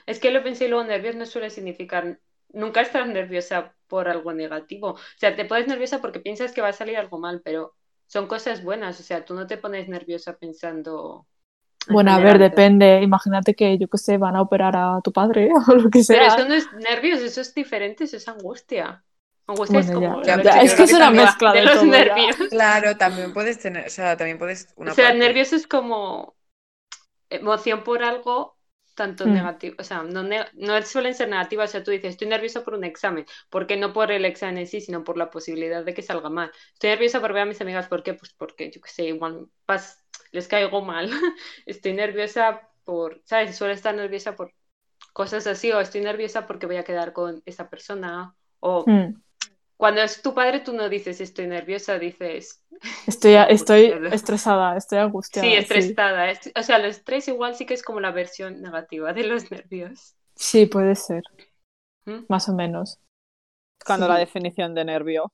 es 0.05 0.19
que 0.21 0.31
lo 0.31 0.41
pensé 0.41 0.67
y 0.67 0.69
luego 0.69 0.85
nervios 0.85 1.17
no 1.17 1.25
suele 1.25 1.49
significar, 1.49 2.17
nunca 2.53 2.79
estás 2.79 3.09
nerviosa 3.09 3.75
por 3.89 4.07
algo 4.07 4.31
negativo. 4.31 4.91
O 4.91 4.99
sea, 5.17 5.35
te 5.35 5.43
pones 5.43 5.67
nerviosa 5.67 5.99
porque 5.99 6.21
piensas 6.21 6.53
que 6.53 6.61
va 6.61 6.69
a 6.69 6.73
salir 6.73 6.95
algo 6.95 7.19
mal, 7.19 7.41
pero 7.43 7.75
son 8.09 8.27
cosas 8.27 8.63
buenas, 8.63 8.99
o 8.99 9.03
sea, 9.03 9.23
tú 9.23 9.33
no 9.33 9.47
te 9.47 9.57
pones 9.57 9.87
nerviosa 9.87 10.37
pensando 10.37 11.27
bueno, 11.87 12.11
a 12.11 12.19
ver, 12.19 12.37
depende. 12.37 13.01
Imagínate 13.01 13.55
que, 13.55 13.77
yo 13.77 13.87
qué 13.87 13.97
sé, 13.97 14.17
van 14.17 14.35
a 14.35 14.41
operar 14.41 14.75
a 14.75 14.99
tu 15.03 15.11
padre 15.11 15.49
o 15.67 15.75
lo 15.75 15.89
que 15.89 16.03
sea. 16.03 16.19
Pero 16.19 16.33
eso 16.33 16.47
no 16.47 16.53
es 16.53 16.71
nervios, 16.73 17.21
eso 17.21 17.41
es 17.41 17.53
diferente, 17.53 18.03
eso 18.03 18.17
es 18.17 18.27
angustia. 18.27 19.03
Angustia 19.47 19.79
es 19.79 19.91
como. 19.91 20.21
es 20.21 20.75
que 20.75 20.83
es 20.83 20.93
una 20.93 21.09
mezcla 21.09 21.53
de, 21.53 21.63
los 21.63 21.83
nervios. 21.83 22.35
Claro, 22.49 22.97
también 22.97 23.33
puedes 23.33 23.59
tener, 23.59 23.87
o 23.87 23.89
sea, 23.89 24.15
también 24.15 24.37
puedes. 24.37 24.67
o 24.75 24.91
sea, 24.91 25.13
nervios 25.13 25.53
es 25.53 25.65
como 25.65 26.35
emoción 27.29 27.83
por 27.83 28.03
algo 28.03 28.58
tanto 28.99 29.25
mm. 29.25 29.33
negativo, 29.33 29.75
o 29.79 29.83
sea, 29.85 30.03
no, 30.03 30.23
no 30.23 30.81
suelen 30.81 31.15
ser 31.15 31.29
negativas, 31.29 31.69
o 31.69 31.71
sea, 31.71 31.83
tú 31.85 31.91
dices, 31.91 32.09
estoy 32.11 32.27
nerviosa 32.27 32.65
por 32.65 32.73
un 32.73 32.83
examen, 32.83 33.25
¿por 33.49 33.65
qué 33.65 33.77
no 33.77 33.93
por 33.93 34.11
el 34.11 34.25
examen 34.25 34.57
en 34.57 34.67
sí, 34.67 34.81
sino 34.81 35.05
por 35.05 35.17
la 35.17 35.29
posibilidad 35.29 35.85
de 35.85 35.93
que 35.93 36.01
salga 36.01 36.29
mal? 36.29 36.51
Estoy 36.73 36.89
nerviosa 36.89 37.21
por 37.21 37.31
ver 37.31 37.43
a 37.43 37.45
mis 37.45 37.61
amigas, 37.61 37.87
¿por 37.87 38.03
qué? 38.03 38.13
Pues 38.13 38.33
porque, 38.33 38.69
yo 38.69 38.81
qué 38.81 38.89
sé, 38.89 39.05
igual 39.05 39.47
pas, 39.65 40.05
les 40.33 40.49
caigo 40.49 40.81
mal, 40.81 41.09
estoy 41.65 41.93
nerviosa 41.93 42.67
por, 42.83 43.21
¿sabes? 43.23 43.55
Suele 43.55 43.73
estar 43.73 43.95
nerviosa 43.95 44.35
por 44.35 44.53
cosas 45.13 45.47
así, 45.47 45.71
o 45.71 45.79
estoy 45.79 46.01
nerviosa 46.01 46.45
porque 46.45 46.65
voy 46.65 46.75
a 46.75 46.83
quedar 46.83 47.13
con 47.13 47.41
esa 47.45 47.69
persona, 47.69 48.35
o 48.59 48.83
mm. 48.85 49.21
Cuando 49.79 50.01
es 50.01 50.21
tu 50.21 50.33
padre 50.33 50.59
tú 50.59 50.73
no 50.73 50.89
dices 50.89 51.21
estoy 51.21 51.47
nerviosa, 51.47 51.97
dices... 51.97 52.65
Estoy, 53.07 53.35
estoy 53.47 53.93
estresada, 54.11 54.75
estoy 54.75 54.97
angustiada. 54.97 55.47
Sí, 55.47 55.55
estresada. 55.55 56.33
O 56.57 56.63
sea, 56.63 56.75
el 56.75 56.85
estrés 56.85 57.29
igual 57.29 57.55
sí 57.55 57.65
que 57.65 57.75
es 57.75 57.81
como 57.81 58.01
la 58.01 58.11
versión 58.11 58.61
negativa 58.61 59.13
de 59.13 59.23
los 59.23 59.49
nervios. 59.49 60.17
Sí, 60.35 60.65
puede 60.65 60.95
ser. 60.95 61.23
¿Mm? 62.03 62.25
Más 62.27 62.49
o 62.49 62.53
menos. 62.53 62.99
Cuando 63.85 64.09
la 64.09 64.17
definición 64.17 64.75
de 64.75 64.83
nervio. 64.83 65.31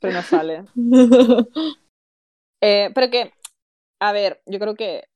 Pero 0.00 0.14
no 0.14 0.22
sale. 0.22 0.64
Eh, 2.64 2.92
pero 2.94 3.10
que, 3.10 3.32
a 4.00 4.12
ver, 4.12 4.40
yo 4.46 4.60
creo 4.60 4.76
que 4.76 5.08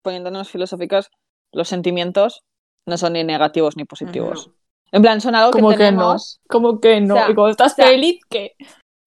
poniéndonos 0.00 0.50
filosóficos, 0.50 1.10
los 1.52 1.68
sentimientos 1.68 2.42
no 2.86 2.96
son 2.96 3.12
ni 3.12 3.22
negativos 3.22 3.76
ni 3.76 3.84
positivos. 3.84 4.50
En 4.92 5.02
plan, 5.02 5.20
son 5.20 5.34
algo 5.34 5.50
que 5.50 5.76
tenemos. 5.76 6.40
Que 6.40 6.44
no? 6.44 6.48
Como 6.48 6.80
que 6.80 7.00
no? 7.00 7.16
y 7.16 7.34
cuando 7.34 7.48
estás 7.48 7.74
feliz, 7.74 8.20
¿qué? 8.30 8.54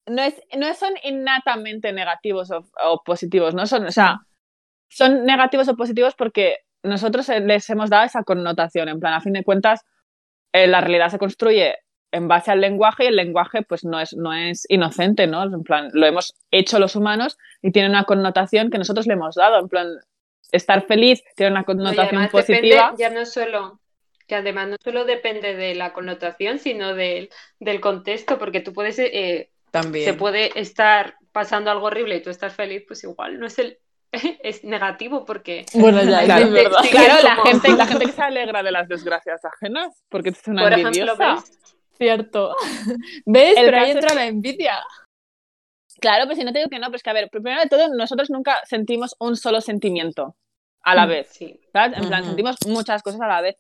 No, 0.08 0.24
es, 0.24 0.42
no 0.58 0.74
son 0.74 0.94
innatamente 1.04 1.94
negativos 1.94 2.50
o, 2.52 3.04
positivos, 3.04 3.54
¿no? 3.54 3.66
Son, 3.66 3.86
o 3.86 3.92
sea, 3.92 4.22
son 4.90 5.26
negativos 5.26 5.68
o 5.70 5.76
positivos 5.76 6.16
porque 6.16 6.58
nosotros 6.84 7.30
les 7.30 7.70
hemos 7.70 7.90
dado 7.90 8.06
esa 8.06 8.24
connotación. 8.24 8.90
En 8.90 9.00
plan, 9.00 9.14
a 9.14 9.22
fin 9.22 9.34
de 9.34 9.44
cuentas, 9.44 9.86
eh, 10.54 10.68
la 10.68 10.82
realidad 10.82 11.10
se 11.10 11.20
construye 11.20 11.78
en 12.12 12.28
base 12.28 12.52
al 12.52 12.62
lenguaje 12.62 13.06
y 13.06 13.08
el 13.08 13.16
lenguaje 13.16 13.62
pues 13.62 13.86
no 13.86 14.00
es, 14.00 14.14
no 14.14 14.34
es 14.34 14.66
inocente, 14.70 15.28
¿no? 15.28 15.44
En 15.44 15.64
plan, 15.64 15.90
lo 15.94 16.06
hemos 16.06 16.36
hecho 16.52 16.78
los 16.78 16.96
humanos 16.96 17.38
y 17.62 17.72
tiene 17.72 17.90
una 17.90 18.04
connotación 18.04 18.70
que 18.70 18.78
nosotros 18.78 19.08
le 19.08 19.14
hemos 19.14 19.36
dado, 19.36 19.60
en 19.60 19.70
plan, 19.70 19.88
estar 20.52 20.86
feliz 20.86 21.24
tiene 21.36 21.52
una 21.52 21.64
connotación 21.64 22.28
positiva. 22.30 22.94
ya 22.98 23.10
no 23.10 23.26
solo 23.26 23.81
que 24.32 24.36
además 24.36 24.70
no 24.70 24.78
solo 24.82 25.04
depende 25.04 25.58
de 25.58 25.76
la 25.76 25.92
connotación, 25.92 26.58
sino 26.58 26.94
del 26.96 27.30
contexto, 27.82 28.40
porque 28.40 28.62
tú 28.62 28.72
puedes 28.72 28.98
eh, 28.98 29.50
también 29.72 30.06
se 30.06 30.14
puede 30.14 30.58
estar 30.58 31.16
pasando 31.34 31.70
algo 31.70 31.88
horrible 31.88 32.16
y 32.16 32.22
tú 32.22 32.30
estás 32.30 32.54
feliz, 32.54 32.86
pues 32.88 33.04
igual 33.04 33.42
no 33.42 33.46
es 33.46 33.60
el 33.60 33.78
es 34.42 34.64
negativo 34.64 35.26
porque 35.26 35.66
bueno 35.74 36.02
ya 36.04 36.24
claro, 36.26 36.50
claro 36.90 37.24
la 37.24 37.36
gente 37.44 37.76
la 37.76 37.86
gente 37.86 38.06
que 38.06 38.12
se 38.14 38.22
alegra 38.22 38.64
de 38.64 38.72
las 38.72 38.88
desgracias 38.88 39.44
ajenas 39.44 40.02
porque 40.08 40.30
es 40.30 40.48
una 40.48 40.64
Por 40.64 40.80
envidiosa 40.80 41.44
Cierto. 41.98 42.56
¿Ves? 43.26 43.54
Pero 43.56 43.78
ahí 43.78 43.92
entra 43.92 44.16
la 44.16 44.26
envidia. 44.28 44.82
Claro, 46.00 46.26
pues 46.26 46.38
si 46.38 46.46
no 46.46 46.54
te 46.54 46.60
digo 46.60 46.70
que 46.70 46.80
no, 46.80 46.90
pues 46.90 47.04
que 47.04 47.10
a 47.10 47.14
ver, 47.14 47.30
primero 47.30 47.62
de 47.62 47.68
todo, 47.68 47.90
nosotros 47.94 48.30
nunca 48.30 48.60
sentimos 48.64 49.14
un 49.20 49.36
solo 49.36 49.60
sentimiento 49.60 50.36
a 50.82 50.96
la 50.96 51.06
mm, 51.06 51.10
vez. 51.10 51.28
Sí. 51.30 51.60
¿sabes? 51.72 52.00
En 52.00 52.08
plan, 52.08 52.24
sentimos 52.24 52.56
muchas 52.66 53.04
cosas 53.04 53.22
a 53.22 53.28
la 53.28 53.42
vez. 53.42 53.56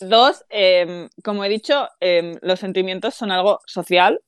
Dos, 0.00 0.44
em, 0.48 1.08
como 1.24 1.44
he 1.44 1.48
dicho, 1.48 1.88
em, 2.00 2.36
los 2.42 2.60
sentimientos 2.60 3.14
son 3.14 3.30
algo 3.30 3.60
social, 3.66 4.20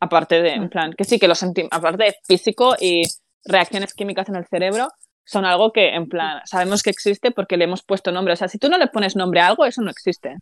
aparte 0.00 0.42
de, 0.42 0.50
en 0.50 0.68
plan, 0.68 0.92
que 0.92 1.04
sí, 1.04 1.18
que 1.18 1.28
los 1.28 1.42
aparte 1.70 2.04
de 2.04 2.14
físico 2.26 2.76
y 2.78 3.02
reacciones 3.44 3.94
químicas 3.94 4.28
en 4.28 4.36
el 4.36 4.46
cerebro, 4.46 4.88
son 5.24 5.44
algo 5.44 5.72
que, 5.72 5.88
en 5.88 6.08
plan, 6.08 6.40
sabemos 6.44 6.82
que 6.82 6.90
existe 6.90 7.30
porque 7.32 7.56
le 7.56 7.64
hemos 7.64 7.82
puesto 7.82 8.12
nombre. 8.12 8.34
O 8.34 8.36
sea, 8.36 8.48
si 8.48 8.58
tú 8.58 8.68
no 8.68 8.78
le 8.78 8.86
pones 8.86 9.16
nombre 9.16 9.40
a 9.40 9.48
algo, 9.48 9.64
eso 9.64 9.82
no 9.82 9.90
existe. 9.90 10.36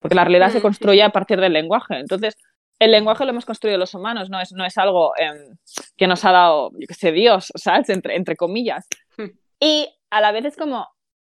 Porque 0.00 0.16
la 0.16 0.24
realidad 0.24 0.48
Mm, 0.48 0.52
se 0.52 0.58
sí, 0.58 0.62
construye 0.62 1.02
a 1.02 1.10
partir 1.10 1.40
del 1.40 1.52
lenguaje. 1.52 1.98
Entonces, 1.98 2.36
el 2.78 2.90
lenguaje 2.90 3.24
lo 3.24 3.30
hemos 3.30 3.44
construido 3.44 3.78
los 3.78 3.94
humanos, 3.94 4.30
no 4.30 4.40
es, 4.40 4.52
no 4.52 4.64
es 4.64 4.76
algo 4.76 5.12
em, 5.16 5.56
que 5.96 6.06
nos 6.06 6.24
ha 6.24 6.32
dado, 6.32 6.70
yo 6.72 6.86
qué 6.88 6.94
sé, 6.94 7.12
Dios, 7.12 7.52
¿sabes? 7.54 7.88
Entre, 7.88 8.16
entre 8.16 8.36
comillas. 8.36 8.86
Hmm. 9.16 9.30
Y 9.60 9.88
a 10.10 10.20
la 10.20 10.32
vez 10.32 10.44
es 10.46 10.56
como, 10.56 10.88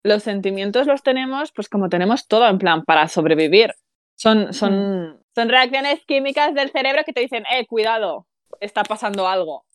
los 0.03 0.23
sentimientos 0.23 0.87
los 0.87 1.03
tenemos, 1.03 1.51
pues 1.51 1.69
como 1.69 1.89
tenemos 1.89 2.27
todo, 2.27 2.47
en 2.47 2.57
plan, 2.57 2.83
para 2.83 3.07
sobrevivir. 3.07 3.73
Son, 4.15 4.53
son, 4.53 5.21
son 5.35 5.49
reacciones 5.49 6.03
químicas 6.05 6.53
del 6.53 6.71
cerebro 6.71 7.03
que 7.05 7.13
te 7.13 7.21
dicen, 7.21 7.43
eh, 7.51 7.65
cuidado, 7.67 8.25
está 8.59 8.83
pasando 8.83 9.27
algo. 9.27 9.65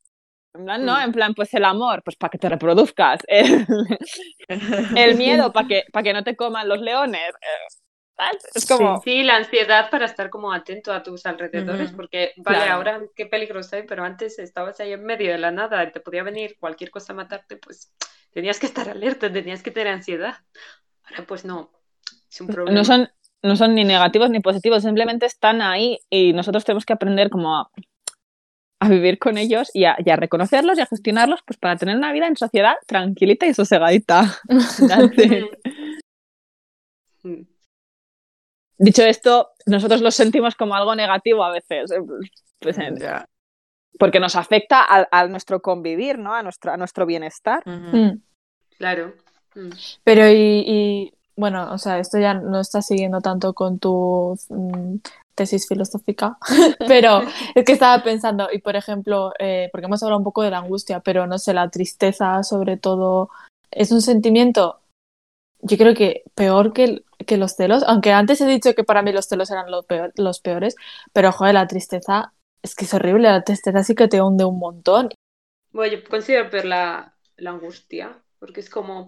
En 0.55 0.65
plan, 0.65 0.85
no, 0.85 0.97
Mm. 0.99 1.03
en 1.03 1.13
plan, 1.13 1.35
pues 1.35 1.55
el 1.55 1.65
amor, 1.65 2.03
pues 2.05 2.17
para 2.17 2.31
que 2.31 2.39
te 2.39 2.49
reproduzcas. 2.49 3.21
El, 3.29 4.97
el 4.97 5.17
miedo, 5.17 5.53
para 5.53 5.67
que, 5.69 5.85
para 5.93 6.03
que 6.03 6.13
no 6.13 6.25
te 6.25 6.37
coman 6.37 6.69
los 6.69 6.81
leones. 6.81 7.31
eh. 7.31 7.67
Es 8.55 8.67
como, 8.67 9.01
Sí, 9.03 9.23
la 9.25 9.37
ansiedad 9.37 9.91
para 9.91 10.05
estar 10.05 10.31
como 10.31 10.53
atento 10.53 10.93
a 10.93 11.03
tus 11.03 11.25
alrededores, 11.27 11.91
porque 11.93 12.33
vale, 12.37 12.59
Claro. 12.59 12.73
ahora 12.75 13.01
qué 13.17 13.27
peligroso 13.27 13.75
hay, 13.77 13.83
pero 13.85 14.05
antes 14.05 14.39
estabas 14.39 14.79
ahí 14.81 14.93
en 14.93 15.05
medio 15.05 15.33
de 15.33 15.39
la 15.39 15.51
nada, 15.51 15.91
te 15.91 15.99
podía 16.01 16.23
venir 16.23 16.57
cualquier 16.61 16.91
cosa 16.91 17.15
a 17.15 17.17
matarte, 17.17 17.57
pues 17.57 17.93
tenías 18.33 18.59
que 18.59 18.67
estar 18.67 18.89
alerta, 18.89 19.33
tenías 19.33 19.63
que 19.63 19.71
tener 19.71 19.93
ansiedad. 19.93 20.35
Ahora 21.05 21.25
pues 21.27 21.45
no, 21.45 21.71
es 22.31 22.41
un 22.41 22.49
problema. 22.49 22.77
no 22.77 22.85
son, 22.85 23.09
no 23.43 23.57
son 23.57 23.75
ni 23.75 23.85
negativos 23.85 24.31
ni 24.31 24.41
positivos, 24.41 24.83
simplemente 24.83 25.27
están 25.27 25.63
ahí 25.63 25.99
y 26.11 26.33
nosotros 26.33 26.65
tenemos 26.65 26.85
que 26.85 26.93
aprender 26.93 27.31
como 27.31 27.57
a, 27.57 27.71
a 28.81 28.89
vivir 28.89 29.19
con 29.19 29.39
ellos 29.39 29.71
y 29.75 29.85
a, 29.85 29.97
y 30.05 30.11
a 30.11 30.17
reconocerlos 30.17 30.79
y 30.79 30.81
a 30.81 30.87
gestionarlos 30.87 31.41
pues 31.47 31.59
para 31.59 31.77
tener 31.77 31.97
una 31.97 32.13
vida 32.13 32.27
en 32.27 32.37
sociedad 32.37 32.75
tranquilita 32.87 33.47
y 33.47 33.55
sosegadita. 33.55 34.41
Dicho 38.79 39.05
esto, 39.05 39.51
nosotros 39.67 40.01
los 40.01 40.17
sentimos 40.17 40.57
como 40.57 40.75
algo 40.75 40.97
negativo 40.97 41.45
a 41.45 41.53
veces, 41.53 41.93
pues, 42.59 42.79
en-. 42.79 42.99
Porque 43.99 44.21
nos 44.21 44.37
afecta 44.37 44.81
a, 44.83 45.07
a 45.11 45.27
nuestro 45.29 45.61
convivir, 45.61 46.19
¿no? 46.19 46.35
a, 46.35 46.43
nuestro, 46.43 46.73
a 46.73 46.77
nuestro 46.77 47.07
bienestar. 47.07 47.63
Mm. 47.67 48.19
Claro. 48.79 49.13
Mm. 49.55 49.71
Pero 50.03 50.29
y, 50.29 50.65
y, 50.67 51.15
bueno, 51.37 51.73
o 51.73 51.79
sea, 51.79 51.99
esto 51.99 52.19
ya 52.19 52.35
no 52.35 52.61
está 52.61 52.83
siguiendo 52.83 53.21
tanto 53.21 53.53
con 53.55 53.79
tu 53.79 54.39
mm, 54.49 54.97
tesis 55.35 55.67
filosófica, 55.69 56.37
pero 56.89 57.23
es 57.55 57.65
que 57.65 57.73
estaba 57.73 58.03
pensando, 58.03 58.49
y 58.53 58.59
por 58.59 58.77
ejemplo, 58.77 59.33
eh, 59.39 59.69
porque 59.73 59.87
hemos 59.87 60.03
hablado 60.03 60.19
un 60.19 60.25
poco 60.25 60.43
de 60.43 60.51
la 60.51 60.59
angustia, 60.59 61.01
pero 61.01 61.27
no 61.27 61.39
sé, 61.39 61.53
la 61.55 61.69
tristeza 61.71 62.43
sobre 62.43 62.77
todo, 62.77 63.31
es 63.71 63.93
un 63.93 64.03
sentimiento, 64.03 64.81
yo 65.61 65.77
creo 65.77 65.95
que 65.95 66.23
peor 66.35 66.73
que, 66.73 66.85
el- 66.85 67.05
que 67.27 67.37
los 67.37 67.53
celos, 67.53 67.85
aunque 67.87 68.13
antes 68.13 68.41
he 68.41 68.47
dicho 68.47 68.75
que 68.75 68.85
para 68.85 69.03
mí 69.03 69.13
los 69.13 69.27
celos 69.27 69.51
eran 69.51 69.71
lo 69.71 69.83
peor- 69.85 70.13
los 70.17 70.41
peores, 70.41 70.75
pero 71.13 71.31
joder, 71.31 71.55
la 71.55 71.67
tristeza 71.69 72.33
es 72.63 72.75
que 72.75 72.85
es 72.85 72.95
horrible, 72.95 73.29
la 73.29 73.43
tristeza 73.45 73.83
sí 73.83 73.95
que 73.95 74.09
te 74.09 74.23
hunde 74.23 74.45
un 74.45 74.59
montón. 74.59 75.11
Bueno, 75.73 75.97
yo 75.97 76.05
considero 76.09 76.51
peor 76.51 76.67
la, 76.67 77.15
la 77.37 77.51
angustia, 77.51 78.19
porque 78.39 78.61
es 78.61 78.69
como 78.71 79.07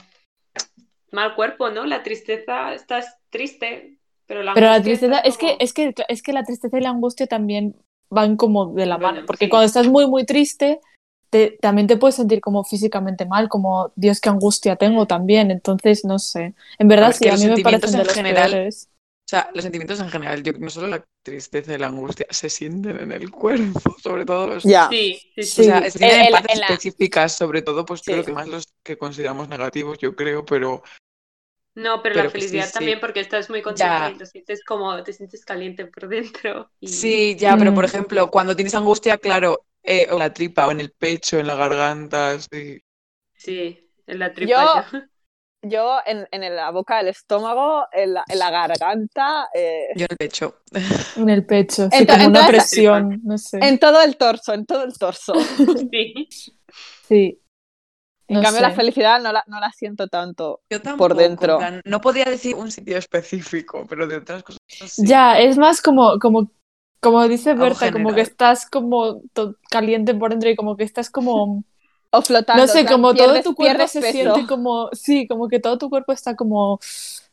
mal 1.10 1.34
cuerpo, 1.34 1.70
¿no? 1.70 1.84
La 1.84 2.02
tristeza, 2.02 2.74
estás 2.74 3.18
triste, 3.30 3.98
pero 4.26 4.42
la 4.42 4.54
Pero 4.54 4.66
la 4.66 4.82
tristeza, 4.82 5.18
es 5.18 5.36
que, 5.36 5.56
es 5.60 5.72
que, 5.72 5.94
es 6.08 6.22
que 6.22 6.32
la 6.32 6.44
tristeza 6.44 6.78
y 6.78 6.80
la 6.80 6.90
angustia 6.90 7.26
también 7.26 7.76
van 8.10 8.36
como 8.36 8.72
de 8.74 8.86
la 8.86 8.96
Bueno, 8.96 9.14
mano, 9.14 9.26
porque 9.26 9.46
sí. 9.46 9.50
cuando 9.50 9.66
estás 9.66 9.86
muy, 9.86 10.06
muy 10.06 10.24
triste, 10.24 10.80
te- 11.30 11.58
también 11.60 11.86
te 11.86 11.96
puedes 11.96 12.14
sentir 12.16 12.40
como 12.40 12.64
físicamente 12.64 13.26
mal, 13.26 13.48
como 13.48 13.92
Dios, 13.96 14.20
qué 14.20 14.28
angustia 14.28 14.76
tengo 14.76 15.06
también, 15.06 15.50
entonces 15.50 16.04
no 16.04 16.18
sé. 16.18 16.54
En 16.78 16.88
verdad 16.88 17.08
ver, 17.08 17.14
sí, 17.14 17.28
a 17.28 17.36
mí 17.36 17.46
me 17.46 17.58
parecen 17.58 17.92
de 17.92 17.98
los 17.98 18.12
general-. 18.12 18.50
O 19.26 19.26
sea, 19.26 19.50
los 19.54 19.62
sentimientos 19.62 19.98
en 20.00 20.10
general, 20.10 20.42
yo 20.42 20.52
no 20.52 20.68
solo 20.68 20.86
la 20.88 21.04
tristeza 21.22 21.74
y 21.74 21.78
la 21.78 21.86
angustia 21.86 22.26
se 22.28 22.50
sienten 22.50 22.98
en 23.00 23.10
el 23.12 23.30
cuerpo, 23.30 23.80
sobre 24.02 24.26
todo 24.26 24.48
los... 24.48 24.64
Ya. 24.64 24.88
Sí, 24.90 25.18
sí, 25.34 25.40
O 25.40 25.44
sí. 25.44 25.64
sea, 25.64 25.82
Sí. 25.84 25.90
se 25.92 25.98
sienten 25.98 26.20
En- 26.26 26.32
partes 26.32 26.58
la- 26.58 26.66
específicas, 26.66 27.36
sobre 27.36 27.62
todo, 27.62 27.86
pues 27.86 28.00
Sí. 28.00 28.12
creo 28.12 28.24
que 28.24 28.32
más 28.32 28.48
los 28.48 28.66
que 28.82 28.98
consideramos 28.98 29.48
negativos, 29.48 29.96
yo 29.98 30.14
creo, 30.14 30.44
pero 30.44 30.82
No, 31.74 32.02
pero, 32.02 32.14
Pero 32.14 32.24
la 32.26 32.30
sí, 32.30 32.32
felicidad 32.38 32.66
sí. 32.66 32.72
también 32.74 33.00
porque 33.00 33.20
estás 33.20 33.50
muy 33.50 33.60
contenta 33.62 34.10
y 34.10 34.16
te 34.18 34.26
sientes 34.26 34.62
como, 34.64 35.02
te 35.02 35.12
sientes 35.12 35.44
caliente 35.44 35.86
por 35.86 36.06
dentro. 36.08 36.70
Y... 36.78 36.88
sí, 36.88 37.36
ya, 37.36 37.56
pero 37.56 37.74
por 37.74 37.84
Mm. 37.84 37.88
ejemplo, 37.88 38.30
cuando 38.30 38.54
tienes 38.54 38.74
angustia, 38.74 39.18
claro, 39.18 39.64
eh, 39.82 40.06
o 40.10 40.12
en 40.14 40.18
la 40.20 40.32
tripa, 40.32 40.68
o 40.68 40.70
en 40.70 40.80
el 40.80 40.92
pecho, 40.92 41.38
en 41.38 41.46
la 41.48 41.56
garganta, 41.56 42.38
sí. 42.38 42.80
Sí, 43.34 43.90
en 44.06 44.18
la 44.18 44.32
tripa 44.32 44.50
Yo- 44.52 44.90
ya. 44.92 45.08
Yo 45.68 45.98
en, 46.06 46.26
en 46.30 46.54
la 46.56 46.70
boca, 46.70 47.00
el 47.00 47.08
estómago, 47.08 47.86
en 47.92 48.14
la, 48.14 48.24
en 48.28 48.38
la 48.38 48.50
garganta, 48.50 49.48
eh, 49.54 49.88
Yo 49.96 50.04
en 50.04 50.08
el 50.10 50.16
pecho. 50.16 50.56
En 51.16 51.28
el 51.30 51.46
pecho, 51.46 51.88
sí, 51.90 51.98
En 51.98 52.06
como 52.06 52.22
en 52.22 52.30
una 52.30 52.46
presión, 52.46 53.20
no 53.24 53.38
sé. 53.38 53.58
en 53.62 53.78
todo 53.78 54.02
el 54.02 54.16
torso, 54.16 54.52
en 54.54 54.66
todo 54.66 54.84
el 54.84 54.96
torso. 54.98 55.32
Sí. 55.90 56.28
Sí. 57.08 57.40
En 58.26 58.36
No 58.36 58.42
cambio, 58.42 58.60
sé. 58.60 58.62
la 58.62 58.70
felicidad 58.72 59.20
no 59.20 59.32
la, 59.32 59.44
no 59.46 59.60
la 59.60 59.70
siento 59.72 60.08
tanto. 60.08 60.62
Yo 60.70 60.80
tampoco, 60.80 61.14
dentro. 61.14 61.58
no 61.84 62.00
podía 62.00 62.24
decir 62.24 62.54
un 62.54 62.70
sitio 62.70 62.96
específico, 62.96 63.86
pero 63.88 64.06
de 64.06 64.16
otras 64.16 64.42
cosas 64.42 64.58
sí. 64.66 65.02
Ya, 65.06 65.38
es 65.38 65.58
más 65.58 65.82
como, 65.82 66.18
como, 66.18 66.50
como 67.00 67.28
dice 67.28 67.52
Berta, 67.54 67.92
como 67.92 68.14
que 68.14 68.22
estás 68.22 68.68
como 68.68 69.20
caliente 69.70 70.14
por 70.14 70.30
dentro 70.30 70.48
y 70.50 70.56
como 70.56 70.76
que 70.76 70.84
estás 70.84 71.10
como... 71.10 71.62
O 72.16 72.22
flotando. 72.22 72.62
No 72.62 72.68
sé, 72.68 72.86
como 72.86 73.14
todo 73.14 73.40
tu 73.42 73.54
cuerpo 73.54 73.86
se 73.88 74.00
peso. 74.00 74.12
siente 74.12 74.46
como, 74.46 74.88
sí, 74.92 75.26
como 75.26 75.48
que 75.48 75.60
todo 75.60 75.78
tu 75.78 75.88
cuerpo 75.90 76.12
está 76.12 76.36
como 76.36 76.78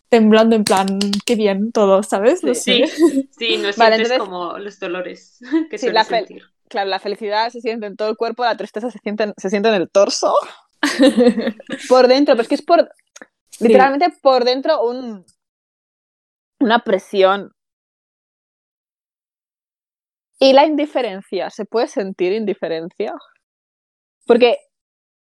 temblando 0.09 0.55
en 0.55 0.63
plan, 0.63 0.87
qué 1.25 1.35
bien 1.35 1.71
todo, 1.71 2.03
¿sabes? 2.03 2.43
No 2.43 2.53
Sí, 2.53 2.85
sé. 2.85 3.27
sí, 3.37 3.57
no 3.57 3.69
Vale, 3.77 3.95
sientes 3.97 4.11
entonces- 4.11 4.19
como 4.19 4.57
los 4.57 4.79
dolores 4.79 5.37
que 5.69 5.77
Sí, 5.77 5.85
sueles 5.87 5.93
la 5.93 6.03
sentir. 6.03 6.43
Claro, 6.67 6.89
la 6.89 6.99
felicidad 6.99 7.49
se 7.49 7.61
siente 7.61 7.85
en 7.85 7.95
todo 7.95 8.09
el 8.09 8.17
cuerpo, 8.17 8.43
la 8.43 8.55
tristeza 8.57 8.89
se 8.91 8.99
siente 8.99 9.23
en, 9.23 9.33
se 9.37 9.49
siente 9.49 9.69
en 9.69 9.75
el 9.75 9.89
torso. 9.89 10.33
Por 11.89 12.07
dentro, 12.07 12.33
pero 12.33 12.41
es 12.41 12.47
que 12.47 12.55
es 12.55 12.61
por. 12.61 12.89
Sí. 13.51 13.67
Literalmente 13.67 14.09
por 14.21 14.43
dentro 14.45 14.81
un. 14.83 15.25
Una 16.59 16.79
presión. 16.79 17.51
¿Y 20.39 20.53
la 20.53 20.65
indiferencia? 20.65 21.49
¿Se 21.49 21.65
puede 21.65 21.87
sentir 21.87 22.33
indiferencia? 22.33 23.13
Porque 24.25 24.57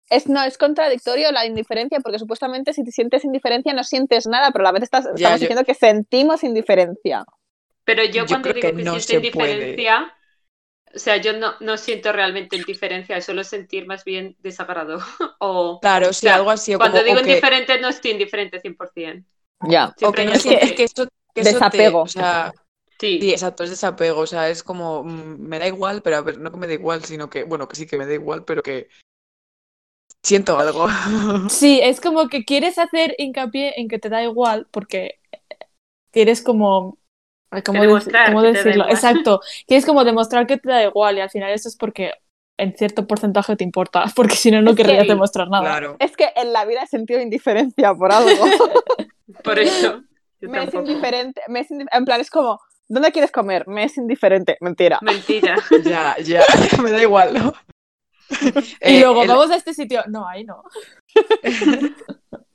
es, 0.09 0.27
no, 0.27 0.43
es 0.43 0.57
contradictorio 0.57 1.31
la 1.31 1.45
indiferencia, 1.45 1.99
porque 1.99 2.19
supuestamente 2.19 2.73
si 2.73 2.83
te 2.83 2.91
sientes 2.91 3.25
indiferencia 3.25 3.73
no 3.73 3.83
sientes 3.83 4.27
nada, 4.27 4.51
pero 4.51 4.63
a 4.63 4.67
la 4.67 4.71
vez 4.73 4.83
estás, 4.83 5.05
estamos 5.05 5.19
yo- 5.39 5.47
diciendo 5.47 5.63
que 5.65 5.73
sentimos 5.73 6.43
indiferencia. 6.43 7.25
Pero 7.83 8.03
yo, 8.03 8.11
Yo 8.11 8.25
cuando 8.27 8.49
digo 8.53 8.61
que 8.61 8.75
que, 8.75 8.83
no 8.83 8.99
siento 8.99 9.31
puede. 9.37 9.53
indiferencia, 9.53 10.13
o 10.93 10.99
sea, 10.99 11.17
yo 11.17 11.33
no, 11.33 11.53
no 11.59 11.77
siento 11.77 12.11
realmente 12.11 12.55
indiferencia, 12.57 13.21
suelo 13.21 13.43
sentir 13.43 13.85
más 13.87 14.03
bien 14.03 14.35
desagrado. 14.39 14.99
o 15.39 15.79
Claro, 15.81 16.11
sí, 16.13 16.21
sea, 16.21 16.35
algo 16.35 16.49
así. 16.49 16.73
O 16.75 16.77
cuando 16.79 16.97
como, 16.97 17.05
digo 17.07 17.19
o 17.19 17.23
que, 17.23 17.29
indiferente, 17.31 17.79
no 17.79 17.89
estoy 17.89 18.11
indiferente 18.11 18.59
100%. 18.59 19.25
Ya. 19.67 19.93
o 20.03 20.11
que 20.11 20.25
no 20.25 20.31
hay 20.31 20.37
algo 20.37 20.39
sientes 20.39 20.69
que- 20.71 20.75
que 20.75 20.83
eso, 20.83 21.07
que 21.33 21.41
eso 21.41 21.49
te- 21.49 21.53
Desapego. 21.53 22.01
o 22.01 22.07
sea, 22.07 22.53
Sí, 22.99 23.19
sí, 23.21 23.31
exacto, 23.31 23.63
es 23.63 23.69
desapego. 23.69 24.21
O 24.21 24.27
sea, 24.27 24.49
es 24.49 24.63
como, 24.63 25.03
mm, 25.03 25.37
me 25.39 25.59
da 25.59 25.67
igual, 25.67 26.01
pero 26.01 26.17
a 26.17 26.21
ver, 26.21 26.39
no 26.39 26.51
que 26.51 26.57
me 26.57 26.67
da 26.67 26.73
igual, 26.73 27.03
sino 27.05 27.29
que, 27.29 27.43
bueno, 27.43 27.67
que 27.67 27.75
sí 27.75 27.85
que 27.85 27.97
me 27.97 28.05
da 28.07 28.13
igual, 28.15 28.43
pero 28.43 28.63
que 28.63 28.89
siento 30.23 30.57
algo. 30.59 30.87
Sí, 31.49 31.79
es 31.81 32.01
como 32.01 32.27
que 32.27 32.45
quieres 32.45 32.77
hacer 32.77 33.15
hincapié 33.17 33.79
en 33.79 33.87
que 33.87 33.99
te 33.99 34.09
da 34.09 34.23
igual 34.23 34.67
porque 34.71 35.19
quieres 36.11 36.41
como... 36.41 36.97
¿Cómo, 37.63 37.79
cómo 38.25 38.41
decirlo? 38.41 38.89
Exacto. 38.89 39.39
Quieres 39.67 39.85
como 39.85 40.03
demostrar 40.03 40.47
que 40.47 40.57
te 40.57 40.69
da 40.69 40.83
igual 40.83 41.17
y 41.17 41.21
al 41.21 41.29
final 41.29 41.51
eso 41.51 41.69
es 41.69 41.77
porque 41.77 42.11
en 42.57 42.75
cierto 42.75 43.07
porcentaje 43.07 43.55
te 43.55 43.63
importa, 43.63 44.05
porque 44.15 44.35
si 44.35 44.51
no, 44.51 44.61
no 44.61 44.71
Es 44.71 44.75
que- 44.75 44.83
querrías 44.83 45.07
demostrar 45.07 45.49
nada. 45.49 45.63
Claro. 45.63 45.95
Es 45.99 46.17
que 46.17 46.29
en 46.35 46.51
la 46.51 46.65
vida 46.65 46.83
he 46.83 46.87
sentido 46.87 47.21
indiferencia 47.21 47.93
por 47.93 48.11
algo. 48.11 48.29
por 49.43 49.59
eso. 49.59 50.03
Me 50.41 50.63
es 50.63 50.73
indiferente. 50.73 51.41
Me 51.47 51.61
es 51.61 51.71
en 51.71 52.05
plan, 52.05 52.19
es 52.21 52.29
como, 52.29 52.59
¿dónde 52.87 53.11
quieres 53.11 53.31
comer? 53.31 53.67
Me 53.67 53.85
es 53.85 53.97
indiferente. 53.97 54.57
Mentira. 54.59 54.99
Mentira. 55.01 55.55
Ya, 55.83 56.15
ya, 56.19 56.43
me 56.81 56.91
da 56.91 57.01
igual, 57.01 57.33
¿no? 57.33 57.53
Y 58.85 58.99
Eh, 58.99 58.99
luego, 58.99 59.21
el- 59.21 59.27
vamos 59.27 59.51
a 59.51 59.55
este 59.55 59.73
sitio. 59.73 60.03
No, 60.07 60.27
ahí 60.27 60.43
no. 60.43 60.63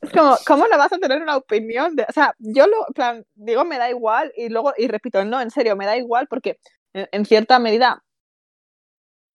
Es 0.00 0.12
como, 0.12 0.36
¿cómo 0.46 0.66
no 0.68 0.78
vas 0.78 0.92
a 0.92 0.98
tener 0.98 1.22
una 1.22 1.36
opinión? 1.36 1.94
De... 1.96 2.04
O 2.08 2.12
sea, 2.12 2.34
yo 2.38 2.66
lo, 2.66 2.86
plan, 2.94 3.24
digo, 3.34 3.64
me 3.64 3.78
da 3.78 3.88
igual 3.90 4.32
y 4.36 4.48
luego, 4.48 4.72
y 4.76 4.88
repito, 4.88 5.24
no, 5.24 5.40
en 5.40 5.50
serio, 5.50 5.76
me 5.76 5.86
da 5.86 5.96
igual 5.96 6.26
porque 6.28 6.58
en, 6.92 7.08
en 7.12 7.24
cierta 7.26 7.58
medida 7.58 8.02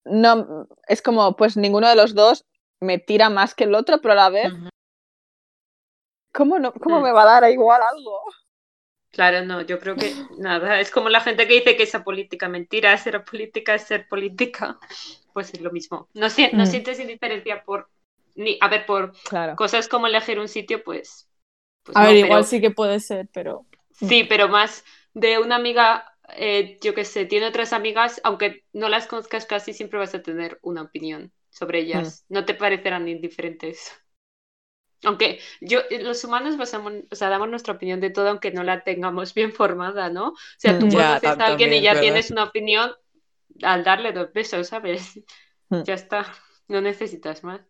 no, 0.04 0.66
es 0.86 1.02
como, 1.02 1.36
pues 1.36 1.56
ninguno 1.56 1.88
de 1.88 1.96
los 1.96 2.14
dos 2.14 2.44
me 2.80 2.98
tira 2.98 3.30
más 3.30 3.54
que 3.54 3.64
el 3.64 3.74
otro, 3.74 4.00
pero 4.00 4.12
a 4.12 4.16
la 4.16 4.30
vez. 4.30 4.52
¿cómo, 6.32 6.58
no, 6.58 6.72
cómo 6.72 7.00
Mm. 7.00 7.02
me 7.02 7.12
va 7.12 7.22
a 7.22 7.40
dar 7.40 7.50
igual 7.50 7.80
algo? 7.82 8.22
Claro, 9.10 9.44
no, 9.44 9.62
yo 9.62 9.78
creo 9.78 9.96
que 9.96 10.12
nada, 10.38 10.80
es 10.80 10.90
como 10.90 11.08
la 11.08 11.20
gente 11.20 11.48
que 11.48 11.54
dice 11.54 11.76
que 11.76 11.82
esa 11.84 12.04
política 12.04 12.48
mentira, 12.48 12.96
ser 12.98 13.24
política 13.24 13.74
es 13.74 13.82
ser 13.82 14.06
política, 14.08 14.78
pues 15.38 15.54
es 15.54 15.60
lo 15.60 15.70
mismo. 15.70 16.08
No, 16.14 16.28
si- 16.30 16.50
no 16.52 16.64
Mm. 16.64 16.66
sientes 16.66 16.98
indiferencia 16.98 17.62
por, 17.64 17.88
ni, 18.34 18.58
a 18.60 18.66
ver, 18.68 18.84
por 18.86 19.12
Claro. 19.28 19.54
cosas 19.54 19.86
como 19.88 20.08
elegir 20.08 20.38
un 20.40 20.48
sitio, 20.48 20.82
pues... 20.82 21.28
pues 21.84 21.96
A 21.96 22.00
no, 22.00 22.06
ver, 22.06 22.16
pero- 22.16 22.26
igual 22.26 22.44
sí 22.44 22.60
que 22.60 22.70
puede 22.72 22.98
ser, 23.00 23.28
pero. 23.32 23.66
Sí, 23.92 24.24
pero 24.24 24.48
más 24.48 24.84
de 25.14 25.38
una 25.38 25.54
amiga, 25.56 26.12
eh, 26.36 26.76
yo 26.82 26.92
qué 26.92 27.04
sé, 27.04 27.24
tiene 27.26 27.46
otras 27.46 27.72
amigas, 27.72 28.20
aunque 28.24 28.64
no 28.72 28.88
las 28.88 29.06
conozcas 29.06 29.46
casi, 29.46 29.72
siempre 29.72 29.98
vas 30.00 30.14
a 30.14 30.22
tener 30.22 30.58
una 30.62 30.82
opinión 30.82 31.32
sobre 31.50 31.78
ellas. 31.80 32.24
No 32.28 32.44
te 32.44 32.54
parecerán 32.54 33.06
indiferentes. 33.08 33.92
Aunque 35.04 35.38
yo, 35.60 35.80
los 36.00 36.24
humanos 36.24 36.56
basamos, 36.56 36.92
o 37.10 37.14
sea, 37.14 37.28
damos 37.28 37.48
nuestra 37.48 37.74
opinión 37.74 38.00
de 38.00 38.10
todo, 38.10 38.28
aunque 38.30 38.50
no 38.50 38.64
la 38.64 38.82
tengamos 38.82 39.32
bien 39.32 39.52
formada, 39.52 40.10
¿no? 40.10 40.30
O 40.30 40.36
sea, 40.58 40.76
tú 40.78 40.86
Mm. 40.86 40.92
Conoces 40.92 41.24
a 41.38 41.46
alguien 41.46 41.72
y 41.72 41.80
ya 41.82 41.90
¿verdad? 41.92 42.02
tienes 42.02 42.30
una 42.32 42.42
opinión 42.44 42.90
al 43.62 43.84
darle 43.84 44.12
dos 44.12 44.32
besos, 44.32 44.68
¿sabes? 44.68 45.20
Mm. 45.70 45.82
Ya 45.82 45.94
está, 45.94 46.26
no 46.68 46.80
necesitas 46.80 47.44
más. 47.44 47.60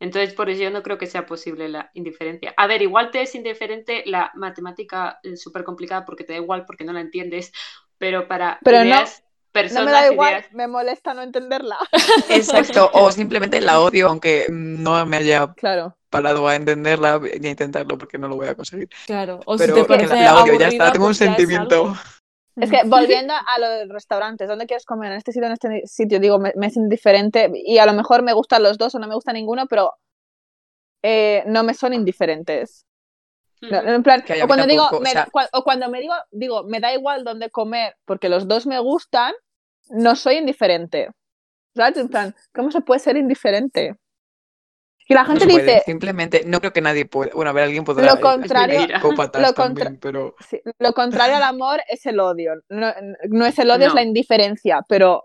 Entonces, 0.00 0.34
por 0.34 0.50
eso 0.50 0.62
yo 0.62 0.70
no 0.70 0.82
creo 0.82 0.98
que 0.98 1.06
sea 1.06 1.24
posible 1.24 1.68
la 1.68 1.90
indiferencia. 1.94 2.52
A 2.56 2.66
ver, 2.66 2.82
igual 2.82 3.10
te 3.10 3.22
es 3.22 3.34
indiferente 3.34 4.02
la 4.06 4.32
matemática 4.34 5.20
súper 5.36 5.62
complicada 5.64 6.04
porque 6.04 6.24
te 6.24 6.32
da 6.32 6.40
igual 6.40 6.64
porque 6.66 6.84
no 6.84 6.92
la 6.92 7.00
entiendes, 7.00 7.52
pero 7.96 8.26
para 8.26 8.58
Pero 8.64 8.78
no- 8.78 8.84
ideas, 8.86 9.22
No 9.22 9.52
personas, 9.52 9.84
me 9.86 9.92
da 9.92 10.12
igual, 10.12 10.32
ideas... 10.32 10.52
me 10.52 10.66
molesta 10.66 11.14
no 11.14 11.22
entenderla. 11.22 11.78
Exacto, 12.28 12.90
o 12.92 13.12
simplemente 13.12 13.60
la 13.60 13.80
odio, 13.80 14.08
aunque 14.08 14.46
no 14.50 15.06
me 15.06 15.16
haya 15.18 15.54
Claro. 15.54 15.96
parado 16.10 16.48
a 16.48 16.56
entenderla 16.56 17.20
ni 17.40 17.46
a 17.46 17.50
intentarlo 17.52 17.96
porque 17.96 18.18
no 18.18 18.26
lo 18.26 18.34
voy 18.34 18.48
a 18.48 18.56
conseguir. 18.56 18.88
Claro. 19.06 19.40
O 19.46 19.56
Pero 19.56 19.76
si 19.76 19.80
te 19.80 19.86
que 19.86 19.88
parece 19.94 20.14
la, 20.16 20.22
la 20.32 20.42
odio, 20.42 20.58
ya 20.58 20.68
está, 20.68 20.90
tengo 20.92 21.06
un 21.06 21.14
sentimiento. 21.14 21.94
Es 22.56 22.70
que 22.70 22.76
volviendo 22.88 23.34
a 23.34 23.58
lo 23.60 23.68
de 23.68 23.86
restaurantes, 23.86 24.46
¿dónde 24.48 24.66
quieres 24.66 24.84
comer? 24.84 25.10
En 25.12 25.18
este 25.18 25.32
sitio, 25.32 25.46
en 25.46 25.52
este 25.52 25.82
sitio, 25.86 26.20
digo, 26.20 26.38
me, 26.38 26.52
me 26.56 26.66
es 26.68 26.76
indiferente 26.76 27.50
y 27.52 27.78
a 27.78 27.86
lo 27.86 27.92
mejor 27.94 28.22
me 28.22 28.32
gustan 28.32 28.62
los 28.62 28.78
dos 28.78 28.94
o 28.94 28.98
no 28.98 29.08
me 29.08 29.14
gusta 29.14 29.32
ninguno, 29.32 29.66
pero 29.66 29.92
eh, 31.02 31.42
no 31.46 31.64
me 31.64 31.74
son 31.74 31.92
indiferentes. 31.94 32.86
No, 33.60 33.78
en 33.94 34.02
plan, 34.02 34.22
o 34.42 34.46
cuando 34.46 34.66
digo, 34.66 34.84
o 34.98 35.00
me- 35.00 35.10
sea- 35.10 35.24
o 35.52 35.64
cuando 35.64 35.88
me 35.88 36.00
digo, 36.00 36.14
digo, 36.30 36.64
me 36.64 36.80
da 36.80 36.92
igual 36.92 37.24
dónde 37.24 37.50
comer 37.50 37.96
porque 38.04 38.28
los 38.28 38.46
dos 38.46 38.66
me 38.66 38.78
gustan, 38.78 39.32
no 39.90 40.16
soy 40.16 40.36
indiferente. 40.36 41.08
¿Sabes? 41.74 41.96
En 41.96 42.08
plan, 42.08 42.34
¿cómo 42.54 42.70
se 42.70 42.82
puede 42.82 43.00
ser 43.00 43.16
indiferente? 43.16 43.96
Y 45.06 45.12
la 45.14 45.22
No 45.24 45.28
gente 45.30 45.46
puede, 45.46 45.62
dice, 45.64 45.82
simplemente 45.84 46.42
no 46.46 46.60
creo 46.60 46.72
que 46.72 46.80
nadie 46.80 47.04
pueda. 47.04 47.30
Bueno, 47.34 47.50
a 47.50 47.52
ver, 47.52 47.64
alguien 47.64 47.84
podrá. 47.84 48.06
Lo 48.14 48.20
contrario- 48.20 48.86
lo 49.40 49.52
también, 49.52 49.98
pero 50.00 50.34
sí, 50.48 50.60
lo 50.78 50.92
contrario 50.94 51.36
al 51.36 51.42
amor 51.42 51.80
es 51.88 52.06
el 52.06 52.18
odio. 52.20 52.54
No, 52.70 52.92
no 53.28 53.44
es 53.46 53.58
el 53.58 53.70
odio, 53.70 53.86
es 53.86 53.92
No. 53.92 53.96
la 53.96 54.02
indiferencia, 54.02 54.80
pero 54.88 55.24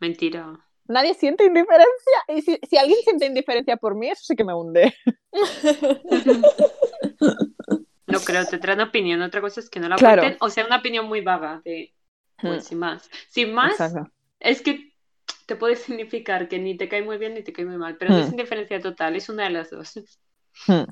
Mentira. 0.00 0.52
nadie 0.86 1.14
siente 1.14 1.44
indiferencia. 1.44 1.86
Y 2.28 2.42
si, 2.42 2.58
si 2.68 2.76
alguien 2.76 2.98
siente 3.02 3.26
indiferencia 3.26 3.76
por 3.76 3.96
mí, 3.96 4.08
eso 4.08 4.22
sí 4.24 4.36
que 4.36 4.44
me 4.44 4.54
hunde. 4.54 4.94
No 8.08 8.20
creo, 8.20 8.46
te 8.46 8.58
traen 8.58 8.80
opinión. 8.80 9.20
Otra 9.22 9.40
cosa 9.40 9.60
es 9.60 9.68
que 9.68 9.80
no 9.80 9.88
la 9.88 9.96
Claro. 9.96 10.22
cuenten 10.22 10.38
o 10.40 10.48
sea 10.48 10.64
una 10.64 10.76
opinión 10.78 11.06
muy 11.06 11.22
vaga 11.22 11.60
de, 11.64 11.92
pues, 12.40 12.66
sin 12.66 12.78
más. 12.78 13.10
Sin 13.28 13.52
más, 13.52 13.72
Exacto. 13.72 14.10
es 14.38 14.62
que 14.62 14.92
te 15.46 15.56
puede 15.56 15.76
significar 15.76 16.48
que 16.48 16.58
ni 16.58 16.76
te 16.76 16.88
cae 16.88 17.02
muy 17.02 17.18
bien 17.18 17.34
ni 17.34 17.42
te 17.42 17.52
cae 17.52 17.64
muy 17.64 17.78
mal, 17.78 17.96
pero 17.98 18.12
no 18.12 18.20
es 18.20 18.30
indiferencia 18.30 18.80
total, 18.80 19.16
es 19.16 19.28
una 19.28 19.44
de 19.44 19.50
las 19.50 19.70
dos. 19.70 19.94
Hmm. 20.66 20.84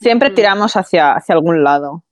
Siempre 0.00 0.30
Mm. 0.30 0.34
tiramos 0.34 0.74
hacia, 0.76 1.12
hacia 1.14 1.34
algún 1.34 1.64
lado. 1.64 2.04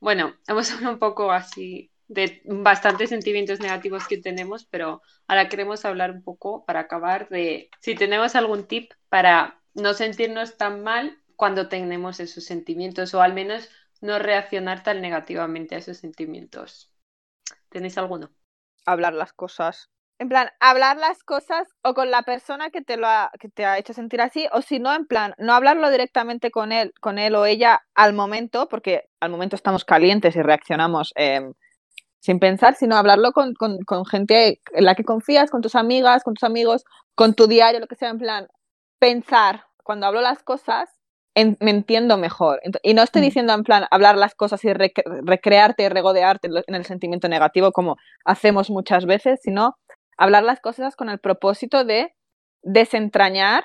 Bueno, 0.00 0.34
hemos 0.48 0.70
hablado 0.72 0.92
un 0.94 0.98
poco 0.98 1.32
así 1.32 1.90
de 2.08 2.42
bastantes 2.44 3.08
sentimientos 3.10 3.60
negativos 3.60 4.06
que 4.06 4.18
tenemos, 4.18 4.64
pero 4.66 5.00
ahora 5.28 5.48
queremos 5.48 5.84
hablar 5.84 6.10
un 6.10 6.22
poco 6.22 6.64
para 6.66 6.80
acabar 6.80 7.28
de 7.30 7.70
si 7.80 7.94
tenemos 7.94 8.34
algún 8.34 8.66
tip 8.66 8.92
para 9.08 9.62
no 9.74 9.94
sentirnos 9.94 10.58
tan 10.58 10.82
mal 10.82 11.18
cuando 11.36 11.68
tenemos 11.68 12.20
esos 12.20 12.44
sentimientos 12.44 13.14
o 13.14 13.22
al 13.22 13.32
menos 13.32 13.70
no 14.00 14.18
reaccionar 14.18 14.82
tan 14.82 15.00
negativamente 15.00 15.74
a 15.74 15.78
esos 15.78 15.96
sentimientos. 15.98 16.92
¿Tenéis 17.70 17.96
alguno? 17.98 18.30
Hablar 18.86 19.14
las 19.14 19.32
cosas. 19.32 19.88
En 20.18 20.28
plan, 20.28 20.50
hablar 20.60 20.98
las 20.98 21.24
cosas 21.24 21.66
o 21.82 21.94
con 21.94 22.10
la 22.10 22.22
persona 22.22 22.70
que 22.70 22.80
te 22.80 22.96
lo 22.96 23.08
ha, 23.08 23.32
que 23.40 23.48
te 23.48 23.64
ha 23.64 23.78
hecho 23.78 23.92
sentir 23.92 24.20
así, 24.20 24.46
o 24.52 24.62
si 24.62 24.78
no, 24.78 24.94
en 24.94 25.06
plan, 25.06 25.34
no 25.36 25.52
hablarlo 25.52 25.90
directamente 25.90 26.52
con 26.52 26.70
él, 26.70 26.92
con 27.00 27.18
él 27.18 27.34
o 27.34 27.44
ella 27.44 27.82
al 27.94 28.12
momento, 28.12 28.68
porque 28.68 29.08
al 29.20 29.30
momento 29.30 29.56
estamos 29.56 29.84
calientes 29.84 30.36
y 30.36 30.42
reaccionamos 30.42 31.12
em, 31.16 31.54
sin 32.20 32.38
pensar, 32.38 32.76
sino 32.76 32.96
hablarlo 32.96 33.32
con, 33.32 33.54
con, 33.54 33.78
con 33.84 34.06
gente 34.06 34.60
en 34.72 34.84
la 34.84 34.94
que 34.94 35.04
confías, 35.04 35.50
con 35.50 35.60
tus 35.60 35.74
amigas, 35.74 36.22
con 36.22 36.34
tus 36.34 36.44
amigos, 36.44 36.84
con 37.16 37.34
tu 37.34 37.48
diario, 37.48 37.80
lo 37.80 37.88
que 37.88 37.96
sea, 37.96 38.10
en 38.10 38.18
plan, 38.18 38.48
pensar. 39.00 39.64
Cuando 39.82 40.06
hablo 40.06 40.20
las 40.20 40.44
cosas, 40.44 40.88
en- 41.34 41.56
me 41.60 41.70
entiendo 41.70 42.18
mejor. 42.18 42.60
Y 42.82 42.94
no 42.94 43.02
estoy 43.02 43.22
Mm. 43.22 43.24
diciendo 43.24 43.52
en 43.54 43.62
plan 43.64 43.84
hablar 43.90 44.16
las 44.16 44.34
cosas 44.34 44.64
y 44.64 44.68
rec- 44.68 45.02
recrearte 45.24 45.84
y 45.84 45.88
regodearte 45.88 46.48
en 46.66 46.74
el 46.74 46.84
sentimiento 46.84 47.28
negativo 47.28 47.72
como 47.72 47.96
hacemos 48.24 48.70
muchas 48.70 49.06
veces, 49.06 49.40
sino 49.42 49.76
hablar 50.18 50.42
las 50.44 50.60
cosas 50.60 50.94
con 50.96 51.08
el 51.08 51.18
propósito 51.18 51.84
de 51.84 52.14
desentrañar 52.62 53.64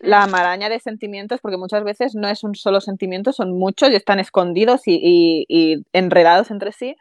la 0.00 0.26
maraña 0.26 0.68
de 0.68 0.80
sentimientos, 0.80 1.40
porque 1.40 1.56
muchas 1.56 1.82
veces 1.82 2.14
no 2.14 2.28
es 2.28 2.44
un 2.44 2.54
solo 2.54 2.80
sentimiento, 2.80 3.32
son 3.32 3.58
muchos 3.58 3.90
y 3.90 3.94
están 3.96 4.18
escondidos 4.18 4.86
y, 4.86 4.98
y- 5.02 5.46
y 5.48 5.82
enredados 5.94 6.50
entre 6.50 6.72
sí. 6.72 6.94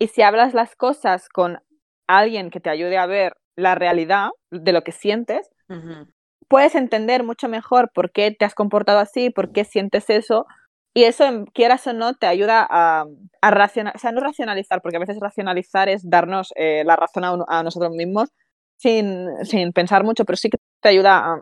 Y 0.00 0.08
si 0.08 0.22
hablas 0.22 0.52
las 0.52 0.74
cosas 0.74 1.28
con 1.28 1.60
alguien 2.08 2.50
que 2.50 2.58
te 2.60 2.68
ayude 2.70 2.98
a 2.98 3.06
ver 3.06 3.36
la 3.56 3.74
realidad 3.76 4.30
de 4.50 4.72
lo 4.72 4.82
que 4.82 4.90
sientes. 4.92 5.48
Puedes 6.52 6.74
entender 6.74 7.24
mucho 7.24 7.48
mejor 7.48 7.90
por 7.94 8.12
qué 8.12 8.30
te 8.30 8.44
has 8.44 8.54
comportado 8.54 8.98
así, 8.98 9.30
por 9.30 9.52
qué 9.52 9.64
sientes 9.64 10.10
eso, 10.10 10.44
y 10.92 11.04
eso, 11.04 11.24
en- 11.24 11.46
quieras 11.46 11.86
o 11.86 11.94
no, 11.94 12.12
te 12.12 12.26
ayuda 12.26 12.66
a, 12.68 13.06
a 13.40 13.50
racionalizar, 13.50 13.96
o 13.96 13.98
sea, 13.98 14.12
no 14.12 14.20
racionalizar, 14.20 14.82
porque 14.82 14.98
a 14.98 15.00
veces 15.00 15.18
racionalizar 15.18 15.88
es 15.88 16.02
darnos 16.10 16.52
eh, 16.54 16.82
la 16.84 16.96
razón 16.96 17.24
a, 17.24 17.62
nosotros 17.62 17.92
mismos 17.92 18.28
sin, 18.76 19.28
sin 19.44 19.72
pensar 19.72 20.04
mucho, 20.04 20.26
pero 20.26 20.36
sí 20.36 20.50
que 20.50 20.58
te 20.82 20.90
ayuda 20.90 21.24
a, 21.24 21.40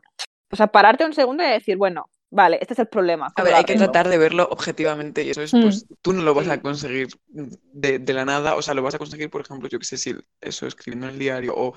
o 0.52 0.56
sea, 0.56 0.68
pararte 0.68 1.04
un 1.04 1.12
segundo 1.12 1.42
y 1.42 1.48
decir, 1.48 1.76
bueno, 1.76 2.08
vale, 2.30 2.58
este 2.61 2.74
es 2.74 2.78
el 2.78 2.86
problema. 2.86 3.26
A 3.26 3.32
¿cómo 3.32 3.46
ver, 3.46 3.54
hay 3.56 3.64
que 3.64 3.74
tratar 3.74 4.08
de 4.08 4.16
verlo 4.16 4.46
objetivamente 4.48 5.24
y 5.24 5.30
eso 5.30 5.42
es, 5.42 5.52
Mm. 5.52 5.62
pues, 5.62 5.86
tú 6.02 6.12
no 6.12 6.22
lo 6.22 6.34
vas 6.34 6.48
a 6.48 6.62
conseguir 6.62 7.08
de, 7.26 7.98
de 7.98 8.12
la 8.12 8.24
nada, 8.24 8.54
o 8.54 8.62
sea, 8.62 8.74
lo 8.74 8.82
vas 8.82 8.94
a 8.94 8.98
conseguir, 8.98 9.28
por 9.28 9.40
ejemplo, 9.40 9.68
yo 9.68 9.80
qué 9.80 9.84
sé, 9.84 9.96
si 9.96 10.14
eso, 10.40 10.68
escribiendo 10.68 11.08
en 11.08 11.14
el 11.14 11.18
diario 11.18 11.52
o 11.56 11.74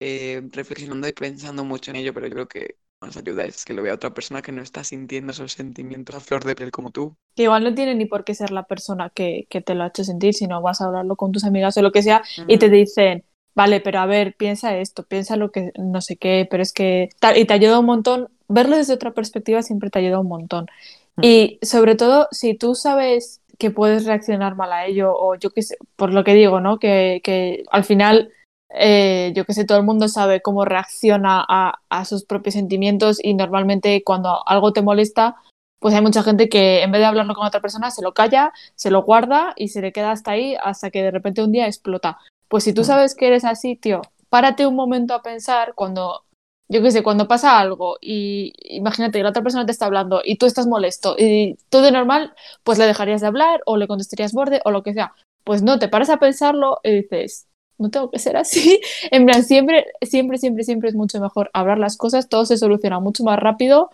eh, 0.00 0.42
reflexionando 0.52 1.08
y 1.08 1.12
pensando 1.12 1.64
mucho 1.64 1.90
en 1.90 1.96
ello, 1.98 2.14
pero 2.14 2.26
yo 2.26 2.32
creo 2.34 2.48
que 2.48 2.76
nos 3.00 3.16
ayuda 3.16 3.44
es 3.44 3.64
que 3.64 3.74
lo 3.74 3.82
vea 3.82 3.94
otra 3.94 4.14
persona 4.14 4.42
que 4.42 4.52
no 4.52 4.62
está 4.62 4.82
sintiendo 4.82 5.32
esos 5.32 5.52
sentimientos 5.52 6.16
a 6.16 6.20
flor 6.20 6.44
de 6.44 6.54
piel 6.54 6.70
como 6.70 6.90
tú. 6.90 7.14
Que 7.36 7.44
igual 7.44 7.64
no 7.64 7.74
tiene 7.74 7.94
ni 7.94 8.06
por 8.06 8.24
qué 8.24 8.34
ser 8.34 8.50
la 8.50 8.64
persona 8.64 9.10
que, 9.10 9.46
que 9.50 9.60
te 9.60 9.74
lo 9.74 9.84
ha 9.84 9.88
hecho 9.88 10.04
sentir, 10.04 10.34
sino 10.34 10.62
vas 10.62 10.80
a 10.80 10.86
hablarlo 10.86 11.16
con 11.16 11.32
tus 11.32 11.44
amigas 11.44 11.76
o 11.76 11.82
lo 11.82 11.92
que 11.92 12.02
sea 12.02 12.22
y 12.48 12.58
te 12.58 12.70
dicen, 12.70 13.24
vale, 13.54 13.80
pero 13.80 14.00
a 14.00 14.06
ver, 14.06 14.34
piensa 14.36 14.76
esto, 14.76 15.04
piensa 15.04 15.36
lo 15.36 15.50
que 15.50 15.72
no 15.76 16.00
sé 16.00 16.16
qué, 16.16 16.46
pero 16.50 16.62
es 16.62 16.72
que 16.72 17.10
y 17.36 17.44
te 17.44 17.54
ayuda 17.54 17.78
un 17.78 17.86
montón, 17.86 18.28
verlo 18.48 18.76
desde 18.76 18.94
otra 18.94 19.12
perspectiva 19.12 19.62
siempre 19.62 19.90
te 19.90 19.98
ayuda 19.98 20.20
un 20.20 20.28
montón. 20.28 20.66
Y 21.22 21.60
sobre 21.62 21.94
todo, 21.94 22.26
si 22.32 22.54
tú 22.54 22.74
sabes 22.74 23.40
que 23.58 23.70
puedes 23.70 24.04
reaccionar 24.04 24.56
mal 24.56 24.72
a 24.72 24.86
ello, 24.86 25.14
o 25.16 25.36
yo 25.36 25.50
qué 25.50 25.62
sé, 25.62 25.76
por 25.94 26.12
lo 26.12 26.24
que 26.24 26.34
digo, 26.34 26.60
¿no? 26.60 26.78
Que, 26.78 27.20
que 27.22 27.62
al 27.70 27.84
final, 27.84 28.32
eh, 28.70 29.32
yo 29.36 29.44
qué 29.44 29.52
sé, 29.52 29.64
todo 29.64 29.78
el 29.78 29.84
mundo 29.84 30.08
sabe 30.08 30.42
cómo 30.42 30.64
reacciona 30.64 31.44
a, 31.48 31.80
a 31.88 32.04
sus 32.04 32.24
propios 32.24 32.54
sentimientos 32.54 33.18
y 33.22 33.34
normalmente 33.34 34.02
cuando 34.04 34.46
algo 34.48 34.72
te 34.72 34.82
molesta, 34.82 35.36
pues 35.80 35.94
hay 35.94 36.00
mucha 36.00 36.22
gente 36.22 36.48
que 36.48 36.82
en 36.82 36.92
vez 36.92 37.00
de 37.00 37.04
hablarlo 37.06 37.34
con 37.34 37.46
otra 37.46 37.60
persona, 37.60 37.90
se 37.90 38.02
lo 38.02 38.14
calla, 38.14 38.52
se 38.74 38.90
lo 38.90 39.02
guarda 39.02 39.52
y 39.56 39.68
se 39.68 39.82
le 39.82 39.92
queda 39.92 40.12
hasta 40.12 40.30
ahí 40.32 40.56
hasta 40.62 40.90
que 40.90 41.02
de 41.02 41.10
repente 41.10 41.42
un 41.42 41.52
día 41.52 41.66
explota. 41.66 42.18
Pues 42.48 42.64
si 42.64 42.72
tú 42.72 42.82
Mm. 42.82 42.84
sabes 42.84 43.14
que 43.14 43.26
eres 43.26 43.44
así, 43.44 43.76
tío, 43.76 44.00
párate 44.30 44.66
un 44.66 44.74
momento 44.76 45.14
a 45.14 45.22
pensar 45.22 45.74
cuando, 45.74 46.24
yo 46.68 46.82
qué 46.82 46.90
sé, 46.90 47.02
cuando 47.02 47.28
pasa 47.28 47.58
algo 47.60 47.98
y 48.00 48.52
imagínate 48.76 49.18
que 49.18 49.22
la 49.22 49.28
otra 49.30 49.42
persona 49.42 49.66
te 49.66 49.72
está 49.72 49.86
hablando 49.86 50.22
y 50.24 50.36
tú 50.38 50.46
estás 50.46 50.66
molesto 50.66 51.16
y 51.18 51.56
todo 51.68 51.82
de 51.82 51.92
normal, 51.92 52.32
pues 52.62 52.78
le 52.78 52.86
dejarías 52.86 53.20
de 53.20 53.26
hablar 53.26 53.60
o 53.66 53.76
le 53.76 53.86
contestarías 53.86 54.32
borde 54.32 54.60
o 54.64 54.70
lo 54.70 54.82
que 54.82 54.94
sea. 54.94 55.12
Pues 55.44 55.62
no, 55.62 55.78
te 55.78 55.88
paras 55.88 56.08
a 56.08 56.16
pensarlo 56.16 56.80
y 56.82 57.02
dices, 57.02 57.46
no 57.78 57.90
tengo 57.90 58.10
que 58.10 58.18
ser 58.18 58.36
así. 58.36 58.80
En 59.10 59.26
plan, 59.26 59.42
siempre, 59.44 59.86
siempre, 60.02 60.38
siempre, 60.38 60.64
siempre 60.64 60.88
es 60.90 60.94
mucho 60.94 61.20
mejor 61.20 61.50
hablar 61.52 61.78
las 61.78 61.96
cosas, 61.96 62.28
todo 62.28 62.44
se 62.46 62.56
soluciona 62.58 63.00
mucho 63.00 63.24
más 63.24 63.38
rápido, 63.38 63.90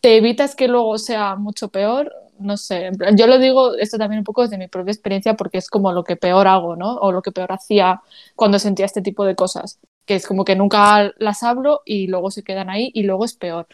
te 0.00 0.16
evitas 0.16 0.54
que 0.56 0.68
luego 0.68 0.98
sea 0.98 1.36
mucho 1.36 1.68
peor. 1.68 2.12
No 2.38 2.56
sé, 2.56 2.86
en 2.86 2.96
plan, 2.96 3.16
yo 3.16 3.26
lo 3.28 3.38
digo 3.38 3.76
esto 3.76 3.96
también 3.96 4.18
un 4.18 4.24
poco 4.24 4.42
desde 4.42 4.58
mi 4.58 4.66
propia 4.66 4.90
experiencia 4.92 5.34
porque 5.34 5.58
es 5.58 5.70
como 5.70 5.92
lo 5.92 6.02
que 6.02 6.16
peor 6.16 6.48
hago, 6.48 6.74
¿no? 6.76 6.96
O 6.96 7.12
lo 7.12 7.22
que 7.22 7.30
peor 7.32 7.52
hacía 7.52 8.02
cuando 8.34 8.58
sentía 8.58 8.86
este 8.86 9.02
tipo 9.02 9.24
de 9.24 9.36
cosas, 9.36 9.78
que 10.04 10.16
es 10.16 10.26
como 10.26 10.44
que 10.44 10.56
nunca 10.56 11.12
las 11.18 11.42
hablo 11.44 11.82
y 11.84 12.08
luego 12.08 12.30
se 12.32 12.42
quedan 12.42 12.70
ahí 12.70 12.90
y 12.92 13.04
luego 13.04 13.24
es 13.24 13.34
peor. 13.34 13.68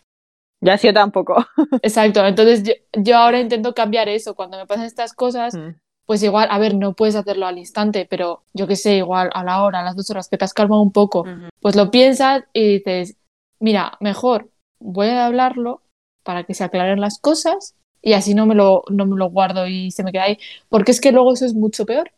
Ya 0.60 0.76
sí, 0.76 0.92
tampoco. 0.92 1.36
Exacto, 1.82 2.24
entonces 2.26 2.62
yo, 2.62 2.74
yo 2.92 3.16
ahora 3.16 3.40
intento 3.40 3.74
cambiar 3.74 4.08
eso. 4.10 4.34
Cuando 4.34 4.58
me 4.58 4.66
pasan 4.66 4.84
estas 4.84 5.14
cosas, 5.14 5.54
Mm. 5.54 5.70
Pues 6.10 6.24
igual, 6.24 6.48
a 6.50 6.58
ver, 6.58 6.74
no 6.74 6.94
puedes 6.94 7.14
hacerlo 7.14 7.46
al 7.46 7.56
instante, 7.56 8.04
pero 8.04 8.42
yo 8.52 8.66
qué 8.66 8.74
sé, 8.74 8.96
igual 8.96 9.30
a 9.32 9.44
la 9.44 9.62
hora, 9.62 9.78
a 9.78 9.84
las 9.84 9.94
dos 9.94 10.10
horas 10.10 10.28
que 10.28 10.36
te 10.36 10.44
has 10.44 10.52
calmado 10.52 10.82
un 10.82 10.90
poco, 10.90 11.24
pues 11.60 11.76
lo 11.76 11.92
piensas 11.92 12.42
y 12.52 12.78
dices, 12.78 13.16
mira, 13.60 13.96
mejor 14.00 14.50
voy 14.80 15.06
a 15.06 15.26
hablarlo 15.26 15.82
para 16.24 16.42
que 16.42 16.54
se 16.54 16.64
aclaren 16.64 17.00
las 17.00 17.20
cosas 17.20 17.76
y 18.02 18.14
así 18.14 18.34
no 18.34 18.44
me 18.46 18.56
lo, 18.56 18.82
no 18.90 19.06
me 19.06 19.16
lo 19.16 19.30
guardo 19.30 19.68
y 19.68 19.92
se 19.92 20.02
me 20.02 20.10
queda 20.10 20.24
ahí, 20.24 20.38
porque 20.68 20.90
es 20.90 21.00
que 21.00 21.12
luego 21.12 21.32
eso 21.32 21.46
es 21.46 21.54
mucho 21.54 21.86
peor. 21.86 22.10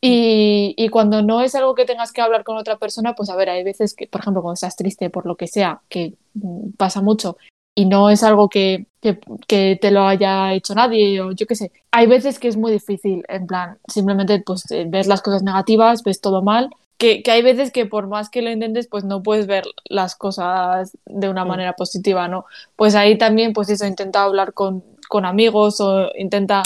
Y, 0.00 0.72
y 0.78 0.88
cuando 0.88 1.20
no 1.20 1.42
es 1.42 1.54
algo 1.54 1.74
que 1.74 1.84
tengas 1.84 2.12
que 2.12 2.22
hablar 2.22 2.44
con 2.44 2.56
otra 2.56 2.78
persona, 2.78 3.14
pues 3.14 3.28
a 3.28 3.36
ver, 3.36 3.50
hay 3.50 3.62
veces 3.62 3.92
que, 3.94 4.06
por 4.06 4.22
ejemplo, 4.22 4.40
cuando 4.40 4.54
estás 4.54 4.74
triste 4.74 5.10
por 5.10 5.26
lo 5.26 5.36
que 5.36 5.48
sea, 5.48 5.82
que 5.90 6.14
mm, 6.32 6.70
pasa 6.78 7.02
mucho, 7.02 7.36
y 7.74 7.84
no 7.84 8.10
es 8.10 8.22
algo 8.22 8.48
que, 8.48 8.86
que, 9.00 9.20
que 9.46 9.78
te 9.80 9.90
lo 9.90 10.02
haya 10.02 10.52
hecho 10.52 10.74
nadie 10.74 11.20
o 11.20 11.32
yo 11.32 11.46
qué 11.46 11.54
sé. 11.54 11.72
Hay 11.90 12.06
veces 12.06 12.38
que 12.38 12.48
es 12.48 12.56
muy 12.56 12.72
difícil, 12.72 13.24
en 13.28 13.46
plan, 13.46 13.78
simplemente 13.86 14.42
pues 14.44 14.70
eh, 14.70 14.84
ves 14.88 15.06
las 15.06 15.22
cosas 15.22 15.42
negativas, 15.42 16.02
ves 16.02 16.20
todo 16.20 16.42
mal, 16.42 16.70
que, 16.98 17.22
que 17.22 17.30
hay 17.30 17.42
veces 17.42 17.70
que 17.70 17.86
por 17.86 18.08
más 18.08 18.28
que 18.28 18.42
lo 18.42 18.50
intentes, 18.50 18.88
pues 18.88 19.04
no 19.04 19.22
puedes 19.22 19.46
ver 19.46 19.64
las 19.84 20.16
cosas 20.16 20.96
de 21.06 21.28
una 21.28 21.44
manera 21.44 21.74
positiva, 21.74 22.26
¿no? 22.26 22.44
Pues 22.74 22.96
ahí 22.96 23.16
también, 23.16 23.52
pues 23.52 23.70
eso, 23.70 23.86
intenta 23.86 24.24
hablar 24.24 24.52
con, 24.52 24.82
con 25.08 25.24
amigos 25.24 25.80
o 25.80 26.10
intenta 26.16 26.64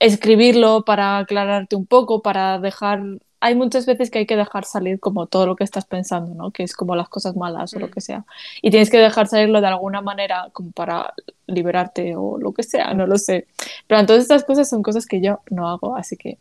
escribirlo 0.00 0.84
para 0.84 1.18
aclararte 1.18 1.76
un 1.76 1.86
poco, 1.86 2.22
para 2.22 2.58
dejar... 2.58 3.00
Hay 3.40 3.54
muchas 3.54 3.84
veces 3.86 4.10
que 4.10 4.20
hay 4.20 4.26
que 4.26 4.36
dejar 4.36 4.64
salir 4.64 4.98
como 5.00 5.26
todo 5.26 5.46
lo 5.46 5.56
que 5.56 5.64
estás 5.64 5.84
pensando, 5.84 6.34
¿no? 6.34 6.50
Que 6.50 6.62
es 6.62 6.74
como 6.74 6.96
las 6.96 7.08
cosas 7.08 7.36
malas 7.36 7.74
o 7.74 7.78
lo 7.78 7.88
Mm. 7.88 7.90
que 7.90 8.00
sea. 8.00 8.24
Y 8.62 8.70
tienes 8.70 8.88
que 8.90 8.98
dejar 8.98 9.26
salirlo 9.26 9.60
de 9.60 9.66
alguna 9.66 10.00
manera 10.00 10.48
como 10.52 10.70
para 10.72 11.12
liberarte 11.46 12.14
o 12.16 12.38
lo 12.38 12.52
que 12.52 12.62
sea, 12.62 12.94
no 12.94 13.06
lo 13.06 13.18
sé. 13.18 13.46
Pero 13.86 14.06
todas 14.06 14.22
estas 14.22 14.44
cosas 14.44 14.68
son 14.68 14.82
cosas 14.82 15.04
que 15.06 15.20
yo 15.20 15.40
no 15.50 15.68
hago, 15.68 15.94
así 15.96 16.16
que... 16.16 16.38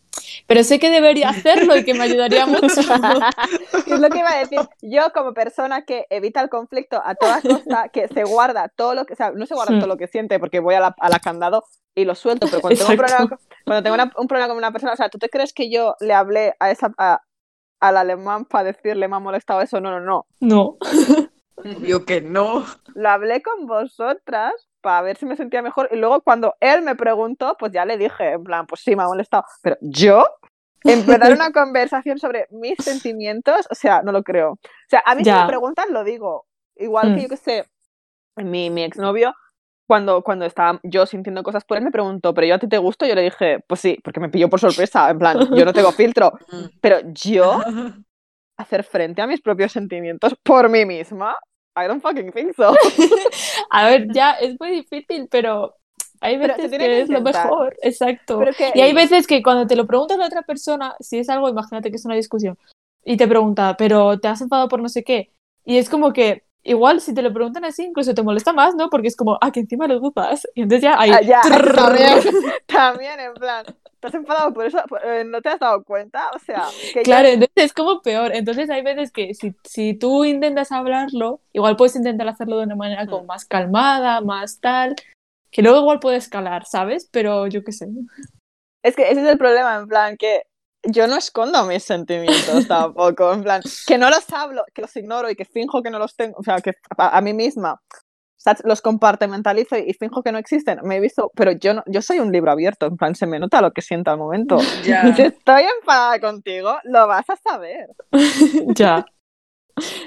Pero 0.48 0.64
sé 0.64 0.80
que 0.80 0.90
debería 0.90 1.30
hacerlo 1.30 1.76
y 1.76 1.84
que 1.84 1.94
me 1.94 2.04
ayudaría 2.04 2.46
mucho. 2.48 2.68
es 2.68 4.00
lo 4.00 4.10
que 4.10 4.20
iba 4.20 4.32
a 4.32 4.38
decir. 4.40 4.60
Yo, 4.82 5.12
como 5.14 5.34
persona 5.34 5.84
que 5.84 6.06
evita 6.10 6.42
el 6.42 6.50
conflicto 6.50 7.02
a 7.04 7.16
toda 7.16 7.42
costa, 7.42 7.90
que 7.90 8.08
se 8.08 8.24
guarda 8.24 8.70
todo 8.70 8.94
lo 8.96 9.06
que. 9.06 9.14
O 9.14 9.16
sea, 9.16 9.32
no 9.32 9.46
se 9.46 9.54
guarda 9.56 9.74
Hmm. 9.74 9.80
todo 9.80 9.88
lo 9.88 9.98
que 9.98 10.08
siente 10.08 10.40
porque 10.40 10.60
voy 10.60 10.76
a 10.76 10.80
la, 10.80 10.96
a 11.00 11.10
la 11.10 11.20
candado 11.20 11.64
y 11.96 12.06
lo 12.06 12.16
suelto, 12.16 12.48
pero 12.50 12.62
cuando 12.62 12.78
tengo 12.80 12.90
un 12.94 13.00
Exacto. 13.00 13.28
problema, 13.28 13.40
cuando 13.66 13.84
tengo 13.84 13.94
una- 13.96 14.12
un 14.18 14.28
problema 14.28 14.48
con 14.48 14.58
una 14.58 14.72
persona, 14.72 14.94
o 14.94 14.96
sea, 14.96 15.10
¿tú 15.10 15.18
te 15.20 15.30
crees 15.30 15.54
que 15.54 15.70
yo 15.70 15.96
le 16.00 16.14
hablé 16.14 16.54
a 16.60 16.72
esa. 16.72 16.93
A, 16.98 17.22
al 17.80 17.98
alemán 17.98 18.46
para 18.46 18.66
decirle 18.66 19.08
me 19.08 19.16
ha 19.16 19.20
molestado 19.20 19.62
eso? 19.62 19.80
No, 19.82 19.92
no, 19.92 20.00
no. 20.00 20.26
No. 20.40 20.78
Yo 21.82 22.06
que 22.06 22.22
no. 22.22 22.66
Lo 22.96 23.10
hablé 23.10 23.42
con 23.42 23.68
vosotras 23.68 24.54
para 24.82 25.02
ver 25.02 25.18
si 25.18 25.26
me 25.26 25.38
sentía 25.38 25.62
mejor 25.62 25.88
y 25.92 25.96
luego 25.96 26.22
cuando 26.22 26.56
él 26.60 26.82
me 26.82 26.96
preguntó, 26.96 27.56
pues 27.58 27.72
ya 27.72 27.86
le 27.86 27.98
dije, 27.98 28.32
en 28.34 28.44
plan, 28.44 28.66
pues 28.68 28.82
sí, 28.82 28.96
me 28.96 29.04
ha 29.04 29.08
molestado. 29.08 29.46
Pero 29.62 29.78
yo, 29.82 30.26
empezar 30.84 31.32
una 31.32 31.52
conversación 31.54 32.20
sobre 32.20 32.48
mis 32.52 32.76
sentimientos, 32.84 33.68
o 33.70 33.76
sea, 33.76 34.02
no 34.02 34.12
lo 34.12 34.24
creo. 34.24 34.52
O 34.54 34.60
sea, 34.90 35.02
a 35.06 35.16
mí 35.16 35.24
si 35.24 35.32
me 35.32 35.48
preguntan, 35.48 35.94
lo 35.94 36.04
digo. 36.04 36.46
Igual 36.76 37.12
Mm. 37.12 37.16
que 37.16 37.22
yo 37.22 37.30
que 37.30 37.38
sé, 37.38 37.66
mi, 38.36 38.70
mi 38.70 38.84
exnovio, 38.84 39.34
cuando, 39.88 40.22
cuando 40.24 40.46
estaba 40.46 40.80
yo 40.84 41.06
sintiendo 41.06 41.44
cosas 41.44 41.64
por 41.66 41.78
él, 41.78 41.84
me 41.84 41.92
preguntó, 41.92 42.34
¿pero 42.34 42.48
yo 42.48 42.56
a 42.56 42.60
ti 42.60 42.68
te 42.68 42.78
gusto? 42.78 43.06
Yo 43.06 43.16
le 43.16 43.22
dije, 43.24 43.60
pues 43.68 43.80
sí, 43.82 44.00
porque 44.04 44.20
me 44.20 44.30
pilló 44.30 44.50
por 44.50 44.60
sorpresa, 44.60 45.10
en 45.10 45.20
plan, 45.20 45.38
yo 45.56 45.66
no 45.66 45.74
tengo 45.74 45.92
filtro. 45.92 46.34
Pero 46.82 47.00
yo, 47.14 47.60
hacer 48.58 48.84
frente 48.84 49.22
a 49.22 49.28
mis 49.28 49.42
propios 49.42 49.72
sentimientos 49.72 50.36
por 50.44 50.70
mí 50.70 50.86
misma, 50.86 51.36
I 51.76 51.88
don't 51.88 52.02
fucking 52.02 52.32
think 52.32 52.56
so. 52.56 52.74
A 53.72 53.88
ver, 53.88 54.08
ya 54.14 54.34
es 54.34 54.60
muy 54.60 54.70
difícil, 54.70 55.28
pero 55.30 55.76
hay 56.22 56.38
Pero 56.38 56.56
veces 56.56 56.72
que 56.72 56.78
que 56.78 57.02
es 57.02 57.10
lo 57.10 57.22
mejor. 57.22 57.76
Exacto. 57.82 58.40
Pero 58.40 58.54
que- 58.54 58.72
Y 58.76 58.82
hay 58.82 58.94
veces 58.94 59.28
que 59.28 59.42
cuando 59.42 59.66
te 59.68 59.76
lo 59.76 59.86
pregunta 59.88 60.16
la 60.16 60.28
otra 60.28 60.44
persona, 60.44 60.96
si 61.00 61.18
es 61.18 61.30
algo, 61.30 61.50
imagínate 61.50 61.90
que 61.90 61.98
es 61.98 62.06
una 62.06 62.16
discusión, 62.16 62.58
y 63.04 63.18
te 63.18 63.28
pregunta, 63.28 63.76
pero 63.78 64.20
te 64.20 64.28
has 64.28 64.40
enfadado 64.42 64.70
por 64.70 64.82
no 64.82 64.88
sé 64.88 65.04
qué. 65.04 65.32
Y 65.66 65.78
es 65.78 65.90
como 65.90 66.14
que, 66.14 66.44
igual 66.64 67.02
si 67.02 67.14
te 67.14 67.22
lo 67.22 67.34
preguntan 67.34 67.66
así, 67.66 67.84
incluso 67.84 68.14
te 68.14 68.24
molesta 68.24 68.54
más, 68.54 68.76
¿no? 68.76 68.90
Porque 68.90 69.08
es 69.08 69.16
como, 69.16 69.38
ah, 69.42 69.52
que 69.52 69.62
encima 69.62 69.88
lo 69.88 70.00
dudas. 70.00 70.48
Y 70.56 70.62
entonces 70.64 70.84
ya 70.84 71.00
hay. 71.00 71.12
Ah, 71.12 71.22
ya, 71.22 71.42
también, 71.42 72.20
también, 72.66 73.20
en 73.20 73.34
plan, 73.34 73.66
¿te 74.00 74.08
has 74.08 74.14
enfadado 74.14 74.54
por 74.54 74.66
eso? 74.66 74.80
Eh, 75.04 75.24
¿No 75.26 75.42
te 75.42 75.50
has 75.50 75.60
dado 75.60 75.84
cuenta? 75.84 76.30
O 76.36 76.40
sea, 76.40 76.66
que 76.94 77.02
Claro, 77.04 77.28
entonces 77.28 77.52
es 77.56 77.74
como 77.74 78.02
peor. 78.02 78.34
Entonces 78.36 78.70
hay 78.70 78.82
veces 78.82 79.12
que 79.12 79.34
si, 79.34 79.54
si 79.64 79.94
tú 79.94 80.26
intentas 80.26 80.72
hablarlo, 80.72 81.42
igual 81.54 81.76
puedes 81.76 81.96
intentar 81.96 82.28
hacerlo 82.28 82.58
de 82.58 82.64
una 82.66 82.76
manera 82.76 83.06
como 83.08 83.24
Mm. 83.24 83.28
más 83.28 83.46
calmada, 83.46 84.22
más 84.22 84.60
tal, 84.60 84.96
que 85.52 85.62
luego 85.62 85.80
igual 85.80 86.00
puede 86.00 86.18
escalar, 86.18 86.66
¿sabes? 86.66 87.08
Pero 87.12 87.48
yo 87.48 87.64
qué 87.64 87.72
sé. 87.72 87.88
es 88.84 88.96
que 88.96 89.04
ese 89.10 89.22
es 89.22 89.28
el 89.28 89.38
problema, 89.38 89.76
en 89.78 89.88
plan, 89.88 90.18
que 90.18 90.44
yo 90.84 91.08
no 91.08 91.18
escondo 91.18 91.66
mis 91.66 91.84
sentimientos 91.84 92.68
tampoco, 92.68 93.34
en 93.34 93.44
plan, 93.44 93.62
que 93.88 93.98
no 93.98 94.10
los 94.10 94.30
hablo, 94.32 94.64
que 94.74 94.82
los 94.82 94.96
ignoro 94.96 95.30
y 95.30 95.36
que 95.36 95.46
finjo 95.46 95.82
que 95.82 95.90
no 95.90 96.00
los 96.00 96.16
tengo, 96.16 96.38
o 96.38 96.44
sea, 96.44 96.60
que 96.62 96.74
a, 96.98 97.18
a 97.18 97.22
mí 97.22 97.34
misma 97.34 97.82
¿sabes? 98.44 98.62
los 98.66 98.82
compartimentalizo 98.82 99.78
y 99.78 99.94
finjo 99.94 100.22
que 100.22 100.32
no 100.32 100.38
existen. 100.38 100.80
Me 100.84 100.98
he 100.98 101.00
visto, 101.00 101.32
pero 101.34 101.54
yo 101.54 101.74
no, 101.74 101.84
yo 101.88 102.02
soy 102.02 102.20
un 102.20 102.32
libro 102.32 102.52
abierto, 102.52 102.86
en 102.86 102.98
plan, 102.98 103.16
se 103.16 103.26
me 103.26 103.40
nota 103.40 103.62
lo 103.62 103.72
que 103.72 103.82
siento 103.82 104.12
al 104.12 104.18
momento. 104.18 104.58
Ya. 104.84 105.16
Si 105.16 105.22
estoy 105.22 105.64
enfadada 105.80 106.20
contigo, 106.20 106.78
lo 106.84 107.08
vas 107.08 107.30
a 107.30 107.38
saber. 107.38 107.88
ya. 108.76 109.06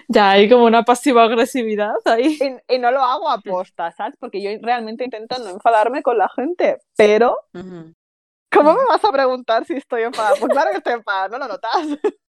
Ya 0.09 0.31
hay 0.33 0.49
como 0.49 0.65
una 0.67 0.85
pasiva 0.85 1.25
agresividad 1.25 1.95
ahí. 2.05 2.39
Y, 2.69 2.75
y 2.75 2.79
no 2.79 2.91
lo 2.91 3.03
hago 3.03 3.29
a 3.31 3.41
posta, 3.41 3.91
¿sabes? 3.93 4.15
Porque 4.21 4.43
yo 4.43 4.51
realmente 4.63 5.05
intento 5.05 5.39
no 5.39 5.49
enfadarme 5.49 6.03
con 6.03 6.19
la 6.19 6.29
gente, 6.29 6.79
pero 6.97 7.39
Ujú. 7.55 7.95
¿Cómo 8.57 8.75
me 8.75 8.85
vas 8.89 9.05
a 9.05 9.13
preguntar 9.13 9.65
si 9.65 9.75
estoy 9.75 10.03
enfadada? 10.03 10.37
Pues 10.39 10.53
claro 10.53 10.71
que 10.71 10.79
estoy 10.79 10.95
enfadada, 10.95 11.29
¿no 11.29 11.39
lo 11.39 11.49
notas? 11.49 11.87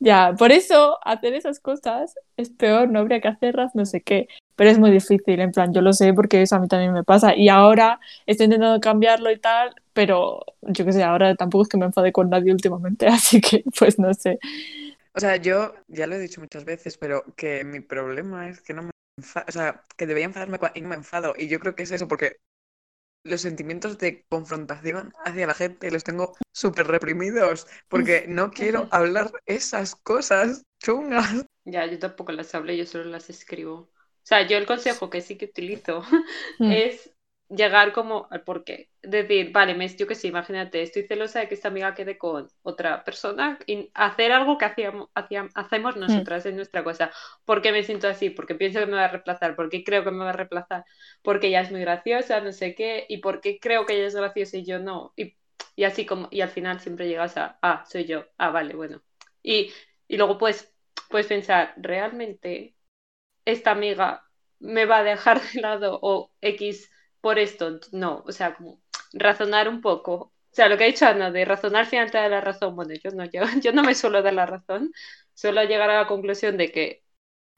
Ya, 0.00 0.34
por 0.38 0.52
eso 0.52 0.98
hacer 1.04 1.34
esas 1.34 1.60
cosas 1.60 2.14
es 2.36 2.50
peor, 2.50 2.88
no 2.88 3.00
habría 3.00 3.20
que 3.20 3.28
hacerlas, 3.28 3.74
no 3.74 3.84
sé 3.86 4.00
qué. 4.00 4.28
Pero 4.56 4.70
es 4.70 4.78
muy 4.78 4.90
difícil, 4.90 5.40
en 5.40 5.52
plan, 5.52 5.72
yo 5.72 5.80
lo 5.80 5.92
sé 5.92 6.12
porque 6.12 6.42
eso 6.42 6.56
a 6.56 6.58
mí 6.58 6.68
también 6.68 6.92
me 6.92 7.04
pasa. 7.04 7.36
Y 7.36 7.48
ahora 7.48 8.00
estoy 8.26 8.44
intentando 8.44 8.80
cambiarlo 8.80 9.30
y 9.30 9.38
tal, 9.38 9.74
pero 9.92 10.40
yo 10.62 10.84
qué 10.84 10.92
sé, 10.92 11.02
ahora 11.02 11.34
tampoco 11.36 11.62
es 11.62 11.68
que 11.68 11.76
me 11.76 11.86
enfade 11.86 12.12
con 12.12 12.30
nadie 12.30 12.52
últimamente, 12.52 13.06
así 13.08 13.40
que 13.40 13.64
pues 13.78 13.98
no 13.98 14.12
sé. 14.14 14.38
O 15.14 15.20
sea, 15.20 15.36
yo 15.36 15.74
ya 15.88 16.06
lo 16.06 16.16
he 16.16 16.20
dicho 16.20 16.40
muchas 16.40 16.64
veces, 16.64 16.96
pero 16.98 17.24
que 17.36 17.64
mi 17.64 17.80
problema 17.80 18.48
es 18.48 18.60
que 18.60 18.74
no 18.74 18.82
me 18.82 18.90
enfado, 19.16 19.46
o 19.48 19.52
sea, 19.52 19.84
que 19.96 20.06
debería 20.06 20.26
enfadarme 20.26 20.58
y 20.74 20.80
no 20.80 20.88
me 20.88 20.96
enfado. 20.96 21.34
Y 21.36 21.48
yo 21.48 21.58
creo 21.60 21.74
que 21.74 21.82
es 21.84 21.90
eso, 21.92 22.08
porque 22.08 22.36
los 23.28 23.40
sentimientos 23.42 23.98
de 23.98 24.24
confrontación 24.28 25.12
hacia 25.24 25.46
la 25.46 25.54
gente 25.54 25.90
los 25.90 26.04
tengo 26.04 26.34
súper 26.52 26.86
reprimidos, 26.88 27.66
porque 27.88 28.24
no 28.28 28.50
quiero 28.50 28.88
hablar 28.90 29.30
esas 29.46 29.94
cosas 29.96 30.64
chungas. 30.80 31.44
Ya, 31.64 31.86
yo 31.86 31.98
tampoco 31.98 32.32
las 32.32 32.54
hablo, 32.54 32.72
yo 32.72 32.86
solo 32.86 33.04
las 33.04 33.28
escribo. 33.30 33.74
O 33.80 33.90
sea, 34.22 34.46
yo 34.46 34.56
el 34.56 34.66
consejo 34.66 35.10
que 35.10 35.20
sí 35.20 35.36
que 35.36 35.46
utilizo 35.46 36.02
Mm. 36.60 36.62
es 36.68 37.10
llegar 37.48 37.92
como 37.92 38.28
al 38.30 38.42
porqué. 38.42 38.90
Decir, 39.02 39.52
vale, 39.52 39.74
me, 39.74 39.88
yo 39.88 40.06
que 40.06 40.14
sé, 40.14 40.28
imagínate, 40.28 40.82
estoy 40.82 41.04
celosa 41.04 41.40
de 41.40 41.48
que 41.48 41.54
esta 41.54 41.68
amiga 41.68 41.94
quede 41.94 42.18
con 42.18 42.48
otra 42.62 43.04
persona 43.04 43.58
y 43.66 43.90
hacer 43.94 44.32
algo 44.32 44.58
que 44.58 44.66
hacíamos, 44.66 45.08
hacíamos, 45.14 45.52
hacemos 45.54 45.96
nosotras 45.96 46.44
en 46.46 46.56
nuestra 46.56 46.84
cosa. 46.84 47.10
¿Por 47.44 47.62
qué 47.62 47.72
me 47.72 47.82
siento 47.82 48.08
así? 48.08 48.30
Porque 48.30 48.54
pienso 48.54 48.80
que 48.80 48.86
me 48.86 48.96
va 48.96 49.04
a 49.06 49.08
reemplazar, 49.08 49.56
porque 49.56 49.84
creo 49.84 50.04
que 50.04 50.10
me 50.10 50.24
va 50.24 50.30
a 50.30 50.32
reemplazar, 50.32 50.84
porque 51.22 51.48
ella 51.48 51.62
es 51.62 51.70
muy 51.70 51.80
graciosa, 51.80 52.40
no 52.40 52.52
sé 52.52 52.74
qué, 52.74 53.06
y 53.08 53.18
porque 53.18 53.58
creo 53.58 53.86
que 53.86 53.94
ella 53.94 54.06
es 54.08 54.14
graciosa 54.14 54.58
y 54.58 54.64
yo 54.64 54.78
no. 54.78 55.12
Y, 55.16 55.36
y 55.76 55.84
así 55.84 56.04
como, 56.06 56.28
y 56.30 56.40
al 56.42 56.50
final 56.50 56.80
siempre 56.80 57.08
llegas 57.08 57.36
a, 57.36 57.58
ah, 57.62 57.84
soy 57.88 58.04
yo, 58.04 58.26
ah, 58.38 58.50
vale, 58.50 58.74
bueno. 58.74 59.02
Y, 59.42 59.72
y 60.08 60.16
luego 60.16 60.38
pues, 60.38 60.74
puedes 61.08 61.26
pensar, 61.26 61.74
¿realmente 61.78 62.74
esta 63.44 63.70
amiga 63.70 64.24
me 64.60 64.84
va 64.86 64.98
a 64.98 65.04
dejar 65.04 65.40
de 65.40 65.60
lado 65.60 65.98
o 66.02 66.30
X 66.40 66.90
por 67.20 67.38
esto? 67.38 67.80
No, 67.92 68.24
o 68.26 68.32
sea, 68.32 68.54
como 68.56 68.80
razonar 69.12 69.68
un 69.68 69.80
poco. 69.80 70.14
O 70.14 70.54
sea, 70.54 70.68
lo 70.68 70.76
que 70.78 70.84
ha 70.84 70.86
dicho 70.86 71.06
Ana, 71.06 71.30
de 71.30 71.44
razonar 71.44 71.82
al 71.82 71.86
final 71.88 72.10
la 72.30 72.40
razón. 72.40 72.76
Bueno, 72.76 72.94
yo 72.94 73.10
no, 73.12 73.24
yo, 73.26 73.42
yo 73.62 73.72
no 73.72 73.82
me 73.82 73.94
suelo 73.94 74.22
dar 74.22 74.34
la 74.34 74.46
razón, 74.46 74.92
suelo 75.34 75.62
llegar 75.64 75.90
a 75.90 76.02
la 76.02 76.06
conclusión 76.08 76.56
de 76.56 76.72
que 76.72 77.04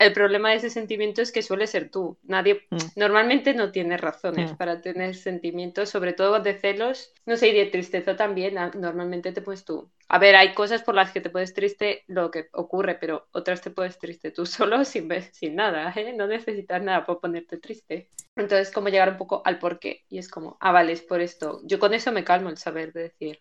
el 0.00 0.12
problema 0.12 0.50
de 0.50 0.56
ese 0.56 0.70
sentimiento 0.70 1.22
es 1.22 1.30
que 1.32 1.42
suele 1.42 1.66
ser 1.68 1.90
tú. 1.90 2.18
Nadie, 2.22 2.68
Mm. 2.70 2.78
normalmente 2.96 3.54
no 3.54 3.70
tiene 3.70 3.96
razones 3.96 4.52
Mm. 4.52 4.56
para 4.56 4.80
tener 4.80 5.14
sentimientos, 5.14 5.90
sobre 5.90 6.12
todo 6.14 6.40
de 6.40 6.54
celos, 6.58 7.12
no 7.26 7.36
sé, 7.36 7.48
y 7.48 7.54
de 7.54 7.66
tristeza 7.66 8.16
también. 8.16 8.58
ah, 8.58 8.70
Normalmente 8.74 9.32
te 9.32 9.42
pones 9.42 9.64
tú. 9.64 9.90
A 10.08 10.18
ver, 10.18 10.34
hay 10.36 10.54
cosas 10.54 10.82
por 10.82 10.94
las 10.96 11.12
que 11.12 11.20
te 11.20 11.30
puedes 11.30 11.54
triste 11.54 12.02
lo 12.08 12.30
que 12.30 12.48
ocurre, 12.52 12.96
pero 12.96 13.28
otras 13.32 13.60
te 13.60 13.70
puedes 13.70 13.98
triste 13.98 14.30
tú 14.32 14.46
solo 14.46 14.84
sin, 14.84 15.08
sin 15.32 15.54
nada, 15.56 15.92
¿eh? 15.96 16.12
No 16.14 16.26
necesitas 16.26 16.82
nada 16.82 17.04
por 17.06 17.20
ponerte 17.20 17.58
triste. 17.58 18.08
Entonces, 18.36 18.70
como 18.72 18.88
llegar 18.88 19.10
un 19.10 19.18
poco 19.18 19.42
al 19.44 19.58
porqué. 19.58 20.04
Y 20.08 20.18
es 20.18 20.28
como, 20.28 20.56
ah, 20.60 20.72
vale, 20.72 20.92
es 20.92 21.02
por 21.02 21.20
esto. 21.20 21.60
Yo 21.64 21.78
con 21.78 21.94
eso 21.94 22.12
me 22.12 22.24
calmo 22.24 22.48
el 22.50 22.56
saber 22.58 22.92
de 22.92 23.02
decir, 23.02 23.40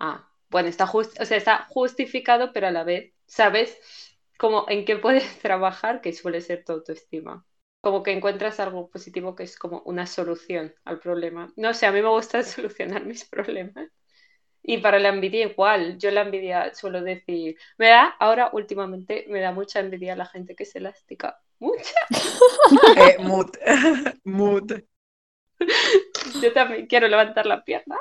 ah, 0.00 0.28
bueno, 0.50 0.68
está, 0.68 0.86
just- 0.86 1.20
o 1.20 1.24
sea, 1.24 1.36
está 1.36 1.66
justificado, 1.70 2.52
pero 2.52 2.68
a 2.68 2.70
la 2.72 2.84
vez, 2.84 3.12
¿sabes? 3.26 3.78
Como 4.40 4.64
en 4.68 4.86
qué 4.86 4.96
puedes 4.96 5.38
trabajar, 5.42 6.00
que 6.00 6.14
suele 6.14 6.40
ser 6.40 6.64
tu 6.64 6.72
autoestima. 6.72 7.44
como 7.82 8.02
que 8.02 8.12
encuentras 8.12 8.58
algo 8.60 8.88
positivo 8.90 9.34
que 9.36 9.42
es 9.44 9.58
como 9.58 9.82
una 9.84 10.06
solución 10.06 10.74
al 10.84 10.98
problema. 10.98 11.52
No 11.56 11.74
sé, 11.74 11.86
a 11.86 11.92
mí 11.92 12.00
me 12.02 12.08
gusta 12.08 12.42
solucionar 12.54 13.04
mis 13.04 13.24
problemas. 13.26 13.88
Y 14.62 14.78
para 14.78 14.98
la 14.98 15.10
envidia 15.10 15.46
igual, 15.46 15.98
yo 15.98 16.10
la 16.10 16.22
envidia 16.22 16.74
suelo 16.74 17.02
decir, 17.02 17.56
me 17.78 17.88
da, 17.88 18.16
ahora 18.18 18.50
últimamente 18.52 19.26
me 19.28 19.40
da 19.40 19.52
mucha 19.52 19.80
envidia 19.80 20.14
a 20.14 20.16
la 20.16 20.26
gente 20.26 20.54
que 20.56 20.64
es 20.64 20.74
elástica. 20.76 21.38
Mucha. 21.58 22.00
Eh, 22.96 23.16
mood. 23.22 23.50
mood. 24.24 24.72
Yo 26.42 26.52
también 26.52 26.86
quiero 26.86 27.08
levantar 27.08 27.46
la 27.46 27.62
pierna. 27.64 27.96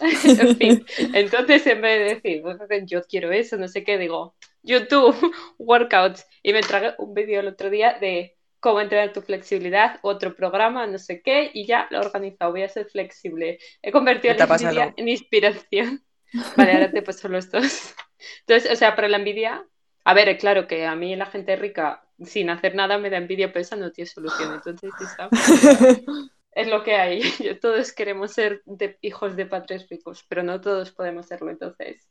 en 0.00 0.56
fin, 0.56 0.86
entonces 1.14 1.66
en 1.66 1.80
vez 1.82 1.98
de 1.98 2.14
decir, 2.14 2.42
bueno, 2.42 2.66
yo 2.86 3.02
quiero 3.04 3.30
eso, 3.30 3.56
no 3.56 3.68
sé 3.68 3.84
qué, 3.84 3.98
digo, 3.98 4.34
YouTube, 4.62 5.16
workouts. 5.58 6.26
Y 6.42 6.52
me 6.52 6.60
tragué 6.60 6.94
un 6.98 7.14
vídeo 7.14 7.40
el 7.40 7.48
otro 7.48 7.70
día 7.70 7.98
de 8.00 8.36
cómo 8.60 8.80
entrenar 8.80 9.12
tu 9.12 9.22
flexibilidad, 9.22 9.98
otro 10.02 10.36
programa, 10.36 10.86
no 10.86 10.96
sé 10.98 11.20
qué, 11.20 11.50
y 11.52 11.66
ya 11.66 11.88
lo 11.90 11.98
he 11.98 12.06
organizado, 12.06 12.52
voy 12.52 12.62
a 12.62 12.68
ser 12.68 12.86
flexible. 12.86 13.58
He 13.82 13.90
convertido 13.90 14.34
la 14.34 14.44
envidia 14.44 14.94
en 14.96 15.08
inspiración. 15.08 16.04
Vale, 16.56 16.72
ahora 16.72 16.90
te 16.90 17.02
paso 17.02 17.28
los 17.28 17.50
dos. 17.50 17.94
Entonces, 18.40 18.70
o 18.70 18.76
sea, 18.76 18.94
para 18.94 19.08
la 19.08 19.16
envidia, 19.16 19.66
a 20.04 20.14
ver, 20.14 20.38
claro 20.38 20.68
que 20.68 20.86
a 20.86 20.94
mí 20.94 21.16
la 21.16 21.26
gente 21.26 21.56
rica 21.56 22.04
sin 22.24 22.50
hacer 22.50 22.74
nada 22.74 22.98
me 22.98 23.10
da 23.10 23.16
envidia, 23.16 23.52
pero 23.52 23.62
esa 23.62 23.76
no 23.76 23.90
tiene 23.90 24.08
solución. 24.08 24.54
Entonces, 24.54 24.92
es 26.52 26.68
lo 26.68 26.84
que 26.84 26.94
hay. 26.94 27.22
Todos 27.60 27.92
queremos 27.92 28.32
ser 28.32 28.62
hijos 29.00 29.36
de 29.36 29.46
padres 29.46 29.88
ricos, 29.88 30.24
pero 30.28 30.42
no 30.42 30.60
todos 30.60 30.92
podemos 30.92 31.26
serlo. 31.26 31.50
Entonces, 31.50 32.08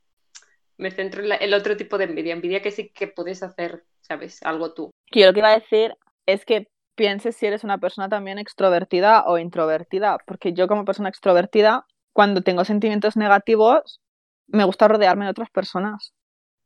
me 0.82 0.92
centro 0.92 1.24
en 1.24 1.32
el 1.40 1.54
otro 1.54 1.78
tipo 1.78 1.98
de 1.98 2.06
envidia, 2.06 2.34
envidia 2.34 2.62
que 2.62 2.72
sí 2.72 2.90
que 2.90 3.08
puedes 3.08 3.44
hacer, 3.44 3.84
¿sabes? 4.02 4.42
Algo 4.44 4.74
tú. 4.74 4.92
Yo 5.12 5.28
lo 5.28 5.34
que 5.34 5.40
iba 5.40 5.50
a 5.50 5.60
decir 5.60 5.96
es 6.26 6.44
que 6.44 6.68
pienses 6.96 7.36
si 7.36 7.46
eres 7.46 7.64
una 7.64 7.78
persona 7.78 8.10
también 8.10 8.40
extrovertida 8.40 9.24
o 9.28 9.38
introvertida, 9.38 10.18
porque 10.26 10.54
yo 10.54 10.68
como 10.68 10.84
persona 10.84 11.10
extrovertida, 11.10 11.86
cuando 12.14 12.42
tengo 12.42 12.66
sentimientos 12.66 13.16
negativos, 13.16 14.02
me 14.48 14.64
gusta 14.64 14.88
rodearme 14.88 15.26
de 15.26 15.32
otras 15.32 15.52
personas. 15.52 16.14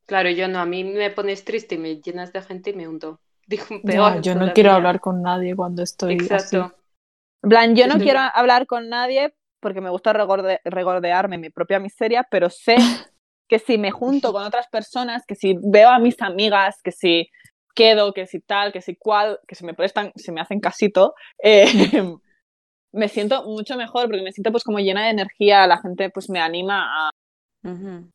Claro, 0.05 0.29
yo 0.29 0.47
no, 0.47 0.59
a 0.59 0.65
mí 0.65 0.85
me 0.85 1.09
pones 1.09 1.43
triste 1.43 1.75
y 1.75 1.77
me 1.77 1.97
llenas 1.97 2.31
de 2.31 2.41
gente 2.41 2.69
y 2.69 2.73
me 2.73 2.87
hundo. 2.87 3.19
Dijo 3.47 3.81
peor. 3.81 4.21
yo 4.21 4.33
no 4.35 4.53
quiero 4.53 4.71
hablar 4.71 5.01
con 5.01 5.21
nadie 5.21 5.55
cuando 5.55 5.83
estoy 5.83 6.13
Exacto. 6.13 6.73
En 7.43 7.49
plan, 7.49 7.75
yo 7.75 7.85
no 7.85 7.97
quiero 7.97 8.21
hablar 8.33 8.65
con 8.65 8.89
nadie 8.89 9.35
porque 9.59 9.81
me 9.81 9.89
gusta 9.89 10.13
regordearme 10.13 11.37
mi 11.37 11.49
propia 11.49 11.79
miseria, 11.79 12.25
pero 12.29 12.49
sé 12.49 12.75
que 13.47 13.59
si 13.59 13.77
me 13.77 13.91
junto 13.91 14.33
con 14.33 14.43
otras 14.43 14.67
personas, 14.67 15.23
que 15.27 15.35
si 15.35 15.55
veo 15.61 15.89
a 15.89 15.99
mis 15.99 16.21
amigas, 16.21 16.81
que 16.83 16.91
si 16.91 17.29
quedo, 17.75 18.13
que 18.13 18.25
si 18.25 18.39
tal, 18.39 18.71
que 18.71 18.81
si 18.81 18.95
cual, 18.95 19.39
que 19.47 19.55
se 19.55 19.65
me 19.65 19.73
prestan, 19.73 20.11
se 20.15 20.31
me 20.31 20.41
hacen 20.41 20.59
casito, 20.59 21.13
eh, 21.43 21.65
me 22.91 23.09
siento 23.09 23.43
mucho 23.43 23.75
mejor 23.75 24.05
porque 24.05 24.23
me 24.23 24.31
siento 24.31 24.51
pues 24.51 24.63
como 24.63 24.79
llena 24.79 25.03
de 25.03 25.11
energía, 25.11 25.67
la 25.67 25.77
gente 25.77 26.09
pues 26.09 26.29
me 26.29 26.39
anima 26.39 27.07
a, 27.07 27.11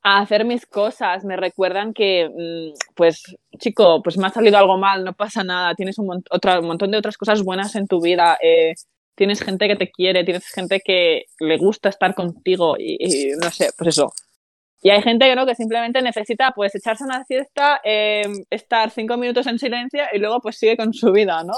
a 0.03 0.21
hacer 0.21 0.45
mis 0.45 0.65
cosas, 0.67 1.25
me 1.25 1.37
recuerdan 1.37 1.93
que 1.93 2.29
mm, 2.29 2.95
pues 2.95 3.23
chico, 3.59 4.03
pues 4.03 4.17
me 4.17 4.27
ha 4.27 4.31
salido 4.31 4.57
algo 4.57 4.79
mal, 4.79 5.05
no 5.05 5.13
pasa 5.13 5.45
nada, 5.45 5.75
tienes 5.75 5.99
un, 5.99 6.09
un 6.09 6.67
montón 6.67 6.91
de 6.91 6.99
otras 6.99 7.19
cosas 7.19 7.43
buenas 7.43 7.77
en 7.77 7.87
tu 7.87 8.01
vida, 8.01 8.39
eh, 8.43 8.75
tienes 9.15 9.43
gente 9.43 9.69
que 9.69 9.77
te 9.77 9.91
quiere, 9.91 10.25
tienes 10.25 10.47
gente 10.47 10.81
que 10.83 11.25
le 11.39 11.59
gusta 11.59 11.91
estar 11.91 12.15
contigo 12.15 12.77
y 12.79 13.33
no 13.39 13.51
sé, 13.51 13.71
pues 13.77 13.89
eso, 13.89 14.13
y 14.83 14.91
hay 14.91 15.03
gente 15.03 15.27
que 15.27 15.37
no, 15.37 15.47
que 15.47 15.55
simplemente 15.55 16.01
necesita 16.01 16.53
pues 16.53 16.75
echarse 16.75 17.05
una 17.05 17.25
siesta, 17.25 17.81
em, 17.85 18.45
estar 18.49 18.91
cinco 18.91 19.17
minutos 19.17 19.47
en 19.47 19.59
silencio 19.59 20.03
y 20.13 20.19
luego 20.19 20.41
pues 20.41 20.57
sigue 20.57 20.77
con 20.77 20.95
su 20.95 21.13
vida, 21.13 21.45
¿no? 21.45 21.55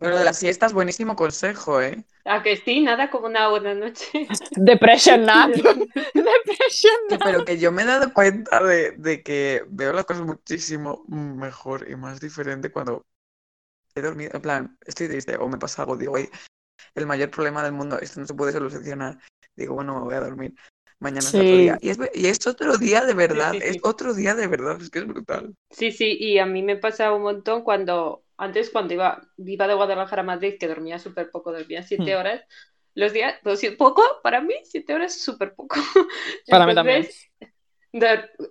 Pero 0.00 0.18
de 0.18 0.24
la 0.24 0.32
siesta 0.32 0.66
es 0.66 0.72
buenísimo 0.72 1.14
consejo, 1.14 1.80
¿eh? 1.80 2.04
A 2.24 2.42
que 2.42 2.56
sí, 2.56 2.80
nada 2.80 3.10
como 3.10 3.26
una 3.26 3.48
buena 3.48 3.74
noche. 3.74 4.26
Depression 4.56 5.24
nap. 5.24 5.50
Depression 5.54 6.94
nap. 7.10 7.20
Pero 7.22 7.44
que 7.44 7.58
yo 7.58 7.70
me 7.70 7.82
he 7.82 7.86
dado 7.86 8.12
cuenta 8.12 8.62
de, 8.62 8.92
de, 8.92 9.22
que 9.22 9.62
veo 9.68 9.92
las 9.92 10.04
cosas 10.04 10.24
muchísimo 10.24 11.04
mejor 11.08 11.88
y 11.88 11.94
más 11.94 12.18
diferente 12.20 12.72
cuando 12.72 13.06
he 13.94 14.00
dormido. 14.00 14.32
En 14.34 14.42
plan, 14.42 14.78
estoy 14.84 15.06
triste 15.06 15.36
o 15.36 15.48
me 15.48 15.58
pasa 15.58 15.82
algo, 15.82 15.96
digo, 15.96 16.16
el 16.16 17.06
mayor 17.06 17.30
problema 17.30 17.62
del 17.62 17.72
mundo, 17.72 17.98
esto 18.00 18.18
no 18.18 18.26
se 18.26 18.34
puede 18.34 18.52
solucionar. 18.52 19.18
Digo, 19.54 19.74
bueno, 19.74 19.94
me 19.94 20.04
voy 20.06 20.14
a 20.14 20.20
dormir 20.20 20.54
mañana 20.98 21.20
es 21.20 21.34
otro 21.34 21.42
día. 21.42 21.78
Y 21.80 21.88
es, 21.90 21.98
y 22.14 22.26
es, 22.26 22.46
otro 22.46 22.76
día 22.78 23.04
de 23.04 23.14
verdad, 23.14 23.54
es 23.54 23.78
otro 23.82 24.14
día 24.14 24.34
de 24.34 24.46
verdad, 24.46 24.80
es 24.80 24.90
que 24.90 25.00
es 25.00 25.06
brutal. 25.06 25.54
Sí, 25.70 25.92
sí, 25.92 26.16
y 26.18 26.38
a 26.38 26.46
mí 26.46 26.62
me 26.62 26.76
pasa 26.76 27.12
un 27.12 27.22
montón 27.22 27.62
cuando, 27.62 28.24
antes 28.36 28.70
cuando 28.70 28.94
iba, 28.94 29.22
iba 29.38 29.68
de 29.68 29.74
Guadalajara 29.74 30.22
a 30.22 30.26
Madrid, 30.26 30.56
que 30.58 30.68
dormía 30.68 30.98
súper 30.98 31.30
poco, 31.30 31.52
dormía 31.52 31.82
siete 31.82 32.14
hmm. 32.14 32.18
horas, 32.18 32.44
los 32.94 33.12
días, 33.12 33.34
pues, 33.42 33.60
poco, 33.76 34.02
para 34.22 34.40
mí 34.40 34.54
siete 34.64 34.94
horas 34.94 35.16
es 35.16 35.24
súper 35.24 35.54
poco. 35.54 35.76
Para 36.48 36.66
mí 36.66 36.74
también. 36.74 37.06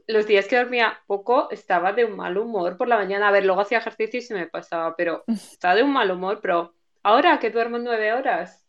Los 0.08 0.26
días 0.26 0.48
que 0.48 0.58
dormía 0.58 1.02
poco 1.06 1.50
estaba 1.52 1.92
de 1.92 2.06
un 2.06 2.16
mal 2.16 2.38
humor 2.38 2.78
por 2.78 2.88
la 2.88 2.98
mañana. 2.98 3.28
A 3.28 3.32
ver, 3.32 3.46
luego 3.46 3.62
hacía 3.62 3.80
ejercicio 3.80 4.20
y 4.20 4.22
se 4.22 4.34
me 4.34 4.48
pasaba, 4.48 4.96
pero 4.96 5.24
estaba 5.28 5.76
de 5.76 5.84
un 5.84 5.94
mal 5.94 6.12
humor. 6.12 6.40
Pero 6.42 6.74
ahora 7.04 7.40
que 7.40 7.50
duermo 7.52 7.78
nueve 7.78 8.14
horas, 8.14 8.63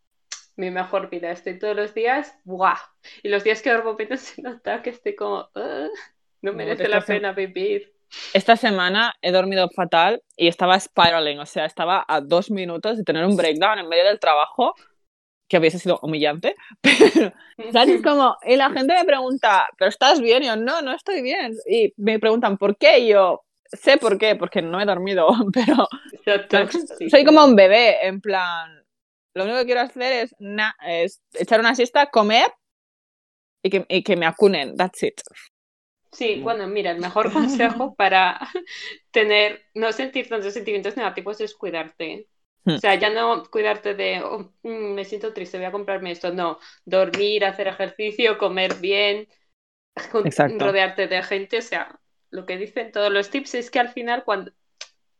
mi 0.56 0.70
mejor 0.70 1.10
vida. 1.10 1.30
Estoy 1.30 1.58
todos 1.58 1.76
los 1.76 1.94
días, 1.94 2.38
¡buah! 2.44 2.78
Y 3.22 3.28
los 3.28 3.44
días 3.44 3.62
que 3.62 3.70
duermo 3.70 3.94
menos 3.94 4.20
se 4.20 4.42
nota 4.42 4.82
que 4.82 4.90
estoy 4.90 5.14
como, 5.14 5.48
no 6.42 6.52
merece 6.52 6.88
la 6.88 7.00
pena 7.00 7.32
vivir. 7.32 7.92
Esta 8.32 8.56
semana 8.56 9.14
he 9.22 9.32
dormido 9.32 9.68
fatal 9.70 10.22
y 10.36 10.46
estaba 10.46 10.78
spiraling, 10.78 11.40
o 11.40 11.46
sea, 11.46 11.64
estaba 11.64 12.04
a 12.06 12.20
dos 12.20 12.50
minutos 12.50 12.96
de 12.96 13.04
tener 13.04 13.24
un 13.24 13.36
breakdown 13.36 13.78
en 13.78 13.88
medio 13.88 14.04
del 14.04 14.20
trabajo, 14.20 14.74
que 15.48 15.58
hubiese 15.58 15.78
sido 15.78 15.98
humillante, 16.00 16.54
pero, 16.80 17.32
¿sabes? 17.72 18.02
como, 18.02 18.36
y 18.44 18.56
la 18.56 18.70
gente 18.70 18.94
me 18.94 19.04
pregunta, 19.04 19.66
¿pero 19.76 19.88
estás 19.88 20.20
bien? 20.20 20.44
Y 20.44 20.46
yo, 20.46 20.56
no, 20.56 20.80
no 20.80 20.92
estoy 20.92 21.22
bien. 21.22 21.54
Y 21.68 21.92
me 21.96 22.18
preguntan, 22.18 22.56
¿por 22.56 22.76
qué? 22.76 23.00
Y 23.00 23.08
yo, 23.08 23.44
sé 23.74 23.96
por 23.96 24.18
qué, 24.18 24.36
porque 24.36 24.62
no 24.62 24.80
he 24.80 24.84
dormido, 24.84 25.28
pero, 25.52 25.88
soy 27.10 27.24
como 27.24 27.44
un 27.44 27.56
bebé, 27.56 28.06
en 28.06 28.20
plan, 28.20 28.83
lo 29.34 29.44
único 29.44 29.58
que 29.58 29.66
quiero 29.66 29.80
hacer 29.80 30.12
es, 30.12 30.34
es 30.86 31.20
echar 31.34 31.60
una 31.60 31.74
siesta, 31.74 32.06
comer 32.06 32.46
y 33.62 33.70
que, 33.70 33.86
y 33.88 34.02
que 34.02 34.16
me 34.16 34.26
acunen. 34.26 34.76
That's 34.76 35.02
it. 35.02 35.20
Sí, 36.12 36.40
bueno, 36.40 36.68
mira, 36.68 36.92
el 36.92 37.00
mejor 37.00 37.32
consejo 37.32 37.94
para 37.96 38.38
tener, 39.10 39.64
no 39.74 39.92
sentir 39.92 40.28
tantos 40.28 40.54
sentimientos 40.54 40.96
negativos 40.96 41.40
es 41.40 41.54
cuidarte. 41.54 42.28
O 42.66 42.72
hmm. 42.72 42.78
sea, 42.78 42.94
ya 42.94 43.10
no 43.10 43.42
cuidarte 43.50 43.94
de, 43.94 44.22
oh, 44.22 44.52
mm, 44.62 44.94
me 44.94 45.04
siento 45.04 45.32
triste, 45.34 45.58
voy 45.58 45.66
a 45.66 45.72
comprarme 45.72 46.12
esto. 46.12 46.32
No, 46.32 46.58
dormir, 46.84 47.44
hacer 47.44 47.66
ejercicio, 47.66 48.38
comer 48.38 48.76
bien, 48.76 49.28
rodearte 50.58 51.08
de 51.08 51.22
gente. 51.24 51.58
O 51.58 51.62
sea, 51.62 52.00
lo 52.30 52.46
que 52.46 52.56
dicen 52.56 52.92
todos 52.92 53.12
los 53.12 53.30
tips 53.30 53.56
es 53.56 53.70
que 53.70 53.80
al 53.80 53.88
final, 53.88 54.22
cuando, 54.24 54.52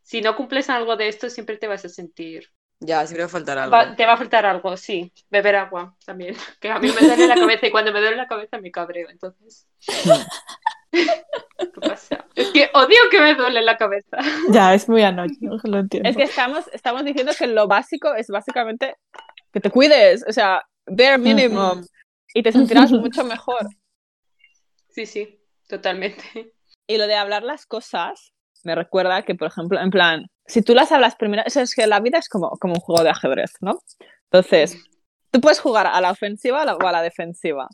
si 0.01 0.21
no 0.21 0.37
cumples 0.37 0.69
algo 0.69 0.95
de 0.95 1.09
esto, 1.09 1.29
siempre 1.29 1.57
te 1.57 1.67
vas 1.67 1.83
a 1.83 1.89
sentir 1.89 2.54
ya, 2.79 3.05
siempre 3.05 3.23
va 3.23 3.27
a 3.27 3.29
faltar 3.29 3.57
algo. 3.57 3.95
te 3.95 4.05
va 4.05 4.13
a 4.13 4.17
faltar 4.17 4.45
algo, 4.45 4.75
sí. 4.77 5.11
Beber 5.29 5.55
agua 5.55 5.95
también. 6.05 6.35
Que 6.59 6.69
a 6.69 6.79
mí 6.79 6.89
me 6.89 7.07
duele 7.07 7.27
la 7.27 7.35
cabeza 7.35 7.67
y 7.67 7.71
cuando 7.71 7.91
me 7.93 7.99
duele 7.99 8.17
la 8.17 8.27
cabeza 8.27 8.59
me 8.59 8.71
cabreo, 8.71 9.09
entonces. 9.09 9.67
¿Qué 10.91 11.81
pasa? 11.81 12.25
Es 12.35 12.51
que 12.51 12.69
odio 12.73 12.97
que 13.11 13.19
me 13.19 13.35
duele 13.35 13.61
la 13.61 13.77
cabeza. 13.77 14.17
Ya, 14.49 14.73
es 14.73 14.87
muy 14.87 15.03
anoche, 15.03 15.35
lo 15.41 15.79
entiendo. 15.79 16.09
Es 16.09 16.15
que 16.15 16.23
estamos, 16.23 16.65
estamos 16.71 17.03
diciendo 17.03 17.33
que 17.37 17.47
lo 17.47 17.67
básico 17.67 18.13
es 18.13 18.27
básicamente 18.27 18.95
que 19.51 19.59
te 19.59 19.71
cuides, 19.71 20.25
o 20.27 20.31
sea, 20.31 20.61
bare 20.85 21.17
minimum, 21.17 21.83
y 22.33 22.43
te 22.43 22.51
sentirás 22.51 22.91
mucho 22.91 23.23
mejor. 23.23 23.67
Sí, 24.89 25.05
sí, 25.05 25.39
totalmente. 25.67 26.53
Y 26.87 26.97
lo 26.97 27.07
de 27.07 27.15
hablar 27.15 27.43
las 27.43 27.65
cosas 27.65 28.33
me 28.63 28.75
recuerda 28.75 29.21
que, 29.23 29.35
por 29.35 29.47
ejemplo, 29.47 29.79
en 29.79 29.89
plan, 29.91 30.25
si 30.47 30.61
tú 30.61 30.73
las 30.73 30.91
hablas 30.91 31.15
primero, 31.15 31.43
es 31.45 31.75
que 31.75 31.87
la 31.87 31.99
vida 31.99 32.19
es 32.19 32.29
como, 32.29 32.51
como 32.59 32.75
un 32.75 32.79
juego 32.79 33.03
de 33.03 33.09
ajedrez, 33.09 33.53
¿no? 33.61 33.79
Entonces, 34.31 34.77
tú 35.31 35.41
puedes 35.41 35.59
jugar 35.59 35.87
a 35.87 35.99
la 36.01 36.11
ofensiva 36.11 36.63
o 36.63 36.87
a 36.87 36.91
la 36.91 37.01
defensiva 37.01 37.67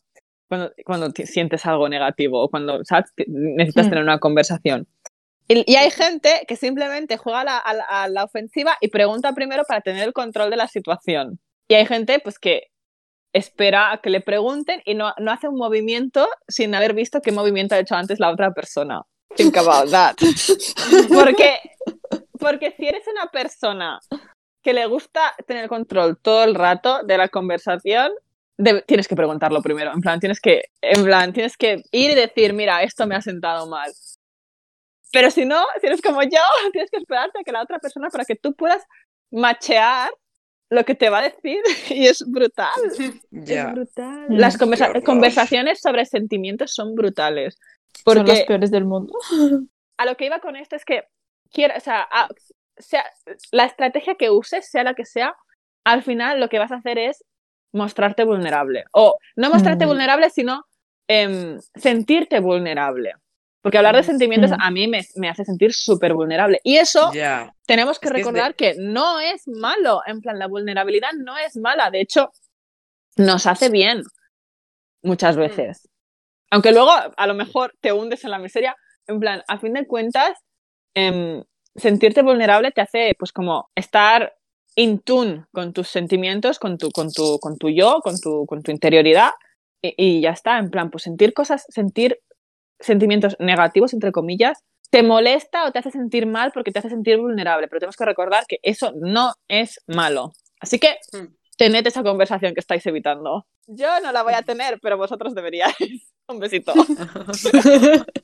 cuando, 0.48 0.72
cuando 0.86 1.12
sientes 1.26 1.66
algo 1.66 1.88
negativo 1.88 2.44
o 2.44 2.50
cuando 2.50 2.84
¿sabes? 2.84 3.12
necesitas 3.28 3.90
tener 3.90 4.04
una 4.04 4.20
conversación. 4.20 4.88
Y, 5.48 5.76
hay 5.76 5.92
gente 5.92 6.46
que 6.48 6.56
simplemente 6.56 7.18
juega 7.18 7.58
a 7.58 8.08
la, 8.08 8.24
ofensiva 8.24 8.78
y 8.80 8.88
pregunta 8.88 9.34
primero 9.34 9.64
para 9.68 9.82
tener 9.82 10.06
el 10.06 10.14
control 10.14 10.50
de 10.50 10.56
la 10.56 10.68
situación. 10.68 11.40
Y 11.68 11.74
hay 11.74 11.86
gente 11.86 12.20
pues 12.20 12.40
que 12.40 12.68
espera 13.34 13.92
a 13.92 14.02
que 14.02 14.10
le 14.10 14.22
pregunten 14.22 14.82
y 14.86 14.94
no, 14.94 15.14
no 15.18 15.32
hace 15.32 15.48
un 15.48 15.56
movimiento 15.56 16.28
sin 16.48 16.74
haber 16.76 16.94
visto 16.94 17.22
qué 17.22 17.32
movimiento 17.32 17.76
ha 17.76 17.80
hecho 17.80 17.96
antes 17.96 18.20
la 18.20 18.30
otra 18.30 18.52
persona. 18.54 19.02
Think 19.36 19.58
about 19.58 19.90
that. 19.92 20.16
Porque 21.14 21.60
porque 22.42 22.72
si 22.78 22.88
eres 22.88 23.04
una 23.08 23.28
persona 23.28 24.00
que 24.62 24.74
le 24.74 24.86
gusta 24.88 25.34
tener 25.48 25.70
control 25.70 26.18
todo 26.22 26.44
el 26.44 26.56
rato 26.56 27.04
de 27.04 27.18
la 27.18 27.30
conversación, 27.30 28.12
tienes 28.86 29.08
que 29.08 29.16
preguntarlo 29.16 29.62
primero. 29.62 29.92
En 29.94 30.02
plan, 30.02 30.20
tienes 30.20 30.40
que, 30.42 30.64
en 30.82 31.04
plan, 31.06 31.32
tienes 31.34 31.56
que 31.58 31.84
ir 31.92 32.12
y 32.12 32.16
decir, 32.16 32.54
mira, 32.54 32.84
esto 32.84 33.08
me 33.08 33.16
ha 33.16 33.22
sentado 33.22 33.66
mal. 33.68 33.92
Pero 35.14 35.30
si 35.32 35.46
no, 35.46 35.64
si 35.80 35.88
eres 35.88 36.02
como 36.02 36.22
yo, 36.24 36.40
tienes 36.74 36.92
que 36.92 36.98
esperarte 36.98 37.40
a 37.40 37.44
que 37.44 37.52
la 37.52 37.62
otra 37.64 37.80
persona, 37.80 38.10
para 38.10 38.26
que 38.26 38.36
tú 38.36 38.54
puedas 38.54 38.84
machear 39.32 40.10
lo 40.70 40.86
que 40.86 40.96
te 40.96 41.10
va 41.10 41.20
a 41.20 41.24
decir 41.24 41.62
y 41.90 42.08
es 42.08 42.24
brutal. 42.30 42.70
Ya. 43.32 43.68
Es 43.70 43.74
brutal. 43.74 44.26
Las 44.30 44.58
conversa- 44.58 45.02
conversaciones 45.04 45.80
sobre 45.82 46.06
sentimientos 46.06 46.74
son 46.74 46.94
brutales. 46.96 47.58
Son 48.06 48.18
las 48.18 48.26
Porque 48.26 48.46
peores 48.48 48.72
del 48.72 48.86
mundo. 48.86 49.14
a 49.98 50.06
lo 50.06 50.16
que 50.18 50.26
iba 50.26 50.40
con 50.40 50.56
esto 50.56 50.76
es 50.76 50.86
que 50.86 51.04
quiero, 51.52 51.76
o 51.76 51.80
sea, 51.80 52.02
a- 52.12 52.30
sea, 52.78 53.04
la 53.52 53.66
estrategia 53.66 54.16
que 54.16 54.30
uses, 54.30 54.70
sea 54.70 54.84
la 54.84 54.94
que 54.94 55.06
sea, 55.06 55.36
al 55.84 56.04
final 56.04 56.40
lo 56.40 56.50
que 56.50 56.60
vas 56.60 56.72
a 56.72 56.76
hacer 56.76 56.98
es 56.98 57.24
mostrarte 57.74 58.24
vulnerable. 58.24 58.84
O 58.92 59.16
no 59.36 59.50
mostrarte 59.50 59.86
Mm. 59.86 59.90
vulnerable, 59.90 60.30
sino 60.30 60.66
em, 61.08 61.60
sentirte 61.76 62.40
vulnerable. 62.40 63.14
Porque 63.62 63.78
hablar 63.78 63.96
de 63.98 64.04
sentimientos 64.04 64.52
Mm. 64.52 64.62
a 64.62 64.72
mí 64.72 64.88
me, 64.88 65.02
me 65.16 65.28
hace 65.30 65.44
sentir 65.44 65.74
súper 65.74 66.14
vulnerable. 66.14 66.60
Y 66.64 66.78
eso 66.78 67.12
Ya. 67.14 67.54
tenemos 67.68 68.00
que 68.00 68.08
Es 68.08 68.12
que 68.14 68.18
de- 68.18 68.24
recordar 68.24 68.56
que 68.56 68.76
no 68.78 69.20
es 69.20 69.46
malo. 69.48 70.02
En 70.08 70.22
plan, 70.22 70.40
la 70.40 70.48
vulnerabilidad 70.48 71.10
no 71.18 71.38
es 71.38 71.58
mala. 71.58 71.92
De 71.92 72.00
hecho, 72.02 72.32
nos 73.18 73.46
hace 73.46 73.70
bien 73.70 74.04
muchas 75.04 75.36
veces. 75.36 75.90
Aunque 76.50 76.72
luego 76.72 76.92
a 76.92 77.28
lo 77.28 77.34
mejor 77.34 77.74
te 77.82 77.92
hundes 77.92 78.24
en 78.24 78.32
la 78.32 78.40
miseria. 78.40 78.76
En 79.08 79.20
plan, 79.20 79.44
a 79.48 79.60
fin 79.60 79.74
de 79.74 79.86
cuentas, 79.88 80.38
em, 80.96 81.44
sentirte 81.76 82.22
vulnerable 82.22 82.72
te 82.72 82.82
hace 82.82 83.16
pues 83.18 83.32
como 83.32 83.70
estar 83.76 84.34
in 84.76 85.00
tune 85.00 85.46
con 85.52 85.74
tus 85.74 85.88
sentimientos, 85.90 86.60
con 86.60 86.78
tu, 86.78 86.92
con 86.92 87.12
tu, 87.12 87.40
con 87.40 87.58
tu 87.58 87.70
yo, 87.70 88.00
con 88.02 88.20
tu, 88.20 88.46
con 88.46 88.62
tu 88.64 88.72
interioridad. 88.72 89.32
Y, 89.82 89.94
y 89.98 90.22
ya 90.22 90.32
está, 90.32 90.58
en 90.60 90.70
plan, 90.70 90.90
pues 90.92 91.04
sentir 91.04 91.34
cosas, 91.34 91.66
sentir 91.70 92.20
sentimientos 92.80 93.36
negativos, 93.40 93.94
entre 93.94 94.12
comillas, 94.12 94.64
te 94.90 95.04
molesta 95.04 95.66
o 95.66 95.72
te 95.72 95.80
hace 95.80 95.92
sentir 95.92 96.26
mal 96.26 96.52
porque 96.52 96.72
te 96.72 96.80
hace 96.80 96.90
sentir 96.90 97.18
vulnerable, 97.18 97.68
pero 97.68 97.80
tenemos 97.80 97.96
que 97.96 98.06
recordar 98.06 98.46
que 98.48 98.60
eso 98.64 98.92
no 98.96 99.34
es 99.48 99.80
malo. 99.88 100.34
Así 100.60 100.80
que 100.80 100.98
Mm. 101.14 101.28
tened 101.58 101.86
esa 101.88 102.04
conversación 102.04 102.54
que 102.54 102.60
estáis 102.60 102.86
evitando. 102.86 103.46
Yo 103.68 104.00
no 104.02 104.12
la 104.12 104.24
voy 104.24 104.34
a 104.34 104.42
tener, 104.42 104.80
pero 104.82 104.98
vosotros 104.98 105.34
deberíais. 105.36 105.76
Un 106.28 106.40
besito. 106.40 106.74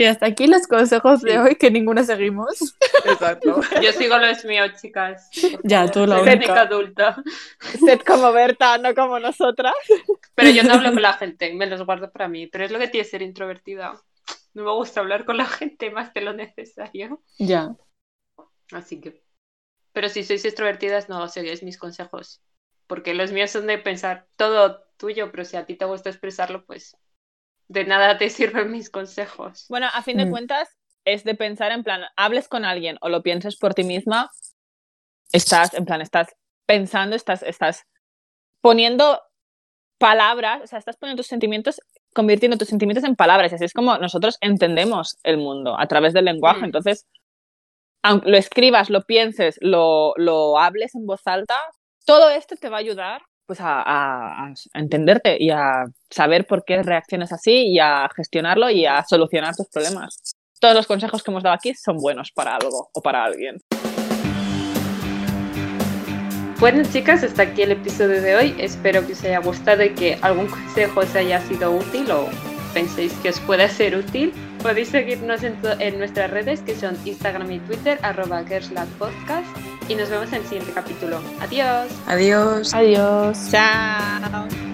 Y 0.00 0.06
hasta 0.06 0.24
aquí 0.24 0.46
los 0.46 0.66
consejos 0.66 1.20
de 1.20 1.38
hoy 1.38 1.56
que 1.56 1.70
ninguna 1.70 2.04
seguimos. 2.04 2.74
Exacto. 3.04 3.60
Yo 3.82 3.92
sigo 3.92 4.16
los 4.16 4.44
míos, 4.46 4.70
chicas. 4.80 5.28
Ya, 5.62 5.90
tú 5.90 6.06
la 6.06 6.20
Soy 6.20 6.28
única. 6.28 6.36
única 6.36 6.60
adulta. 6.62 7.22
Sed 7.84 8.00
como 8.00 8.32
Berta, 8.32 8.78
no 8.78 8.94
como 8.94 9.18
nosotras. 9.20 9.74
Pero 10.34 10.50
yo 10.50 10.62
no 10.62 10.72
hablo 10.74 10.92
con 10.92 11.02
la 11.02 11.12
gente, 11.12 11.52
me 11.52 11.66
los 11.66 11.84
guardo 11.84 12.10
para 12.10 12.28
mí. 12.28 12.46
Pero 12.46 12.64
es 12.64 12.70
lo 12.70 12.78
que 12.78 12.88
tiene 12.88 13.04
ser 13.04 13.20
introvertida. 13.20 14.00
No 14.54 14.64
me 14.64 14.72
gusta 14.72 15.00
hablar 15.00 15.26
con 15.26 15.36
la 15.36 15.44
gente 15.46 15.90
más 15.90 16.14
de 16.14 16.22
lo 16.22 16.32
necesario. 16.32 17.22
Ya. 17.38 17.76
Así 18.72 19.00
que. 19.02 19.22
Pero 19.92 20.08
si 20.08 20.24
sois 20.24 20.44
extrovertidas, 20.46 21.08
no 21.10 21.28
seguís 21.28 21.62
mis 21.62 21.76
consejos. 21.76 22.40
Porque 22.86 23.12
los 23.12 23.32
míos 23.32 23.50
son 23.50 23.66
de 23.66 23.76
pensar 23.78 24.26
todo 24.36 24.82
tuyo, 24.96 25.30
pero 25.30 25.44
si 25.44 25.56
a 25.58 25.66
ti 25.66 25.76
te 25.76 25.84
gusta 25.84 26.08
expresarlo, 26.08 26.64
pues 26.64 26.96
de 27.70 27.84
nada 27.84 28.18
te 28.18 28.28
sirven 28.30 28.72
mis 28.72 28.90
consejos. 28.90 29.66
Bueno, 29.68 29.86
a 29.94 30.02
fin 30.02 30.16
de 30.16 30.26
Mm. 30.26 30.30
cuentas, 30.30 30.68
es 31.04 31.22
de 31.22 31.36
pensar 31.36 31.70
en 31.70 31.84
plan, 31.84 32.02
hables 32.16 32.48
con 32.48 32.64
alguien 32.64 32.98
o 33.00 33.08
lo 33.08 33.22
pienses 33.22 33.56
por 33.56 33.74
ti 33.74 33.84
misma, 33.84 34.28
estás, 35.32 35.72
en 35.74 35.84
plan, 35.84 36.00
estás 36.00 36.34
pensando, 36.66 37.14
estás, 37.14 37.44
estás 37.44 37.84
poniendo 38.60 39.22
palabras, 39.98 40.62
o 40.64 40.66
sea, 40.66 40.80
estás 40.80 40.96
poniendo 40.96 41.20
tus 41.20 41.28
sentimientos, 41.28 41.80
convirtiendo 42.12 42.58
tus 42.58 42.68
sentimientos 42.68 43.04
en 43.04 43.14
palabras. 43.14 43.52
Y 43.52 43.54
así 43.54 43.64
es 43.66 43.72
como 43.72 43.96
nosotros 43.98 44.36
entendemos 44.40 45.18
el 45.22 45.36
mundo, 45.38 45.78
a 45.78 45.86
través 45.86 46.12
del 46.12 46.24
lenguaje. 46.24 46.62
Mm. 46.62 46.64
Entonces, 46.64 47.06
aunque 48.02 48.30
lo 48.30 48.36
escribas, 48.36 48.90
lo 48.90 49.02
pienses, 49.02 49.58
lo, 49.60 50.12
lo 50.16 50.58
hables 50.58 50.96
en 50.96 51.06
voz 51.06 51.24
alta, 51.24 51.56
todo 52.04 52.30
esto 52.30 52.56
te 52.56 52.68
va 52.68 52.78
a 52.78 52.80
ayudar 52.80 53.22
pues 53.50 53.60
a, 53.60 53.82
a- 53.82 54.44
a 54.46 54.78
entenderte 54.78 55.36
y 55.42 55.50
a 55.50 55.86
saber 56.08 56.46
por 56.46 56.64
qué 56.64 56.84
reaccionas 56.84 57.32
así 57.32 57.66
y 57.66 57.80
a 57.80 58.08
gestionarlo 58.14 58.70
y 58.70 58.86
a 58.86 59.02
solucionar 59.02 59.56
tus 59.56 59.66
problemas. 59.66 60.36
Todos 60.60 60.76
los 60.76 60.86
consejos 60.86 61.20
que 61.24 61.32
hemos 61.32 61.42
dado 61.42 61.56
aquí 61.56 61.74
son 61.74 61.96
buenos 61.96 62.30
para 62.30 62.54
algo 62.54 62.90
o 62.94 63.02
para 63.02 63.24
alguien. 63.24 63.56
Bueno, 66.60 66.84
chicas, 66.92 67.24
hasta 67.24 67.42
aquí 67.42 67.62
el 67.62 67.72
episodio 67.72 68.22
de 68.22 68.36
hoy. 68.36 68.54
Espero 68.60 69.04
que 69.04 69.14
os 69.14 69.24
haya 69.24 69.40
gustado 69.40 69.82
y 69.82 69.94
que 69.96 70.16
algún 70.22 70.46
consejo 70.46 71.00
os 71.00 71.12
haya 71.16 71.40
sido 71.40 71.72
útil 71.72 72.08
o 72.12 72.28
penséis 72.72 73.12
que 73.14 73.30
os 73.30 73.40
pueda 73.40 73.68
ser 73.68 73.96
útil. 73.96 74.32
Podéis 74.62 74.90
seguirnos 74.90 75.42
en, 75.42 75.58
en 75.80 75.98
nuestras 75.98 76.30
redes 76.30 76.60
que 76.60 76.76
son 76.76 76.96
Instagram 77.04 77.50
y 77.50 77.58
Twitter, 77.58 77.98
arroba 78.02 78.44
Podcast. 78.96 79.79
Y 79.90 79.96
nos 79.96 80.08
vemos 80.08 80.28
en 80.28 80.36
el 80.36 80.44
siguiente 80.44 80.72
capítulo. 80.72 81.20
Adiós. 81.40 81.90
Adiós. 82.06 82.72
Adiós. 82.72 83.50
Chao. 83.50 84.69